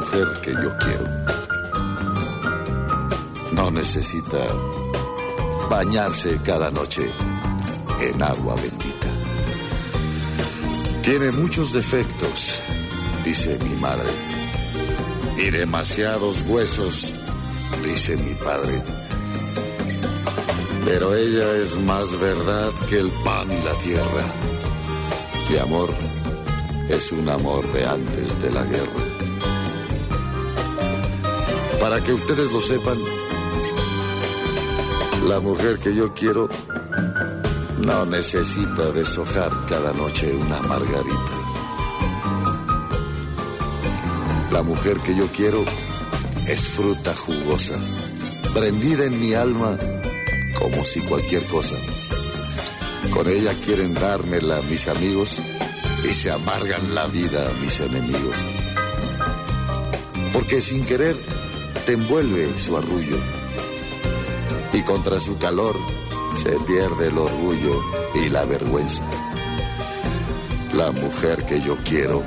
Mujer 0.07 0.41
que 0.41 0.53
yo 0.53 0.77
quiero 0.79 1.05
no 3.53 3.71
necesita 3.71 4.39
bañarse 5.69 6.39
cada 6.45 6.71
noche 6.71 7.11
en 8.01 8.23
agua 8.23 8.55
bendita. 8.55 9.09
Tiene 11.03 11.31
muchos 11.33 11.73
defectos, 11.73 12.55
dice 13.25 13.59
mi 13.65 13.75
madre, 13.81 14.11
y 15.39 15.51
demasiados 15.51 16.43
huesos, 16.43 17.13
dice 17.85 18.17
mi 18.17 18.35
padre. 18.35 18.83
Pero 20.85 21.15
ella 21.15 21.57
es 21.57 21.77
más 21.81 22.17
verdad 22.21 22.71
que 22.89 22.99
el 23.01 23.11
pan 23.25 23.51
y 23.51 23.65
la 23.65 23.75
tierra. 23.83 24.25
Mi 25.51 25.57
amor 25.57 25.91
es 26.89 27.11
un 27.11 27.29
amor 27.29 27.73
de 27.73 27.87
antes 27.87 28.41
de 28.41 28.51
la 28.53 28.63
guerra. 28.63 29.06
Para 31.89 32.03
que 32.03 32.13
ustedes 32.13 32.51
lo 32.51 32.61
sepan, 32.61 32.99
la 35.29 35.39
mujer 35.39 35.79
que 35.79 35.95
yo 35.95 36.13
quiero 36.15 36.49
no 37.79 38.05
necesita 38.07 38.91
deshojar 38.91 39.53
cada 39.69 39.93
noche 39.93 40.35
una 40.35 40.61
margarita. 40.63 41.33
La 44.51 44.65
mujer 44.65 44.97
que 44.99 45.15
yo 45.15 45.29
quiero 45.29 45.65
es 46.49 46.67
fruta 46.71 47.15
jugosa, 47.15 47.79
prendida 48.53 49.05
en 49.05 49.21
mi 49.21 49.35
alma 49.35 49.79
como 50.59 50.85
si 50.85 50.99
cualquier 51.03 51.45
cosa. 51.45 51.77
Con 53.13 53.29
ella 53.29 53.53
quieren 53.65 53.95
dármela 53.95 54.61
mis 54.63 54.89
amigos 54.89 55.41
y 56.03 56.13
se 56.13 56.33
amargan 56.33 56.97
la 56.97 57.07
vida 57.07 57.49
mis 57.63 57.79
enemigos. 57.79 58.45
Porque 60.33 60.61
sin 60.61 60.85
querer 60.85 61.36
te 61.87 61.93
envuelve 61.93 62.59
su 62.59 62.77
arrullo 62.77 63.17
y 64.73 64.83
contra 64.83 65.21
su 65.21 65.39
calor 65.39 65.77
se 66.37 66.51
pierde 66.67 67.09
el 67.09 67.17
orgullo 67.17 67.83
y 68.15 68.29
la 68.29 68.45
vergüenza. 68.45 69.05
La 70.75 70.91
mujer 70.91 71.45
que 71.47 71.61
yo 71.63 71.77
quiero 71.85 72.25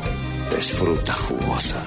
es 0.57 0.71
fruta 0.71 1.13
jugosa, 1.13 1.85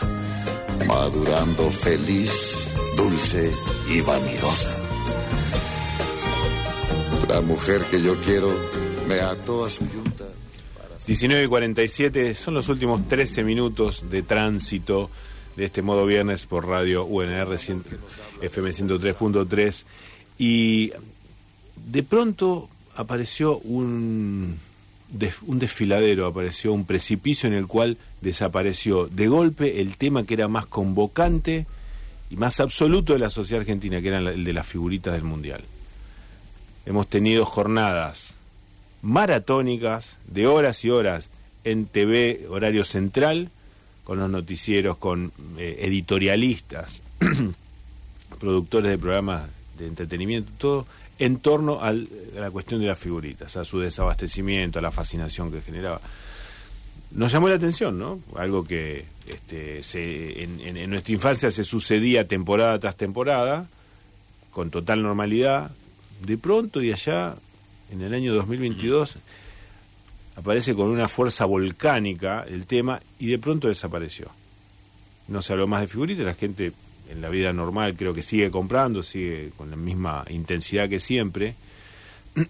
madurando 0.87 1.71
feliz, 1.71 2.69
dulce 2.97 3.51
y 3.89 4.03
vanidosa. 4.03 4.79
La 7.29 7.41
mujer 7.41 7.81
que 7.91 8.03
yo 8.03 8.21
quiero 8.21 8.55
me 9.09 9.21
ató 9.21 9.65
a 9.65 9.71
su 9.71 9.85
yunta. 9.89 10.27
19 11.07 11.45
y 11.45 11.49
47 11.49 12.35
son 12.35 12.55
los 12.55 12.69
últimos 12.69 13.09
13 13.09 13.43
minutos 13.43 14.05
de 14.11 14.23
tránsito 14.23 15.11
de 15.57 15.65
este 15.65 15.83
modo 15.83 16.07
viernes 16.07 16.47
por 16.47 16.67
radio 16.67 17.05
UNR 17.05 17.59
100 17.59 17.85
FM 18.41 18.71
103.3 18.71 19.85
y 20.39 20.93
de 21.87 22.03
pronto 22.03 22.69
apareció 22.97 23.59
un, 23.59 24.59
un 25.47 25.59
desfiladero, 25.59 26.27
apareció 26.27 26.73
un 26.73 26.85
precipicio 26.85 27.47
en 27.47 27.55
el 27.55 27.67
cual 27.67 27.99
desapareció 28.21 29.07
de 29.07 29.29
golpe 29.29 29.81
el 29.81 29.97
tema 29.97 30.25
que 30.25 30.35
era 30.35 30.49
más 30.49 30.67
convocante 30.67 31.67
y 32.31 32.37
más 32.37 32.61
absoluto 32.61 33.13
de 33.13 33.19
la 33.19 33.31
sociedad 33.31 33.61
argentina, 33.61 34.01
que 34.01 34.09
era 34.09 34.19
el 34.19 34.45
de 34.45 34.53
las 34.53 34.67
figuritas 34.67 35.13
del 35.13 35.23
Mundial. 35.23 35.63
Hemos 36.87 37.07
tenido 37.07 37.45
jornadas 37.45 38.35
maratónicas 39.03 40.17
de 40.29 40.47
horas 40.47 40.85
y 40.85 40.91
horas 40.91 41.31
en 41.65 41.87
TV 41.87 42.47
horario 42.49 42.85
central, 42.85 43.51
con 44.05 44.19
los 44.19 44.29
noticieros, 44.31 44.97
con 44.99 45.33
eh, 45.59 45.79
editorialistas, 45.83 47.01
productores 48.41 48.91
de 48.91 48.99
programas 48.99 49.45
de 49.79 49.87
entretenimiento, 49.87 50.51
todo 50.59 50.87
en 51.19 51.39
torno 51.39 51.81
al- 51.83 52.09
a 52.37 52.41
la 52.41 52.51
cuestión 52.51 52.81
de 52.81 52.89
las 52.89 52.99
figuritas, 52.99 53.57
a 53.57 53.65
su 53.65 53.79
desabastecimiento, 53.81 54.79
a 54.79 54.83
la 54.83 54.91
fascinación 54.91 55.53
que 55.53 55.61
generaba. 55.61 56.01
Nos 57.13 57.31
llamó 57.31 57.49
la 57.49 57.55
atención, 57.57 57.99
¿no? 57.99 58.21
Algo 58.37 58.65
que 58.65 59.05
este, 59.29 59.83
se, 59.83 60.43
en, 60.43 60.61
en- 60.61 60.77
en 60.79 60.91
nuestra 60.91 61.13
infancia 61.15 61.51
se 61.51 61.63
sucedía 61.65 62.27
temporada 62.27 62.79
tras 62.81 62.97
temporada, 62.97 63.67
con 64.51 64.71
total 64.71 65.03
normalidad. 65.03 65.71
De 66.27 66.39
pronto 66.39 66.83
y 66.83 66.93
allá, 66.93 67.37
en 67.93 68.01
el 68.01 68.15
año 68.15 68.35
2022, 68.35 69.17
aparece 70.37 70.75
con 70.75 70.89
una 70.89 71.09
fuerza 71.09 71.45
volcánica 71.45 72.45
el 72.49 72.67
tema 72.67 73.01
y 73.19 73.27
de 73.27 73.39
pronto 73.39 73.69
desapareció. 73.69 74.29
No 75.29 75.43
se 75.43 75.53
habló 75.53 75.67
más 75.67 75.83
de 75.83 75.89
figuritas, 75.89 76.25
la 76.25 76.35
gente 76.35 76.73
en 77.11 77.21
la 77.21 77.29
vida 77.29 77.53
normal 77.53 77.95
creo 77.97 78.15
que 78.15 78.23
sigue 78.23 78.51
comprando, 78.51 79.03
sigue 79.03 79.51
con 79.57 79.71
la 79.71 79.77
misma 79.77 80.25
intensidad 80.31 80.89
que 80.89 81.01
siempre. 81.01 81.55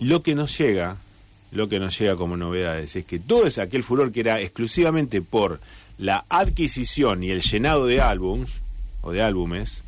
lo 0.00 0.22
que 0.22 0.34
nos 0.34 0.56
llega, 0.58 0.96
lo 1.50 1.68
que 1.68 1.80
nos 1.80 1.98
llega 1.98 2.16
como 2.16 2.36
novedades 2.36 2.94
es 2.96 3.04
que 3.04 3.18
todo 3.18 3.46
es 3.46 3.58
aquel 3.58 3.82
furor 3.82 4.12
que 4.12 4.20
era 4.20 4.40
exclusivamente 4.40 5.22
por 5.22 5.60
la 5.96 6.24
adquisición 6.28 7.24
y 7.24 7.30
el 7.30 7.40
llenado 7.40 7.86
de 7.86 8.00
álbums 8.00 8.60
o 9.00 9.12
de 9.12 9.22
álbumes, 9.22 9.82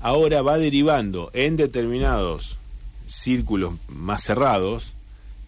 ahora 0.00 0.42
va 0.42 0.56
derivando 0.58 1.30
en 1.34 1.56
determinados 1.56 2.56
círculos 3.06 3.74
más 3.88 4.22
cerrados 4.22 4.94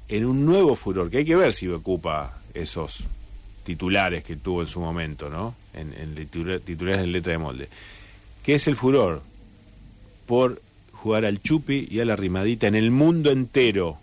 en 0.08 0.24
un 0.24 0.44
nuevo 0.46 0.76
furor, 0.76 1.10
que 1.10 1.18
hay 1.18 1.24
que 1.24 1.36
ver 1.36 1.52
si 1.52 1.68
ocupa 1.68 2.38
esos 2.54 2.98
titulares 3.64 4.22
que 4.24 4.36
tuvo 4.36 4.62
en 4.62 4.68
su 4.68 4.80
momento, 4.80 5.28
¿no? 5.28 5.54
En, 5.74 5.92
en 5.94 6.14
titula- 6.14 6.60
titulares 6.60 7.02
en 7.02 7.12
letra 7.12 7.32
de 7.32 7.38
molde. 7.38 7.68
que 8.44 8.54
es 8.54 8.66
el 8.68 8.76
furor? 8.76 9.22
Por 10.26 10.62
jugar 10.92 11.24
al 11.24 11.40
chupi 11.42 11.86
y 11.90 12.00
a 12.00 12.04
la 12.04 12.16
rimadita 12.16 12.66
en 12.66 12.74
el 12.76 12.90
mundo 12.90 13.30
entero 13.30 13.98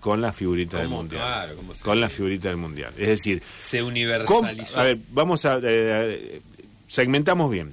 con 0.00 0.20
la 0.20 0.32
figurita 0.34 0.78
del 0.78 0.88
mundial. 0.88 1.22
Claro, 1.22 1.56
¿cómo 1.56 1.74
se- 1.74 1.82
con 1.82 1.98
la 1.98 2.10
figurita 2.10 2.48
del 2.48 2.58
mundial. 2.58 2.92
Es 2.98 3.08
decir, 3.08 3.42
Se 3.62 3.82
universalizó. 3.82 4.78
A 4.78 4.82
ver, 4.84 4.98
vamos 5.10 5.46
a. 5.46 5.58
eh, 5.62 6.42
segmentamos 6.86 7.50
bien. 7.50 7.72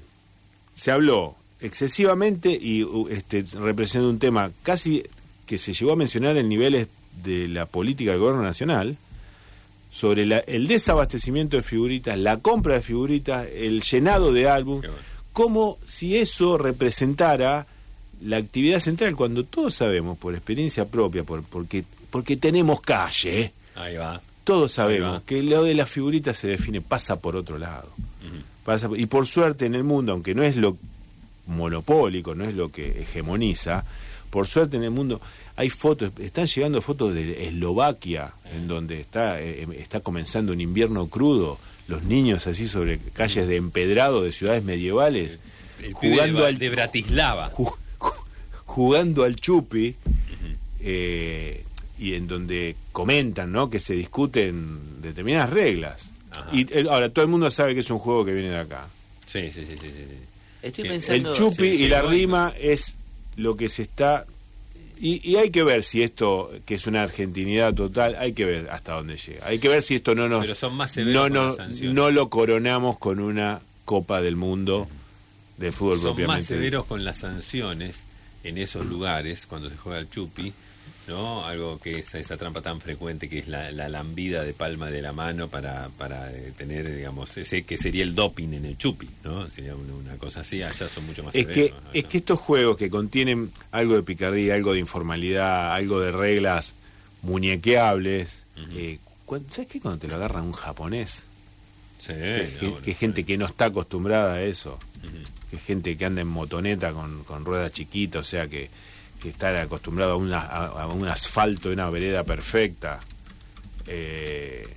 Se 0.75 0.91
habló 0.91 1.35
excesivamente 1.59 2.49
y 2.59 2.83
uh, 2.83 3.07
este, 3.09 3.43
representa 3.59 4.07
un 4.07 4.19
tema 4.19 4.51
casi 4.63 5.03
que 5.45 5.57
se 5.57 5.73
llegó 5.73 5.91
a 5.91 5.95
mencionar 5.97 6.37
en 6.37 6.47
niveles 6.47 6.87
de 7.23 7.47
la 7.47 7.65
política 7.65 8.11
del 8.11 8.19
gobierno 8.19 8.43
nacional 8.43 8.97
sobre 9.91 10.25
la- 10.25 10.39
el 10.39 10.67
desabastecimiento 10.67 11.57
de 11.57 11.63
figuritas, 11.63 12.17
la 12.17 12.37
compra 12.37 12.75
de 12.75 12.81
figuritas, 12.81 13.47
el 13.53 13.81
llenado 13.81 14.31
de 14.31 14.49
álbum, 14.49 14.79
bueno. 14.79 14.93
como 15.33 15.77
si 15.87 16.17
eso 16.17 16.57
representara 16.57 17.67
la 18.23 18.37
actividad 18.37 18.79
central, 18.79 19.15
cuando 19.15 19.43
todos 19.43 19.73
sabemos 19.75 20.17
por 20.17 20.33
experiencia 20.35 20.85
propia, 20.85 21.23
por, 21.23 21.43
porque, 21.43 21.83
porque 22.09 22.37
tenemos 22.37 22.79
calle, 22.81 23.41
¿eh? 23.41 23.51
Ahí 23.75 23.95
va. 23.97 24.21
todos 24.43 24.77
Ahí 24.79 24.85
sabemos 24.85 25.13
va. 25.15 25.23
que 25.25 25.41
lo 25.43 25.63
de 25.63 25.73
las 25.73 25.89
figuritas 25.89 26.37
se 26.37 26.47
define, 26.47 26.81
pasa 26.81 27.19
por 27.19 27.35
otro 27.35 27.57
lado. 27.57 27.89
Pasa 28.63 28.87
y 28.95 29.07
por 29.07 29.25
suerte 29.25 29.65
en 29.65 29.73
el 29.73 29.83
mundo, 29.83 30.11
aunque 30.11 30.35
no 30.35 30.43
es 30.43 30.55
lo 30.55 30.77
monopólico, 31.47 32.35
no 32.35 32.45
es 32.45 32.53
lo 32.55 32.71
que 32.71 33.01
hegemoniza, 33.01 33.83
por 34.29 34.47
suerte 34.47 34.77
en 34.77 34.83
el 34.83 34.91
mundo 34.91 35.19
hay 35.61 35.69
fotos, 35.69 36.11
están 36.19 36.47
llegando 36.47 36.81
fotos 36.81 37.13
de 37.13 37.47
Eslovaquia, 37.47 38.33
en 38.55 38.67
donde 38.67 38.99
está, 38.99 39.39
eh, 39.41 39.67
está 39.77 39.99
comenzando 39.99 40.53
un 40.53 40.59
invierno 40.61 41.07
crudo, 41.07 41.59
los 41.87 42.03
niños 42.03 42.47
así 42.47 42.67
sobre 42.67 42.97
calles 43.13 43.47
de 43.47 43.57
empedrado 43.57 44.23
de 44.23 44.31
ciudades 44.31 44.63
medievales, 44.63 45.39
El 45.81 45.93
jugando 45.93 46.41
de, 46.41 46.47
al 46.47 46.57
de 46.57 46.69
Bratislava. 46.69 47.51
ju- 47.51 47.75
ju- 47.99 48.23
jugando 48.65 49.23
al 49.23 49.35
chupi 49.35 49.95
eh, 50.79 51.63
y 51.99 52.15
en 52.15 52.27
donde 52.27 52.75
comentan 52.91 53.51
¿no? 53.51 53.69
que 53.69 53.79
se 53.79 53.93
discuten 53.93 55.01
determinadas 55.01 55.49
reglas 55.51 56.09
Ajá. 56.31 56.49
y 56.51 56.65
el- 56.73 56.89
ahora 56.89 57.09
todo 57.09 57.23
el 57.23 57.29
mundo 57.31 57.51
sabe 57.51 57.73
que 57.75 57.81
es 57.81 57.91
un 57.91 57.99
juego 57.99 58.25
que 58.25 58.33
viene 58.33 58.49
de 58.49 58.57
acá 58.59 58.87
Sí, 59.27 59.49
sí, 59.51 59.65
sí, 59.65 59.77
sí. 59.79 59.87
Estoy 60.61 60.83
El 60.85 60.89
pensando. 60.91 61.29
el 61.31 61.35
chupi 61.35 61.69
sí, 61.71 61.77
sí, 61.77 61.83
y 61.83 61.87
la 61.87 62.01
bueno. 62.01 62.17
rima 62.17 62.53
es 62.59 62.95
lo 63.37 63.55
que 63.55 63.69
se 63.69 63.83
está 63.83 64.25
y, 65.01 65.19
y 65.27 65.37
hay 65.37 65.49
que 65.49 65.63
ver 65.63 65.83
si 65.83 66.03
esto 66.03 66.51
que 66.65 66.75
es 66.75 66.85
una 66.85 67.01
argentinidad 67.01 67.73
total 67.73 68.15
hay 68.19 68.33
que 68.33 68.45
ver 68.45 68.69
hasta 68.69 68.93
dónde 68.93 69.17
llega. 69.17 69.47
Hay 69.47 69.57
que 69.57 69.67
ver 69.67 69.81
si 69.81 69.95
esto 69.95 70.13
no 70.13 70.29
nos 70.29 70.41
Pero 70.41 70.53
son 70.53 70.75
más 70.75 70.95
no, 70.97 71.27
no, 71.27 71.55
no 71.81 72.11
lo 72.11 72.29
coronamos 72.29 72.99
con 72.99 73.19
una 73.19 73.61
copa 73.83 74.21
del 74.21 74.35
mundo 74.35 74.87
de 75.57 75.71
fútbol 75.71 75.97
Son 75.97 76.03
más 76.03 76.13
propiamente 76.13 76.45
severos 76.45 76.85
con 76.85 77.03
las 77.03 77.17
sanciones 77.17 78.03
en 78.43 78.59
esos 78.59 78.85
lugares 78.85 79.47
cuando 79.47 79.69
se 79.69 79.77
juega 79.77 79.99
al 79.99 80.09
chupi, 80.09 80.53
¿no? 81.11 81.45
Algo 81.45 81.77
que 81.79 81.99
es 81.99 82.15
esa 82.15 82.37
trampa 82.37 82.61
tan 82.61 82.79
frecuente 82.81 83.27
que 83.29 83.39
es 83.39 83.47
la, 83.47 83.69
la 83.71 83.89
lambida 83.89 84.43
de 84.43 84.53
palma 84.53 84.89
de 84.89 85.01
la 85.01 85.11
mano 85.13 85.47
para, 85.49 85.89
para 85.97 86.31
eh, 86.31 86.53
tener, 86.57 86.95
digamos, 86.95 87.35
ese 87.37 87.63
que 87.63 87.77
sería 87.77 88.03
el 88.03 88.15
doping 88.15 88.53
en 88.53 88.65
el 88.65 88.77
chupi, 88.77 89.07
¿no? 89.23 89.49
Sería 89.49 89.75
una, 89.75 89.93
una 89.93 90.15
cosa 90.17 90.39
así, 90.41 90.63
allá 90.63 90.87
son 90.87 91.05
mucho 91.05 91.23
más 91.23 91.35
Es 91.35 91.45
que, 91.47 91.73
es 91.93 92.05
que 92.05 92.17
estos 92.17 92.39
juegos 92.39 92.77
que 92.77 92.89
contienen 92.89 93.51
algo 93.71 93.95
de 93.95 94.03
picardía, 94.03 94.55
algo 94.55 94.73
de 94.73 94.79
informalidad, 94.79 95.73
algo 95.73 95.99
de 95.99 96.11
reglas 96.11 96.73
muñequeables, 97.23 98.43
eh, 98.75 98.99
cuan- 99.25 99.45
¿sabes 99.49 99.67
qué? 99.69 99.79
Cuando 99.79 99.99
te 99.99 100.07
lo 100.07 100.15
agarran 100.15 100.43
un 100.45 100.53
japonés, 100.53 101.23
Sí, 101.99 102.07
que, 102.13 102.49
no, 102.63 102.69
bueno, 102.71 102.83
que 102.85 102.93
gente 102.95 103.23
que 103.23 103.37
no 103.37 103.45
está 103.45 103.65
acostumbrada 103.65 104.33
a 104.35 104.41
eso, 104.41 104.79
que 105.51 105.57
gente 105.59 105.95
que 105.97 106.05
anda 106.05 106.21
en 106.21 106.27
motoneta 106.27 106.93
con, 106.93 107.23
con 107.25 107.45
ruedas 107.45 107.71
chiquitas, 107.73 108.21
o 108.21 108.23
sea, 108.23 108.47
que, 108.47 108.69
que 109.21 109.29
está 109.29 109.61
acostumbrado 109.61 110.13
a, 110.13 110.15
una- 110.15 110.39
a, 110.39 110.65
a 110.83 110.87
un 110.87 111.07
asfalto 111.07 111.69
de 111.69 111.75
una 111.75 111.89
vereda 111.89 112.23
perfecta. 112.23 112.99
Eh, 113.87 114.67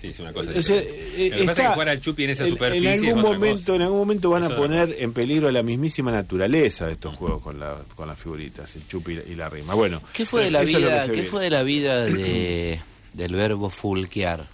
Sí, 0.00 0.06
es 0.08 0.18
una 0.20 0.32
cosa 0.32 0.50
o 0.56 0.62
sea, 0.62 0.78
eh, 0.78 1.28
Lo 1.30 1.36
que 1.40 1.44
pasa 1.44 1.60
es 1.62 1.68
que 1.68 1.74
jugar 1.74 1.88
al 1.90 2.00
chupi 2.00 2.24
en 2.24 2.30
esa 2.30 2.44
en- 2.44 2.50
superficie 2.50 2.88
En 2.88 2.94
es 2.94 3.02
algún 3.08 3.18
otra 3.20 3.32
momento, 3.34 3.60
cosa. 3.66 3.74
en 3.76 3.82
algún 3.82 3.98
momento 3.98 4.30
van 4.30 4.44
a 4.44 4.56
poner 4.56 4.96
en 4.98 5.12
peligro 5.12 5.50
la 5.50 5.62
mismísima 5.62 6.10
naturaleza 6.10 6.86
de 6.86 6.92
estos 6.92 7.14
juegos 7.16 7.42
con, 7.42 7.60
la, 7.60 7.76
con 7.96 8.08
las 8.08 8.18
figuritas, 8.18 8.74
el 8.76 8.88
chupi 8.88 9.18
y 9.28 9.34
la 9.34 9.50
rima. 9.50 9.74
Bueno, 9.74 10.00
¿Qué 10.14 10.24
fue 10.24 10.44
de 10.44 10.50
la 10.52 10.60
lo 10.62 10.66
que 10.68 10.76
vida? 10.78 11.04
¿Qué 11.04 11.12
viene. 11.12 11.28
fue 11.28 11.42
de 11.44 11.50
la 11.50 11.62
vida 11.62 12.04
de, 12.06 12.80
del 13.12 13.34
verbo 13.34 13.68
fulquear? 13.68 14.46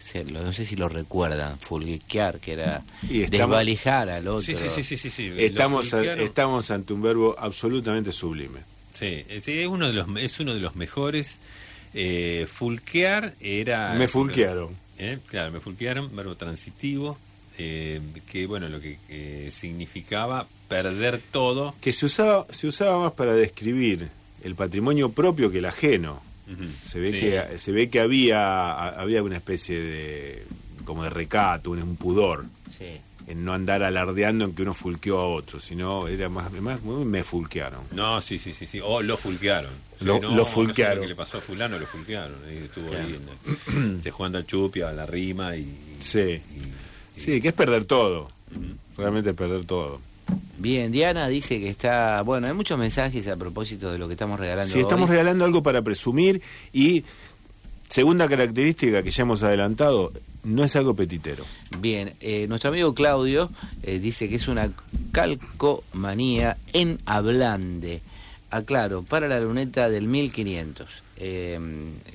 Se- 0.00 0.24
lo- 0.24 0.42
no 0.42 0.52
sé 0.52 0.64
si 0.64 0.76
lo 0.76 0.88
recuerdan, 0.88 1.58
fulquear, 1.58 2.40
que 2.40 2.52
era 2.54 2.82
Y 3.08 3.22
estamos- 3.22 3.30
desvalijar 3.50 4.08
al 4.08 4.26
otro. 4.28 4.40
Sí, 4.40 4.54
sí, 4.56 4.68
sí, 4.74 4.82
sí, 4.82 4.96
sí, 4.96 5.10
sí. 5.10 5.32
Estamos, 5.36 5.92
a- 5.94 6.02
estamos 6.14 6.70
ante 6.70 6.92
un 6.92 7.02
verbo 7.02 7.36
absolutamente 7.38 8.10
sublime. 8.12 8.60
Sí, 8.94 9.24
es, 9.28 9.46
es 9.46 9.66
uno 9.68 9.86
de 9.86 9.92
los 9.92 10.06
es 10.16 10.40
uno 10.40 10.54
de 10.54 10.60
los 10.60 10.74
mejores. 10.76 11.38
Eh, 11.94 12.46
fulquear 12.52 13.34
era. 13.40 13.94
Me 13.94 14.08
fulquearon. 14.08 14.76
Eh, 14.98 15.18
Claro, 15.28 15.50
me 15.52 15.60
fulquearon, 15.60 16.14
verbo 16.14 16.34
transitivo, 16.36 17.18
eh, 17.58 18.00
que 18.30 18.46
bueno, 18.46 18.68
lo 18.68 18.80
que 18.80 18.98
eh, 19.08 19.50
significaba 19.52 20.46
perder 20.68 21.20
todo. 21.30 21.74
Que 21.80 21.92
se 21.92 22.06
usaba, 22.06 22.46
se 22.50 22.66
usaba 22.66 22.98
más 23.02 23.12
para 23.12 23.34
describir 23.34 24.08
el 24.44 24.54
patrimonio 24.54 25.10
propio 25.10 25.50
que 25.50 25.58
el 25.58 25.66
ajeno. 25.66 26.22
Se 26.86 26.98
ve 27.00 27.12
Sí. 27.12 27.20
que 27.20 27.58
se 27.58 27.72
ve 27.72 27.88
que 27.90 28.00
había 28.00 28.88
había 28.90 29.22
una 29.22 29.36
especie 29.36 29.78
de 29.80 30.44
como 30.84 31.04
de 31.04 31.10
recato, 31.10 31.70
un, 31.70 31.82
un 31.82 31.96
pudor 31.96 32.44
Sí. 32.76 32.86
en 33.26 33.44
no 33.44 33.52
andar 33.52 33.82
alardeando 33.82 34.44
en 34.46 34.54
que 34.54 34.62
uno 34.62 34.74
fulqueó 34.74 35.20
a 35.20 35.26
otro, 35.26 35.60
sino 35.60 36.08
era 36.08 36.28
más, 36.28 36.50
más 36.52 36.82
me 36.82 37.22
fulquearon. 37.22 37.80
No, 37.92 38.20
sí, 38.20 38.38
sí, 38.38 38.52
sí, 38.54 38.66
sí. 38.66 38.80
O 38.82 39.00
lo 39.02 39.16
fulquearon. 39.16 39.70
Sí, 39.98 40.04
Lo- 40.06 40.18
no, 40.20 40.30
lo 40.30 40.36
no 40.36 40.44
sé 40.46 40.50
fulquearon. 40.52 40.96
lo 40.96 41.02
que 41.02 41.08
le 41.08 41.14
pasó 41.14 41.38
a 41.38 41.40
fulano, 41.40 41.78
lo 41.78 41.86
fulquearon. 41.86 42.36
Ahí 42.48 42.56
estuvo 42.58 42.88
ahí 42.92 43.20
en- 43.76 44.02
de 44.02 44.10
jugando 44.10 44.38
al 44.38 44.46
chupia, 44.46 44.88
a 44.88 44.92
la 44.92 45.06
rima 45.06 45.54
y... 45.56 45.96
Sí. 46.00 46.20
y- 46.20 47.20
Sí, 47.20 47.40
que 47.42 47.48
es 47.48 47.54
perder 47.54 47.84
todo. 47.84 48.30
Realmente 48.96 49.34
perder 49.34 49.64
todo. 49.66 50.00
Bien, 50.58 50.92
Diana 50.92 51.26
dice 51.28 51.58
que 51.58 51.68
está. 51.68 52.22
Bueno, 52.22 52.46
hay 52.46 52.52
muchos 52.52 52.78
mensajes 52.78 53.26
a 53.28 53.36
propósito 53.36 53.90
de 53.90 53.98
lo 53.98 54.06
que 54.06 54.14
estamos 54.14 54.38
regalando. 54.38 54.72
Si 54.72 54.80
estamos 54.80 55.08
hoy. 55.08 55.16
regalando 55.16 55.44
algo 55.44 55.62
para 55.62 55.80
presumir 55.82 56.42
y 56.72 57.04
segunda 57.88 58.28
característica 58.28 59.02
que 59.02 59.10
ya 59.10 59.22
hemos 59.22 59.42
adelantado, 59.42 60.12
no 60.44 60.64
es 60.64 60.76
algo 60.76 60.94
petitero. 60.94 61.44
Bien, 61.78 62.14
eh, 62.20 62.46
nuestro 62.48 62.70
amigo 62.70 62.94
Claudio 62.94 63.50
eh, 63.82 63.98
dice 63.98 64.28
que 64.28 64.36
es 64.36 64.48
una 64.48 64.70
calcomanía 65.12 66.56
en 66.72 66.98
Ablande. 67.06 68.02
Aclaro, 68.50 69.02
para 69.02 69.28
la 69.28 69.40
luneta 69.40 69.88
del 69.88 70.06
1500. 70.06 71.02
Eh, 71.22 71.58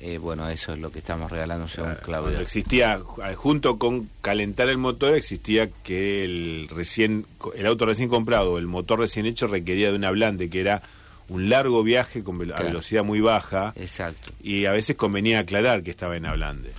eh, 0.00 0.18
bueno, 0.18 0.48
eso 0.48 0.72
es 0.72 0.80
lo 0.80 0.90
que 0.90 0.98
estamos 0.98 1.30
regalando 1.30 1.68
según 1.68 1.94
Claudio. 2.02 2.24
Cuando 2.30 2.40
existía, 2.42 3.00
junto 3.36 3.78
con 3.78 4.10
calentar 4.20 4.68
el 4.68 4.78
motor, 4.78 5.14
existía 5.14 5.68
que 5.84 6.24
el 6.24 6.68
recién 6.68 7.24
el 7.56 7.66
auto 7.66 7.86
recién 7.86 8.08
comprado, 8.08 8.58
el 8.58 8.66
motor 8.66 8.98
recién 8.98 9.24
hecho 9.26 9.46
requería 9.46 9.90
de 9.90 9.96
una 9.96 10.10
blande, 10.10 10.50
que 10.50 10.60
era 10.60 10.82
un 11.28 11.48
largo 11.48 11.82
viaje 11.84 12.24
con 12.24 12.36
velo- 12.38 12.54
a 12.54 12.56
Claro. 12.56 12.70
velocidad 12.70 13.04
muy 13.04 13.20
baja 13.20 13.72
Exacto. 13.76 14.32
y 14.42 14.66
a 14.66 14.72
veces 14.72 14.96
convenía 14.96 15.38
aclarar 15.40 15.84
que 15.84 15.90
estaba 15.92 16.16
en 16.16 16.26
ablande. 16.26 16.70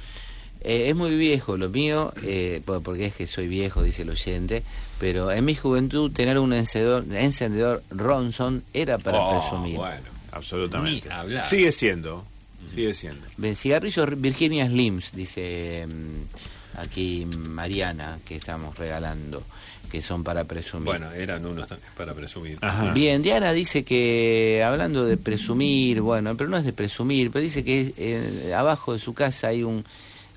Eh, 0.62 0.90
es 0.90 0.96
muy 0.98 1.16
viejo 1.16 1.56
lo 1.56 1.70
mío, 1.70 2.12
eh, 2.24 2.62
po- 2.66 2.82
porque 2.82 3.06
es 3.06 3.16
que 3.16 3.26
soy 3.28 3.48
viejo, 3.48 3.84
dice 3.84 4.02
el 4.02 4.10
oyente, 4.10 4.64
pero 5.00 5.32
en 5.32 5.46
mi 5.46 5.56
juventud 5.56 6.12
tener 6.12 6.40
un 6.40 6.52
encendedor, 6.52 7.06
encendedor 7.14 7.84
Ronson 7.90 8.64
era 8.74 8.98
para 8.98 9.20
Oh, 9.20 9.40
presumir. 9.40 9.78
bueno. 9.78 10.17
Absolutamente. 10.38 11.08
Ni 11.10 11.14
hablar. 11.14 11.44
Sigue 11.44 11.72
siendo, 11.72 12.26
sigue 12.74 12.94
siendo. 12.94 13.26
Bien, 13.38 13.56
cigarrillos 13.56 14.20
Virginia 14.20 14.68
Slims, 14.68 15.12
dice 15.14 15.88
mm, 15.88 16.80
aquí 16.80 17.26
Mariana, 17.26 18.20
que 18.26 18.36
estamos 18.36 18.78
regalando, 18.78 19.44
que 19.92 20.02
son 20.02 20.24
para 20.24 20.44
presumir. 20.44 20.86
Bueno, 20.86 21.12
eran 21.12 21.46
unos 21.46 21.68
también 21.68 21.92
para 21.96 22.14
presumir. 22.14 22.58
Ajá. 22.62 22.92
Bien, 22.94 23.22
Diana 23.22 23.52
dice 23.52 23.84
que, 23.84 24.64
hablando 24.64 25.06
de 25.06 25.18
presumir, 25.18 26.02
bueno, 26.02 26.36
pero 26.36 26.50
no 26.50 26.58
es 26.58 26.66
de 26.66 26.74
presumir, 26.74 27.32
pero 27.32 27.44
dice 27.44 27.64
que 27.64 27.94
eh, 27.98 28.54
abajo 28.54 28.94
de 28.94 29.00
su 29.00 29.14
casa 29.14 29.48
hay 29.48 29.64
un, 29.64 29.84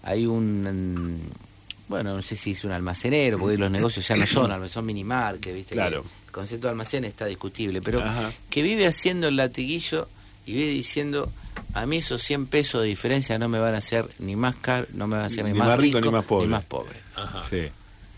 hay 0.03 0.27
un, 0.27 0.63
mm, 0.63 1.50
bueno, 1.91 2.15
no 2.17 2.23
sé 2.23 2.37
si 2.37 2.53
es 2.53 2.65
un 2.65 2.73
almacenero, 2.73 3.39
porque 3.39 3.59
los 3.59 3.71
negocios 3.71 4.07
ya 4.09 4.17
no 4.17 4.27
son, 4.27 4.45
almacenes, 4.45 4.73
son 4.73 4.87
minimarket, 4.87 5.55
¿viste? 5.55 5.75
Claro. 5.75 6.03
Que 6.03 6.09
el 6.27 6.33
concepto 6.33 6.67
de 6.69 6.71
almacén 6.71 7.05
está 7.05 7.27
discutible, 7.27 7.83
pero 7.83 8.01
Ajá. 8.03 8.33
que 8.49 8.63
vive 8.63 8.87
haciendo 8.87 9.29
el 9.29 9.37
latiguillo 9.37 10.09
y 10.47 10.53
vive 10.55 10.71
diciendo, 10.71 11.31
a 11.75 11.85
mí 11.87 11.99
esos 11.99 12.23
100 12.23 12.47
pesos 12.47 12.81
de 12.83 12.89
diferencia 12.89 13.39
no 13.39 13.49
me 13.49 13.59
van 13.59 13.75
a 13.75 13.79
hacer 13.79 14.09
ni 14.21 14.37
más 14.37 14.55
caro, 14.57 14.87
no 14.95 15.07
me 15.07 15.17
van 15.17 15.25
a 15.25 15.27
hacer 15.27 15.45
ni, 15.45 15.53
Ni 15.53 15.59
más, 15.59 15.69
más 15.69 15.79
rico, 15.81 15.99
rico, 15.99 16.07
ni 16.09 16.13
más 16.17 16.25
pobre. 16.25 16.47
Ni 16.47 16.51
más 16.53 16.65
pobre. 16.65 16.97
Ajá. 17.17 17.43
Sí. 17.51 17.67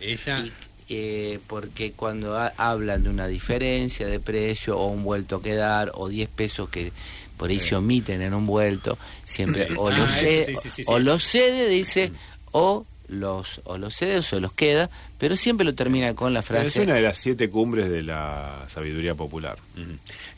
Ella... 0.01 0.39
Y, 0.45 0.53
eh, 0.95 1.41
porque 1.47 1.93
cuando 1.93 2.37
ha- 2.37 2.53
hablan 2.59 3.03
de 3.05 3.09
una 3.09 3.27
diferencia 3.27 4.07
de 4.07 4.21
precio 4.21 4.77
o 4.79 4.89
un 4.89 5.03
vuelto 5.05 5.41
que 5.41 5.55
dar 5.55 5.91
o 5.95 6.09
10 6.09 6.29
pesos 6.29 6.69
que 6.69 6.93
por 7.39 7.49
ahí 7.49 7.59
se 7.59 7.75
omiten 7.77 8.21
en 8.21 8.35
un 8.35 8.47
vuelto, 8.47 8.99
siempre 9.25 9.69
o 9.79 9.89
Ah, 9.89 9.97
lo 9.97 10.05
eso 10.05 10.15
cede, 10.21 10.45
sí, 10.45 10.55
sí, 10.63 10.71
sí, 10.71 10.83
o 10.87 10.99
lo 10.99 11.19
cede, 11.19 11.69
dice, 11.69 12.13
o 12.51 12.85
los 13.09 13.61
o 13.65 13.77
los 13.79 13.95
cede 13.95 14.21
o 14.33 14.41
los 14.41 14.53
queda, 14.53 14.89
pero 15.19 15.37
siempre 15.37 15.65
lo 15.65 15.75
termina 15.75 16.15
con 16.15 16.33
la 16.33 16.41
Es 16.41 16.47
frase 16.47 16.81
una 16.83 16.95
de 16.95 17.03
las 17.03 17.17
siete 17.19 17.51
cumbres 17.51 17.91
de 17.91 18.03
la 18.03 18.65
sabiduría 18.69 19.15
popular. 19.15 19.59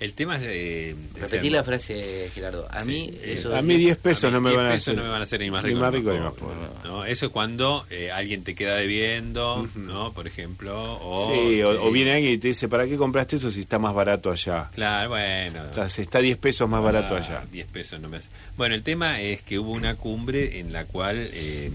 El 0.00 0.12
tema 0.14 0.36
es... 0.36 0.42
eh, 0.46 0.96
ser- 1.26 1.44
la 1.52 1.62
frase, 1.62 2.30
Gerardo. 2.34 2.66
A 2.70 2.82
Sí, 2.82 2.88
mí 2.88 3.10
eh, 3.14 3.34
eso 3.34 3.54
A 3.54 3.62
mí 3.62 3.74
que- 3.74 3.78
10 3.80 3.96
pesos 3.98 4.24
A 4.24 4.26
mí 4.28 4.32
no 4.34 4.40
me 4.40 4.50
10 4.50 4.62
van 4.62 4.70
a 4.70 4.74
hacer 4.74 4.96
no 4.96 5.02
me 5.02 5.08
van 5.08 5.20
a 5.20 5.22
hacer 5.22 5.40
ni 5.40 5.50
más 5.50 5.62
ni 5.62 5.70
rico 5.70 5.80
más 5.80 5.92
ni 5.92 5.98
rico 5.98 6.10
más 6.10 6.18
ni 6.18 6.24
más 6.24 6.32
pobre. 6.34 7.12
Eso 7.12 7.26
es 7.26 7.32
cuando 7.32 7.86
eh, 7.90 8.10
alguien 8.10 8.42
te 8.44 8.54
queda 8.54 8.76
debiendo, 8.76 9.68
¿no? 9.76 10.12
Por 10.12 10.26
ejemplo, 10.26 10.98
o... 11.00 11.30
sí, 11.32 11.62
o, 11.62 11.72
sí. 11.72 11.78
o 11.80 11.90
viene 11.92 12.12
alguien 12.14 12.32
y 12.34 12.38
te 12.38 12.48
dice, 12.48 12.68
¿para 12.68 12.86
qué 12.86 12.96
compraste 12.96 13.36
eso 13.36 13.50
si 13.52 13.60
está 13.60 13.78
más 13.78 13.94
barato 13.94 14.30
allá? 14.30 14.70
Claro, 14.74 15.10
bueno. 15.10 15.64
Está, 15.64 15.86
está 15.86 16.18
10 16.18 16.36
pesos 16.38 16.68
más 16.68 16.82
barato 16.82 17.14
Ah, 17.14 17.18
allá. 17.18 17.44
10 17.52 17.66
pesos 17.68 18.00
no 18.00 18.08
me 18.08 18.16
hace. 18.18 18.28
Bueno, 18.56 18.74
el 18.74 18.82
tema 18.82 19.20
es 19.20 19.42
que 19.42 19.58
hubo 19.58 19.72
una 19.72 19.94
cumbre 19.96 20.58
en 20.58 20.72
la 20.72 20.84
cual 20.86 21.28
eh, 21.32 21.70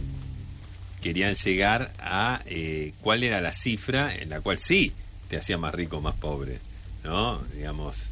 querían 1.01 1.35
llegar 1.35 1.91
a 1.99 2.41
eh, 2.45 2.93
cuál 3.01 3.23
era 3.23 3.41
la 3.41 3.53
cifra 3.53 4.15
en 4.15 4.29
la 4.29 4.41
cual 4.41 4.57
sí 4.57 4.93
te 5.29 5.37
hacía 5.37 5.57
más 5.57 5.73
rico 5.73 5.97
o 5.97 6.01
más 6.01 6.15
pobre, 6.15 6.59
¿no? 7.03 7.39
Digamos, 7.55 8.03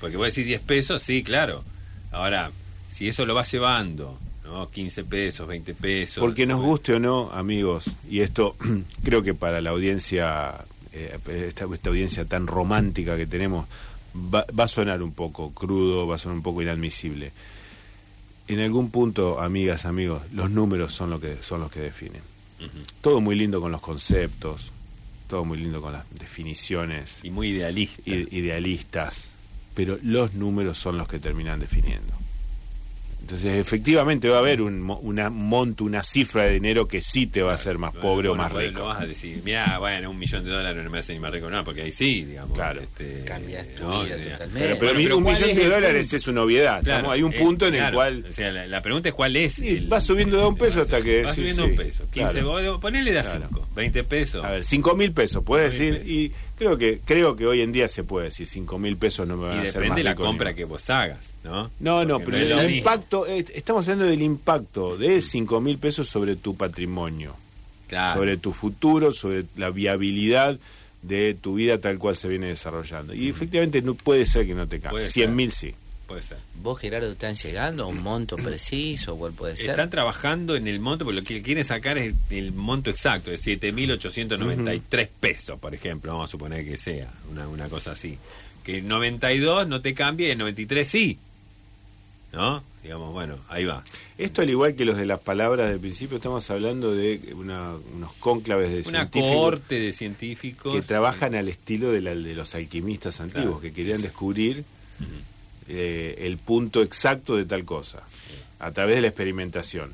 porque 0.00 0.16
vos 0.16 0.26
decís 0.26 0.46
10 0.46 0.60
pesos, 0.62 1.02
sí, 1.02 1.22
claro. 1.22 1.64
Ahora, 2.12 2.50
si 2.88 3.08
eso 3.08 3.24
lo 3.26 3.34
vas 3.34 3.50
llevando, 3.50 4.18
¿no? 4.44 4.70
15 4.70 5.04
pesos, 5.04 5.48
20 5.48 5.74
pesos. 5.74 6.20
Porque 6.20 6.46
nos 6.46 6.60
guste 6.60 6.94
o 6.94 6.98
no, 6.98 7.30
amigos, 7.32 7.90
y 8.08 8.20
esto 8.20 8.56
creo 9.04 9.22
que 9.22 9.34
para 9.34 9.60
la 9.60 9.70
audiencia, 9.70 10.54
eh, 10.92 11.18
esta, 11.48 11.66
esta 11.72 11.90
audiencia 11.90 12.24
tan 12.24 12.46
romántica 12.46 13.16
que 13.16 13.26
tenemos, 13.26 13.66
va, 14.14 14.46
va 14.58 14.64
a 14.64 14.68
sonar 14.68 15.02
un 15.02 15.12
poco 15.12 15.52
crudo, 15.52 16.06
va 16.06 16.16
a 16.16 16.18
sonar 16.18 16.36
un 16.36 16.42
poco 16.42 16.62
inadmisible. 16.62 17.32
En 18.48 18.60
algún 18.60 18.90
punto, 18.90 19.40
amigas, 19.40 19.86
amigos, 19.86 20.22
los 20.32 20.50
números 20.50 20.92
son, 20.92 21.10
lo 21.10 21.20
que, 21.20 21.38
son 21.42 21.60
los 21.60 21.70
que 21.70 21.80
definen. 21.80 22.35
Todo 23.00 23.20
muy 23.20 23.36
lindo 23.36 23.60
con 23.60 23.72
los 23.72 23.80
conceptos, 23.80 24.72
todo 25.28 25.44
muy 25.44 25.58
lindo 25.58 25.80
con 25.82 25.92
las 25.92 26.04
definiciones 26.10 27.18
Y 27.22 27.30
muy 27.30 27.48
idealista. 27.50 28.00
ide- 28.06 28.28
idealistas, 28.30 29.28
pero 29.74 29.98
los 30.02 30.34
números 30.34 30.78
son 30.78 30.96
los 30.98 31.08
que 31.08 31.18
terminan 31.18 31.60
definiendo. 31.60 32.12
Entonces, 33.26 33.58
efectivamente 33.58 34.28
va 34.28 34.36
a 34.36 34.38
haber 34.38 34.62
un 34.62 34.80
mo- 34.80 35.00
una 35.00 35.30
monto, 35.30 35.82
una 35.82 36.04
cifra 36.04 36.44
de 36.44 36.52
dinero 36.52 36.86
que 36.86 37.00
sí 37.02 37.26
te 37.26 37.42
va 37.42 37.50
a 37.50 37.54
hacer 37.56 37.76
más 37.76 37.90
Bueno, 37.92 38.02
pobre 38.08 38.28
o 38.28 38.30
bueno, 38.32 38.42
más 38.44 38.52
bueno, 38.52 38.68
rico. 38.68 38.80
No 38.82 38.86
vas 38.86 39.00
a 39.02 39.06
decir, 39.06 39.40
mira, 39.44 39.78
bueno, 39.80 40.10
un 40.10 40.16
millón 40.18 40.44
de 40.44 40.50
dólares 40.52 40.84
no 40.84 40.90
me 40.90 41.00
hace 41.00 41.12
ni 41.12 41.18
más 41.18 41.32
rico, 41.32 41.50
no, 41.50 41.64
porque 41.64 41.82
ahí 41.82 41.90
sí, 41.90 42.24
digamos. 42.24 42.54
Claro. 42.56 42.80
este, 42.82 43.24
Cambias 43.24 43.66
tu 43.74 43.82
¿no? 43.82 44.04
vida 44.04 44.14
O 44.14 44.18
sea, 44.18 44.32
totalmente. 44.38 44.60
Pero, 44.60 44.78
pero 44.78 44.92
Bueno, 44.92 45.00
pero 45.02 45.16
un 45.18 45.22
¿cuál 45.24 45.34
millón 45.34 45.50
es 45.50 45.56
de 45.56 45.64
dólares 45.68 46.02
punto? 46.06 46.16
es 46.16 46.28
una 46.28 46.42
obviedad. 46.42 46.82
Claro, 46.84 47.10
hay 47.10 47.22
un 47.24 47.32
punto 47.32 47.66
en 47.66 47.72
claro, 47.74 47.88
el 47.88 47.94
cual 47.94 48.24
O 48.30 48.32
sea, 48.32 48.52
la, 48.52 48.66
la 48.68 48.80
pregunta 48.82 49.08
es 49.08 49.14
cuál 49.16 49.34
es. 49.34 49.54
Sí, 49.54 49.68
el- 49.70 49.92
va 49.92 50.00
subiendo 50.00 50.38
de 50.38 50.46
un 50.46 50.56
peso 50.56 50.82
hasta 50.82 51.02
que- 51.02 51.24
Va 51.24 51.30
sí, 51.34 51.40
subiendo 51.40 51.64
sí, 51.64 51.70
un 51.70 51.76
peso. 51.76 52.04
15, 52.12 52.32
claro. 52.32 52.46
vos- 52.72 52.80
ponele 52.80 53.10
de 53.12 53.18
a 53.18 53.22
Claro. 53.22 53.40
5, 53.50 53.68
20 53.74 54.04
pesos. 54.04 54.44
A 54.44 54.50
ver, 54.52 54.64
cinco 54.64 54.94
mil 54.94 55.12
pesos, 55.12 55.42
puede 55.42 55.72
5.000 55.72 55.98
decir, 55.98 56.10
y 56.14 56.32
creo 56.56 56.76
que 56.78 57.00
creo 57.04 57.36
que 57.36 57.46
hoy 57.46 57.60
en 57.60 57.72
día 57.72 57.88
se 57.88 58.04
puede 58.04 58.26
decir, 58.26 58.46
cinco 58.46 58.78
mil 58.78 58.96
pesos 58.96 59.26
no 59.28 59.36
me 59.36 59.46
van 59.48 59.56
y 59.56 59.60
a 59.60 59.62
hacer 59.62 59.74
depende 59.82 60.00
de 60.00 60.04
la 60.04 60.14
compra 60.14 60.54
que 60.54 60.64
vos 60.64 60.88
hagas, 60.90 61.20
¿no? 61.44 61.70
No, 61.80 62.04
no, 62.04 62.18
Porque 62.20 62.40
pero 62.40 62.60
el 62.60 62.74
impacto, 62.76 63.26
eh, 63.26 63.44
estamos 63.54 63.86
hablando 63.86 64.06
del 64.06 64.22
impacto 64.22 64.96
de 64.96 65.20
cinco 65.22 65.60
mil 65.60 65.78
pesos 65.78 66.08
sobre 66.08 66.36
tu 66.36 66.56
patrimonio, 66.56 67.36
Claro. 67.88 68.18
sobre 68.18 68.36
tu 68.36 68.52
futuro, 68.52 69.12
sobre 69.12 69.44
la 69.56 69.70
viabilidad 69.70 70.58
de 71.02 71.34
tu 71.34 71.54
vida 71.54 71.78
tal 71.78 71.98
cual 71.98 72.16
se 72.16 72.26
viene 72.28 72.48
desarrollando. 72.48 73.14
Y 73.14 73.28
efectivamente 73.28 73.80
no 73.82 73.94
puede 73.94 74.26
ser 74.26 74.46
que 74.46 74.54
no 74.54 74.66
te 74.66 74.80
cambie. 74.80 75.00
Puede 75.00 75.08
Cien 75.10 75.28
ser. 75.28 75.34
mil 75.36 75.52
sí. 75.52 75.74
Puede 76.06 76.22
ser. 76.22 76.38
¿Vos, 76.62 76.78
Gerardo, 76.80 77.10
están 77.10 77.34
llegando 77.34 77.82
a 77.84 77.86
un 77.86 78.00
monto 78.02 78.36
preciso? 78.42 79.16
¿Cuál 79.16 79.32
puede 79.32 79.56
ser? 79.56 79.70
Están 79.70 79.90
trabajando 79.90 80.54
en 80.54 80.68
el 80.68 80.78
monto, 80.80 81.04
porque 81.04 81.20
lo 81.20 81.26
que 81.26 81.42
quieren 81.42 81.64
sacar 81.64 81.98
es 81.98 82.14
el 82.30 82.52
monto 82.52 82.90
exacto, 82.90 83.30
de 83.30 83.38
7.893 83.38 85.08
pesos, 85.20 85.58
por 85.58 85.74
ejemplo, 85.74 86.12
vamos 86.12 86.30
a 86.30 86.32
suponer 86.32 86.64
que 86.64 86.76
sea, 86.76 87.10
una, 87.30 87.48
una 87.48 87.68
cosa 87.68 87.92
así. 87.92 88.18
Que 88.64 88.78
el 88.78 88.88
92 88.88 89.66
no 89.68 89.80
te 89.80 89.94
cambie, 89.94 90.32
el 90.32 90.38
93 90.38 90.86
sí. 90.88 91.18
¿No? 92.32 92.62
Digamos, 92.82 93.12
bueno, 93.12 93.38
ahí 93.48 93.64
va. 93.64 93.82
Esto 94.18 94.42
al 94.42 94.50
igual 94.50 94.74
que 94.76 94.84
los 94.84 94.96
de 94.96 95.06
las 95.06 95.18
palabras 95.20 95.70
del 95.70 95.80
principio, 95.80 96.16
estamos 96.18 96.48
hablando 96.50 96.92
de 96.94 97.32
una- 97.34 97.74
unos 97.94 98.12
cónclaves 98.20 98.70
de 98.70 98.80
Una 98.88 99.00
científicos 99.08 99.30
cohorte 99.32 99.74
de 99.80 99.92
científicos. 99.92 100.74
que 100.74 100.82
trabajan 100.82 101.34
al 101.34 101.48
estilo 101.48 101.90
de, 101.90 102.00
la- 102.02 102.14
de 102.14 102.34
los 102.34 102.54
alquimistas 102.54 103.20
antiguos, 103.20 103.46
Claro. 103.46 103.60
que 103.60 103.72
querían 103.72 104.02
descubrir 104.02 104.64
eh, 105.68 106.16
el 106.22 106.38
punto 106.38 106.82
exacto 106.82 107.36
de 107.36 107.44
tal 107.44 107.64
cosa, 107.64 108.02
a 108.58 108.70
través 108.72 108.96
de 108.96 109.00
la 109.02 109.08
experimentación. 109.08 109.92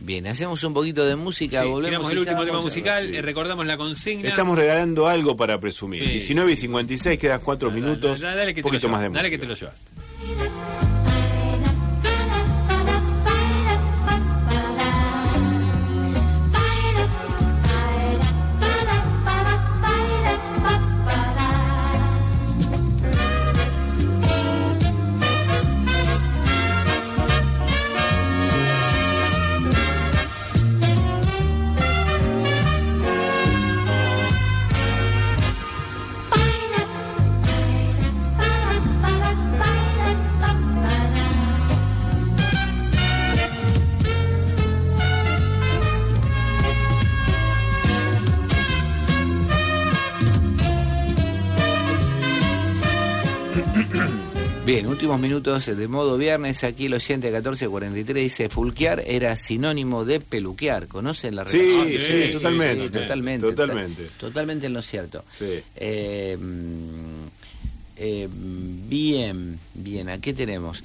Bien, 0.00 0.26
hacemos 0.28 0.62
un 0.62 0.74
poquito 0.74 1.04
de 1.04 1.16
música, 1.16 1.62
Sí, 1.62 1.68
volvemos. 1.68 2.10
el 2.12 2.18
último 2.18 2.44
tema 2.44 2.60
musical, 2.60 3.08
sí. 3.08 3.16
eh, 3.16 3.22
recordamos 3.22 3.66
la 3.66 3.76
consigna. 3.76 4.28
Estamos 4.28 4.56
regalando 4.56 5.08
algo 5.08 5.36
para 5.36 5.58
presumir. 5.58 5.98
Sí, 6.04 6.06
19 6.10 6.52
y 6.52 6.54
sí. 6.54 6.60
56, 6.62 7.18
quedan 7.18 7.40
4 7.42 7.68
Dale, 7.68 7.80
minutos. 7.80 8.20
dale, 8.20 8.36
dale 8.36 8.54
que 8.54 8.60
un 8.60 8.64
poquito 8.64 8.88
más 8.88 9.00
de 9.00 9.08
dale 9.10 9.28
que 9.30 9.38
música. 9.38 9.40
te 9.40 9.46
lo 9.66 9.72
llevas. 9.72 10.87
Últimos 55.08 55.20
minutos 55.20 55.66
de 55.74 55.88
modo 55.88 56.18
viernes. 56.18 56.62
Aquí 56.64 56.86
el 56.86 56.94
oyente 56.94 57.28
1443 57.28 58.22
dice: 58.22 58.48
Fulquear 58.50 59.02
era 59.06 59.34
sinónimo 59.36 60.04
de 60.04 60.20
peluquear. 60.20 60.86
¿Conocen 60.86 61.34
la 61.34 61.48
Sí, 61.48 61.56
relación? 61.58 61.88
sí, 61.88 61.98
sí, 62.26 62.32
totalmente. 62.32 62.86
Sí, 62.86 62.92
totalmente. 62.92 63.46
Totalmente. 63.46 64.04
to- 64.04 64.10
Totalmente 64.26 64.66
en 64.66 64.72
lo 64.74 64.82
cierto. 64.82 65.24
Sí. 65.32 65.60
Eh, 65.76 66.36
mm, 66.38 67.26
eh, 67.96 68.28
bien, 68.30 69.58
bien, 69.74 70.08
aquí 70.10 70.34
tenemos. 70.34 70.84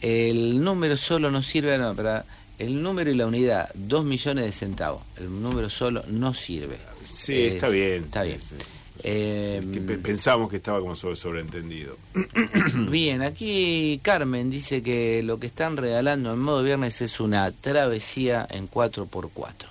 El 0.00 0.62
número 0.64 0.96
solo 0.96 1.30
no 1.30 1.42
sirve, 1.42 1.76
no, 1.76 1.94
para 1.94 2.24
el 2.58 2.82
número 2.82 3.10
y 3.10 3.14
la 3.16 3.26
unidad, 3.26 3.68
2 3.74 4.04
millones 4.04 4.46
de 4.46 4.52
centavos. 4.52 5.02
El 5.18 5.42
número 5.42 5.68
solo 5.68 6.02
no 6.08 6.32
sirve. 6.32 6.76
Sí, 7.04 7.34
Es- 7.34 7.54
está 7.54 7.68
bien. 7.68 8.04
Está 8.04 8.22
bien. 8.22 8.40
Sí. 8.40 8.54
Eh, 9.04 9.62
Que 9.72 9.80
pensamos 9.80 10.50
que 10.50 10.56
estaba 10.56 10.80
como 10.80 10.96
sobre- 10.96 11.16
sobreentendido. 11.16 11.96
Bien, 12.90 13.22
aquí 13.22 14.00
Carmen 14.02 14.50
dice 14.50 14.82
que 14.82 15.22
lo 15.22 15.38
que 15.38 15.46
están 15.46 15.76
regalando 15.76 16.32
en 16.32 16.38
modo 16.40 16.62
viernes 16.62 17.00
es 17.00 17.20
una 17.20 17.50
travesía 17.52 18.46
en 18.50 18.68
4x4. 18.68 19.66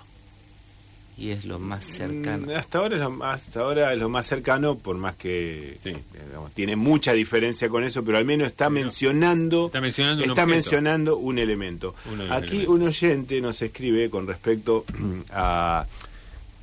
Y 1.19 1.31
es 1.31 1.45
lo 1.45 1.57
más 1.57 1.83
cercano. 1.83 2.45
Mm, 2.45 2.51
Hasta 2.51 2.77
ahora, 2.77 2.95
es 2.95 3.01
lo, 3.01 3.23
hasta 3.25 3.59
ahora 3.61 3.91
es 3.91 3.97
lo 3.99 4.07
más 4.07 4.27
cercano, 4.27 4.77
por 4.77 4.97
más 4.97 5.15
que 5.15 5.77
Sí. 5.83 5.93
digamos, 6.27 6.51
tiene 6.53 6.75
mucha 6.75 7.11
diferencia 7.13 7.69
con 7.69 7.83
eso, 7.83 8.03
pero 8.05 8.19
al 8.19 8.25
menos 8.25 8.47
está 8.49 8.69
mencionando 8.69 9.65
Está 9.65 9.81
mencionando 9.81 10.23
un 10.23 10.29
está 10.29 10.45
mencionando 10.45 11.17
un 11.17 11.39
elemento. 11.39 11.95
Aquí 12.29 12.49
elementos. 12.57 12.67
un 12.67 12.81
oyente 12.83 13.41
nos 13.41 13.59
escribe 13.63 14.11
con 14.11 14.27
respecto 14.27 14.85
a 15.31 15.87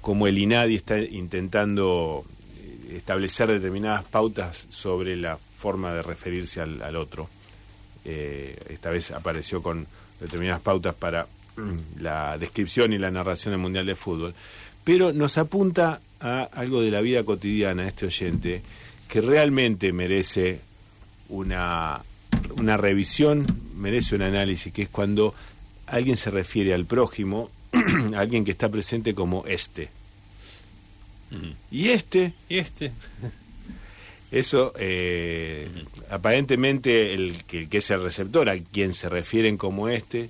cómo 0.00 0.28
el 0.28 0.38
INADI 0.38 0.76
está 0.76 1.00
intentando 1.00 2.24
establecer 2.90 3.48
determinadas 3.48 4.04
pautas 4.04 4.66
sobre 4.70 5.16
la 5.16 5.38
forma 5.38 5.92
de 5.92 6.02
referirse 6.02 6.60
al, 6.60 6.96
otro. 6.96 7.28
Eh, 8.04 8.56
esta 8.68 8.90
vez 8.90 9.10
apareció 9.10 9.62
con 9.62 9.86
determinadas 10.20 10.60
pautas 10.60 10.94
para 10.94 11.26
mm, 11.56 12.00
la 12.02 12.36
descripción 12.38 12.92
y 12.92 12.98
la 12.98 13.10
narración 13.10 13.52
del 13.52 13.60
Mundial 13.60 13.86
de 13.86 13.96
Fútbol, 13.96 14.34
pero 14.84 15.12
nos 15.12 15.38
apunta 15.38 16.00
a 16.20 16.42
algo 16.42 16.82
de 16.82 16.90
la 16.90 17.00
vida 17.00 17.24
cotidiana 17.24 17.86
este 17.86 18.06
oyente 18.06 18.62
que 19.08 19.20
realmente 19.20 19.92
merece 19.92 20.60
una, 21.28 22.02
una 22.56 22.76
revisión, 22.76 23.46
merece 23.76 24.14
un 24.14 24.22
análisis, 24.22 24.72
que 24.72 24.82
es 24.82 24.88
cuando 24.88 25.34
alguien 25.86 26.16
se 26.16 26.30
refiere 26.30 26.74
al 26.74 26.84
prójimo, 26.84 27.50
alguien 28.16 28.44
que 28.44 28.50
está 28.50 28.68
presente 28.68 29.14
como 29.14 29.44
este. 29.46 29.90
Y 31.70 31.88
este 31.88 32.32
Y 32.48 32.58
este, 32.58 32.92
eso, 34.30 34.72
eh, 34.78 35.68
aparentemente, 36.10 37.14
el 37.14 37.44
que, 37.44 37.58
el 37.60 37.68
que 37.68 37.78
es 37.78 37.90
el 37.90 38.02
receptor, 38.02 38.48
al 38.48 38.62
quien 38.62 38.92
se 38.92 39.08
refieren 39.08 39.56
como 39.56 39.88
este, 39.88 40.28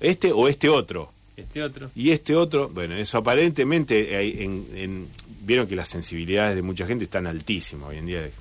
este 0.00 0.32
o 0.32 0.48
este 0.48 0.68
otro. 0.68 1.12
este 1.36 1.62
otro. 1.62 1.90
Y 1.94 2.10
este 2.10 2.34
otro, 2.34 2.68
bueno, 2.68 2.96
eso 2.96 3.18
aparentemente, 3.18 4.16
hay 4.16 4.36
en, 4.42 4.66
en- 4.74 5.08
vieron 5.46 5.66
que 5.66 5.76
las 5.76 5.88
sensibilidades 5.88 6.56
de 6.56 6.62
mucha 6.62 6.86
gente 6.86 7.04
están 7.04 7.26
altísimas 7.26 7.90
hoy 7.90 7.98
en 7.98 8.06
día, 8.06 8.24
es- 8.26 8.32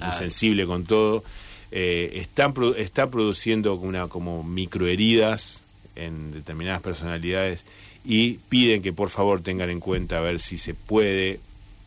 Ah. 0.00 0.12
sensible 0.12 0.66
con 0.66 0.84
todo, 0.86 1.22
eh, 1.70 2.10
están, 2.14 2.54
está 2.76 3.10
produciendo 3.10 3.74
una 3.74 4.08
como 4.08 4.42
microheridas 4.42 5.60
en 5.94 6.32
determinadas 6.32 6.80
personalidades 6.82 7.64
y 8.04 8.34
piden 8.48 8.82
que 8.82 8.92
por 8.92 9.10
favor 9.10 9.42
tengan 9.42 9.70
en 9.70 9.80
cuenta 9.80 10.18
a 10.18 10.20
ver 10.20 10.40
si 10.40 10.58
se 10.58 10.74
puede 10.74 11.38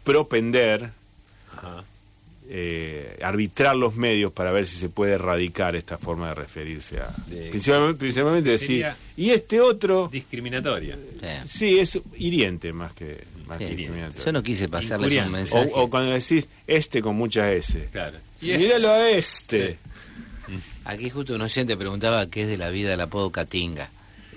propender 0.03 0.91
Ajá. 1.51 1.83
eh, 2.49 3.17
arbitrar 3.23 3.75
los 3.75 3.95
medios 3.95 4.31
para 4.31 4.51
ver 4.51 4.67
si 4.67 4.77
se 4.77 4.87
puede 4.89 5.13
erradicar 5.13 5.75
esta 5.75 5.97
forma 5.97 6.29
de 6.29 6.35
referirse 6.35 6.99
a... 6.99 7.13
De- 7.27 7.49
principalmente, 7.49 7.99
principalmente 7.99 8.49
decir, 8.51 8.85
y 9.17 9.31
este 9.31 9.59
otro... 9.59 10.09
Discriminatoria. 10.11 10.95
Sí. 11.47 11.57
Sí, 11.59 11.79
es 11.79 11.99
hiriente 12.17 12.71
más 12.71 12.93
que, 12.93 13.23
más 13.47 13.57
que 13.57 13.65
discriminatorio. 13.75 14.25
Yo 14.25 14.31
no 14.31 14.43
quise 14.43 14.65
Injuriante. 14.65 15.19
un 15.29 15.35
o, 15.35 15.37
mensaje. 15.37 15.71
o 15.73 15.89
cuando 15.89 16.11
decís 16.11 16.47
este 16.67 17.01
con 17.01 17.15
mucha 17.15 17.51
S. 17.51 17.89
Claro. 17.91 18.17
Míralo 18.41 18.89
a 18.91 19.09
este. 19.09 19.77
Aquí 20.85 21.09
justo 21.09 21.33
un 21.33 21.41
oyente 21.41 21.75
preguntaba 21.75 22.27
qué 22.29 22.43
es 22.43 22.47
de 22.47 22.57
la 22.57 22.69
vida 22.69 22.91
del 22.91 23.01
apodo 23.01 23.31
Catinga. 23.31 23.89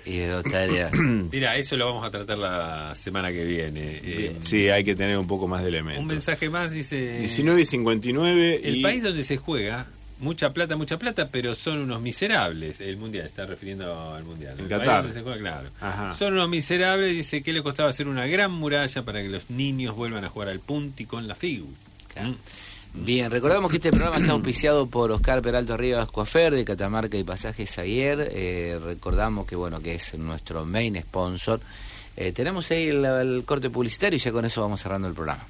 Y 0.05 0.17
de. 0.17 0.89
Mira, 1.31 1.55
eso 1.57 1.77
lo 1.77 1.85
vamos 1.87 2.05
a 2.05 2.11
tratar 2.11 2.37
la 2.37 2.93
semana 2.95 3.31
que 3.31 3.43
viene. 3.45 3.99
Eh, 4.03 4.35
Sí, 4.41 4.69
hay 4.69 4.83
que 4.83 4.95
tener 4.95 5.17
un 5.17 5.27
poco 5.27 5.47
más 5.47 5.61
de 5.63 5.69
elementos. 5.69 6.01
un 6.01 6.07
mensaje 6.07 6.49
más 6.49 6.71
dice... 6.71 7.19
19 7.19 7.61
y 7.61 7.65
59 7.65 8.61
El 8.63 8.75
y- 8.77 8.81
país 8.81 9.03
donde 9.03 9.23
se 9.23 9.37
juega, 9.37 9.87
mucha 10.19 10.53
plata, 10.53 10.75
mucha 10.75 10.97
plata, 10.99 11.29
pero 11.31 11.55
son 11.55 11.79
unos 11.79 12.01
miserables. 12.01 12.79
El 12.81 12.97
mundial, 12.97 13.25
está 13.25 13.45
refiriendo 13.45 14.13
al 14.13 14.23
mundial. 14.23 14.53
En 14.57 14.63
El 14.65 14.69
país 14.69 14.81
Qatar. 14.81 15.03
donde 15.03 15.13
se 15.17 15.21
juega, 15.23 15.37
claro. 15.39 15.69
Ajá. 15.81 16.15
Son 16.17 16.33
unos 16.33 16.49
miserables, 16.49 17.13
dice 17.15 17.41
que 17.41 17.53
le 17.53 17.61
costaba 17.63 17.89
hacer 17.89 18.07
una 18.07 18.25
gran 18.27 18.51
muralla 18.51 19.03
para 19.03 19.21
que 19.21 19.29
los 19.29 19.49
niños 19.49 19.95
vuelvan 19.95 20.25
a 20.25 20.29
jugar 20.29 20.49
al 20.49 20.59
punti 20.59 21.05
con 21.05 21.27
la 21.27 21.35
FIGU. 21.35 21.73
Claro. 22.13 22.29
Mm. 22.29 22.35
Bien, 22.93 23.29
recordamos 23.29 23.69
que 23.69 23.77
este 23.77 23.91
programa 23.91 24.17
está 24.17 24.31
auspiciado 24.31 24.87
por 24.87 25.11
Oscar 25.11 25.41
Peralto 25.41 25.77
Rivas 25.77 26.09
Coafer 26.09 26.55
de 26.55 26.65
Catamarca 26.65 27.17
y 27.17 27.23
Pasajes 27.23 27.77
Ayer. 27.77 28.29
Eh, 28.33 28.79
recordamos 28.83 29.45
que 29.45 29.55
bueno 29.55 29.79
que 29.79 29.95
es 29.95 30.17
nuestro 30.17 30.65
main 30.65 30.99
sponsor. 30.99 31.61
Eh, 32.17 32.31
tenemos 32.31 32.69
ahí 32.71 32.87
el, 32.89 33.43
corte 33.45 33.69
publicitario 33.69 34.17
y 34.17 34.19
ya 34.19 34.31
con 34.31 34.43
eso 34.43 34.61
vamos 34.61 34.81
cerrando 34.81 35.07
el 35.07 35.13
programa. 35.13 35.45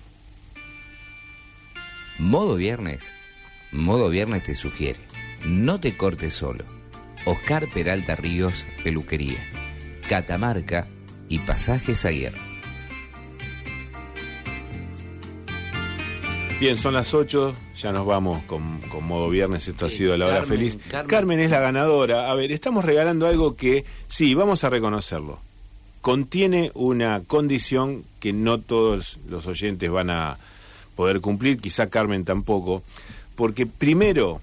Modo 2.19 2.55
Viernes. 2.55 3.13
Modo 3.71 4.09
Viernes 4.09 4.43
te 4.43 4.53
sugiere. 4.53 4.99
No 5.45 5.79
te 5.79 5.95
cortes 5.95 6.33
solo. 6.33 6.65
Oscar 7.25 7.69
Peralta 7.73 8.15
Ríos, 8.15 8.67
Peluquería. 8.83 9.49
Catamarca 10.09 10.87
y 11.29 11.39
Pasajes 11.39 12.03
Aguirre. 12.03 12.48
Bien, 16.59 16.77
son 16.77 16.93
las 16.93 17.13
8, 17.13 17.55
ya 17.77 17.93
nos 17.93 18.05
vamos 18.05 18.43
con, 18.43 18.79
con 18.89 19.05
modo 19.07 19.29
viernes, 19.29 19.65
esto 19.69 19.85
ha 19.85 19.89
sido 19.89 20.17
la 20.17 20.25
hora 20.25 20.39
Carmen, 20.39 20.57
feliz. 20.59 20.77
Carmen. 20.89 21.07
Carmen 21.07 21.39
es 21.39 21.51
la 21.51 21.59
ganadora. 21.61 22.29
A 22.29 22.35
ver, 22.35 22.51
estamos 22.51 22.83
regalando 22.83 23.27
algo 23.27 23.55
que, 23.55 23.85
sí, 24.07 24.33
vamos 24.35 24.65
a 24.65 24.69
reconocerlo. 24.69 25.39
Contiene 26.01 26.71
una 26.73 27.21
condición 27.25 28.03
que 28.19 28.33
no 28.33 28.59
todos 28.59 29.19
los 29.29 29.47
oyentes 29.47 29.89
van 29.89 30.09
a 30.09 30.37
poder 30.97 31.21
cumplir, 31.21 31.59
quizá 31.59 31.89
Carmen 31.89 32.25
tampoco, 32.25 32.83
porque 33.35 33.65
primero, 33.65 34.41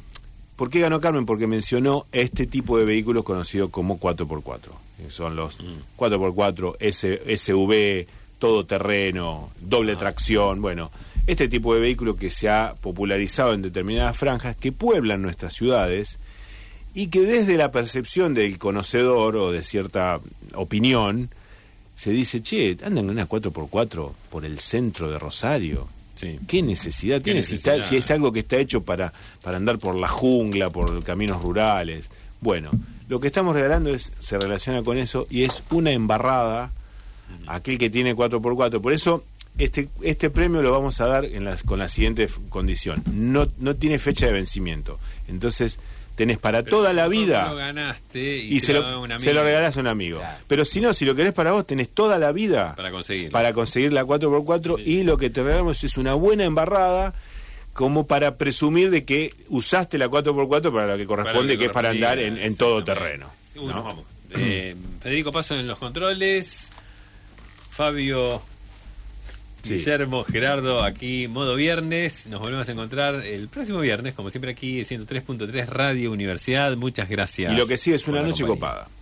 ¿por 0.57 0.71
qué 0.71 0.81
ganó 0.81 1.01
Carmen? 1.03 1.27
Porque 1.27 1.47
mencionó 1.47 2.07
este 2.13 2.47
tipo 2.47 2.79
de 2.79 2.87
vehículos 2.87 3.25
conocidos 3.25 3.69
como 3.69 4.01
4x4. 4.01 4.61
que 5.05 5.11
Son 5.11 5.37
los 5.37 5.59
4x4, 5.99 6.77
S- 6.81 7.37
SUV, 7.37 8.07
todoterreno, 8.39 9.51
doble 9.61 9.97
tracción, 9.97 10.63
bueno, 10.63 10.91
este 11.27 11.49
tipo 11.49 11.75
de 11.75 11.81
vehículo 11.81 12.17
que 12.17 12.31
se 12.31 12.49
ha 12.49 12.75
popularizado 12.81 13.53
en 13.53 13.63
determinadas 13.63 14.17
franjas 14.17 14.57
que 14.57 14.73
pueblan 14.73 15.23
nuestras 15.23 15.55
ciudades 15.55 16.19
y 16.95 17.09
que 17.09 17.23
desde 17.23 17.57
la 17.57 17.73
percepción 17.73 18.33
del 18.35 18.59
conocedor 18.59 19.37
o 19.37 19.51
de 19.51 19.63
cierta 19.63 20.21
opinión 20.55 21.31
se 21.95 22.11
dice, 22.11 22.43
che, 22.43 22.77
andan 22.85 23.05
en 23.05 23.11
una 23.11 23.29
4x4 23.29 24.13
por 24.31 24.45
el 24.45 24.59
centro 24.59 25.11
de 25.11 25.19
Rosario. 25.19 25.89
Sí. 26.15 26.39
¿Qué 26.47 26.63
necesidad 26.63 27.19
¿Qué 27.19 27.33
tiene 27.33 27.43
si 27.43 27.59
si 27.59 27.97
es 27.97 28.11
algo 28.11 28.33
que 28.33 28.41
está 28.41 28.57
hecho 28.57 28.83
para, 28.83 29.13
para 29.43 29.57
andar 29.57 29.79
por 29.79 29.95
la 29.95 30.09
jungla, 30.09 30.71
por 30.71 31.03
caminos 31.03 31.43
rurales? 31.43 32.11
Bueno, 32.41 32.71
lo 33.09 33.21
que 33.21 33.27
estamos 33.27 33.55
regalando 33.55 33.91
es 33.91 34.13
se 34.19 34.39
relaciona 34.39 34.83
con 34.83 34.99
eso 34.99 35.27
y 35.31 35.45
es 35.45 35.63
una 35.71 35.91
embarrada 35.91 36.71
aquel 37.47 37.79
que 37.79 37.91
tiene 37.91 38.17
4x4. 38.17 38.81
Por 38.81 38.93
eso 38.93 39.25
este, 39.59 39.89
este 40.03 40.31
premio 40.31 40.63
lo 40.63 40.73
vamos 40.73 41.01
a 41.01 41.07
dar 41.07 41.25
en 41.25 41.45
las, 41.45 41.63
con 41.63 41.79
la 41.79 41.89
siguiente 41.89 42.29
condición. 42.49 43.03
No, 43.13 43.49
no 43.59 43.77
tiene 43.77 43.99
fecha 43.99 44.27
de 44.27 44.33
vencimiento. 44.33 44.99
Entonces 45.29 45.79
tenés 46.15 46.39
para 46.39 46.63
Pero 46.63 46.79
toda 46.79 46.93
la 46.95 47.09
vida 47.09 47.49
Lo 47.51 47.57
ganaste 47.57 48.39
y, 48.39 48.57
y 48.57 48.61
se 48.61 48.73
lo, 48.73 49.03
un 49.03 49.21
se 49.21 49.35
lo 49.35 49.45
regalás 49.45 49.77
a 49.77 49.81
un 49.81 49.87
amigo. 49.87 50.19
Claro. 50.19 50.39
Pero 50.47 50.65
si 50.65 50.81
no, 50.81 50.93
si 50.93 51.05
lo 51.05 51.15
querés 51.15 51.33
para 51.33 51.53
vos, 51.53 51.67
tenés 51.67 51.91
toda 51.91 52.19
la 52.19 52.33
vida 52.33 52.75
para 52.75 52.91
conseguirlo. 52.91 53.31
para 53.31 53.53
conseguir 53.53 53.93
la 53.93 54.05
4x4 54.05 54.83
y 54.85 55.03
lo 55.03 55.19
que 55.19 55.31
te 55.31 55.43
regalamos 55.43 55.85
es 55.85 55.97
una 55.97 56.15
buena 56.15 56.45
embarrada 56.45 57.15
como 57.73 58.07
para 58.07 58.39
presumir 58.39 58.91
de 58.91 59.05
que 59.05 59.35
usaste 59.49 59.99
la 59.99 60.09
4x4 60.09 60.73
para 60.73 60.87
lo 60.93 60.97
que 60.97 61.07
corresponde, 61.07 61.55
lo 61.55 61.59
que 61.59 61.67
es 61.67 61.73
para 61.73 61.91
andar 61.91 62.19
en, 62.19 62.39
en 62.39 62.57
todo 62.57 62.83
terreno. 62.83 63.31
Vamos. 63.55 64.05
Eh, 64.31 64.75
Federico 65.01 65.33
Paso 65.33 65.55
en 65.55 65.67
los 65.67 65.79
controles. 65.79 66.71
Fabio 67.71 68.43
Sí. 69.67 69.75
Guillermo, 69.75 70.25
Gerardo, 70.25 70.83
aquí 70.83 71.29
modo 71.29 71.55
viernes. 71.55 72.27
Nos 72.27 72.41
volvemos 72.41 72.69
a 72.69 72.73
encontrar 72.73 73.27
el 73.27 73.49
próximo 73.49 73.81
viernes, 73.81 74.15
como 74.15 74.31
siempre 74.31 74.53
aquí 74.53 74.81
103.3 74.81 75.67
Radio 75.67 76.13
Universidad. 76.13 76.77
Muchas 76.77 77.09
gracias. 77.09 77.53
Y 77.53 77.57
lo 77.57 77.67
que 77.67 77.77
sigue 77.77 77.97
es 77.97 78.07
una 78.09 78.23
noche 78.23 78.45
compañía. 78.45 78.81
copada. 78.81 78.96